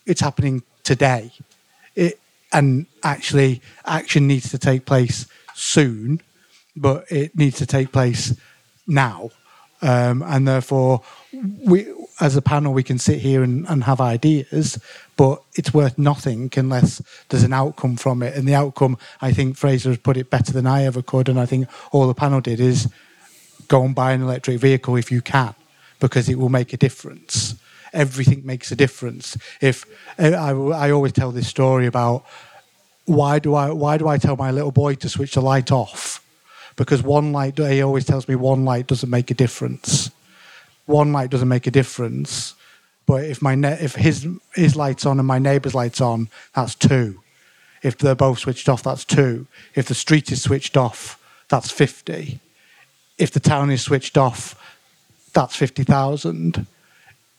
[0.05, 1.33] it's happening today.
[1.95, 2.17] It,
[2.53, 6.21] and actually, action needs to take place soon,
[6.77, 8.33] but it needs to take place
[8.87, 9.31] now.
[9.81, 11.01] Um, and therefore,
[11.63, 11.87] we,
[12.19, 14.79] as a panel, we can sit here and, and have ideas,
[15.17, 18.35] but it's worth nothing unless there's an outcome from it.
[18.35, 21.39] And the outcome, I think Fraser has put it better than I ever could, and
[21.39, 22.89] I think all the panel did is
[23.67, 25.53] go and buy an electric vehicle if you can,
[25.99, 27.55] because it will make a difference.
[27.93, 29.37] Everything makes a difference.
[29.61, 29.85] If
[30.17, 32.25] I, I always tell this story about
[33.05, 36.24] why do I why do I tell my little boy to switch the light off?
[36.75, 40.11] Because one light, he always tells me one light doesn't make a difference.
[40.85, 42.53] One light doesn't make a difference.
[43.05, 46.75] But if my ne- if his his light's on and my neighbour's light's on, that's
[46.75, 47.21] two.
[47.83, 49.47] If they're both switched off, that's two.
[49.75, 52.39] If the street is switched off, that's fifty.
[53.17, 54.59] If the town is switched off,
[55.33, 56.65] that's fifty thousand.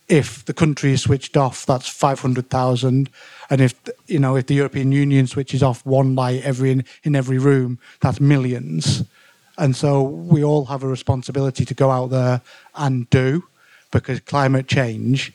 [0.09, 3.11] If the country is switched off, that's five hundred thousand.
[3.51, 3.75] And if
[4.07, 7.81] you know if the European Union switches off one light every in, in every room,
[8.01, 9.03] that's millions.
[9.59, 12.43] And so we all have a responsibility to go out there
[12.75, 13.45] and do
[13.91, 15.33] because climate change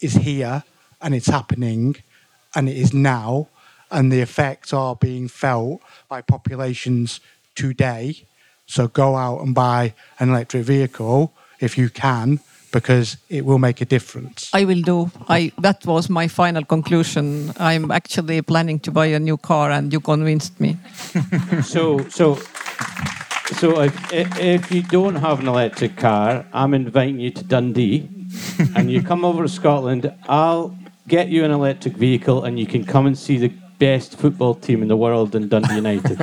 [0.00, 0.64] is here
[1.00, 1.96] and it's happening
[2.54, 3.48] and it is now
[3.90, 7.20] and the effects are being felt by populations
[7.54, 8.24] today.
[8.66, 12.40] So go out and buy an electric vehicle if you can
[12.72, 14.48] because it will make a difference.
[14.52, 15.10] I will do.
[15.28, 17.52] I that was my final conclusion.
[17.58, 20.76] I'm actually planning to buy a new car and you convinced me.
[21.62, 22.38] so so
[23.58, 28.08] so if, if you don't have an electric car, I'm inviting you to Dundee,
[28.76, 30.12] and you come over to Scotland.
[30.28, 30.76] I'll
[31.08, 34.82] get you an electric vehicle, and you can come and see the best football team
[34.82, 36.18] in the world in Dundee United.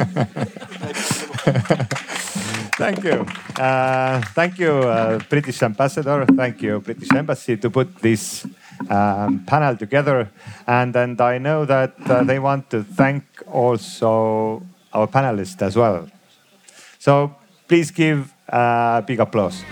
[2.77, 3.25] thank you.
[3.57, 6.25] Uh, thank you, uh, British Ambassador.
[6.25, 8.45] Thank you, British Embassy, to put this
[8.89, 10.29] um, panel together.
[10.67, 14.63] And, and I know that uh, they want to thank also
[14.93, 16.07] our panelists as well.
[16.99, 17.35] So
[17.67, 19.63] please give uh, a big applause.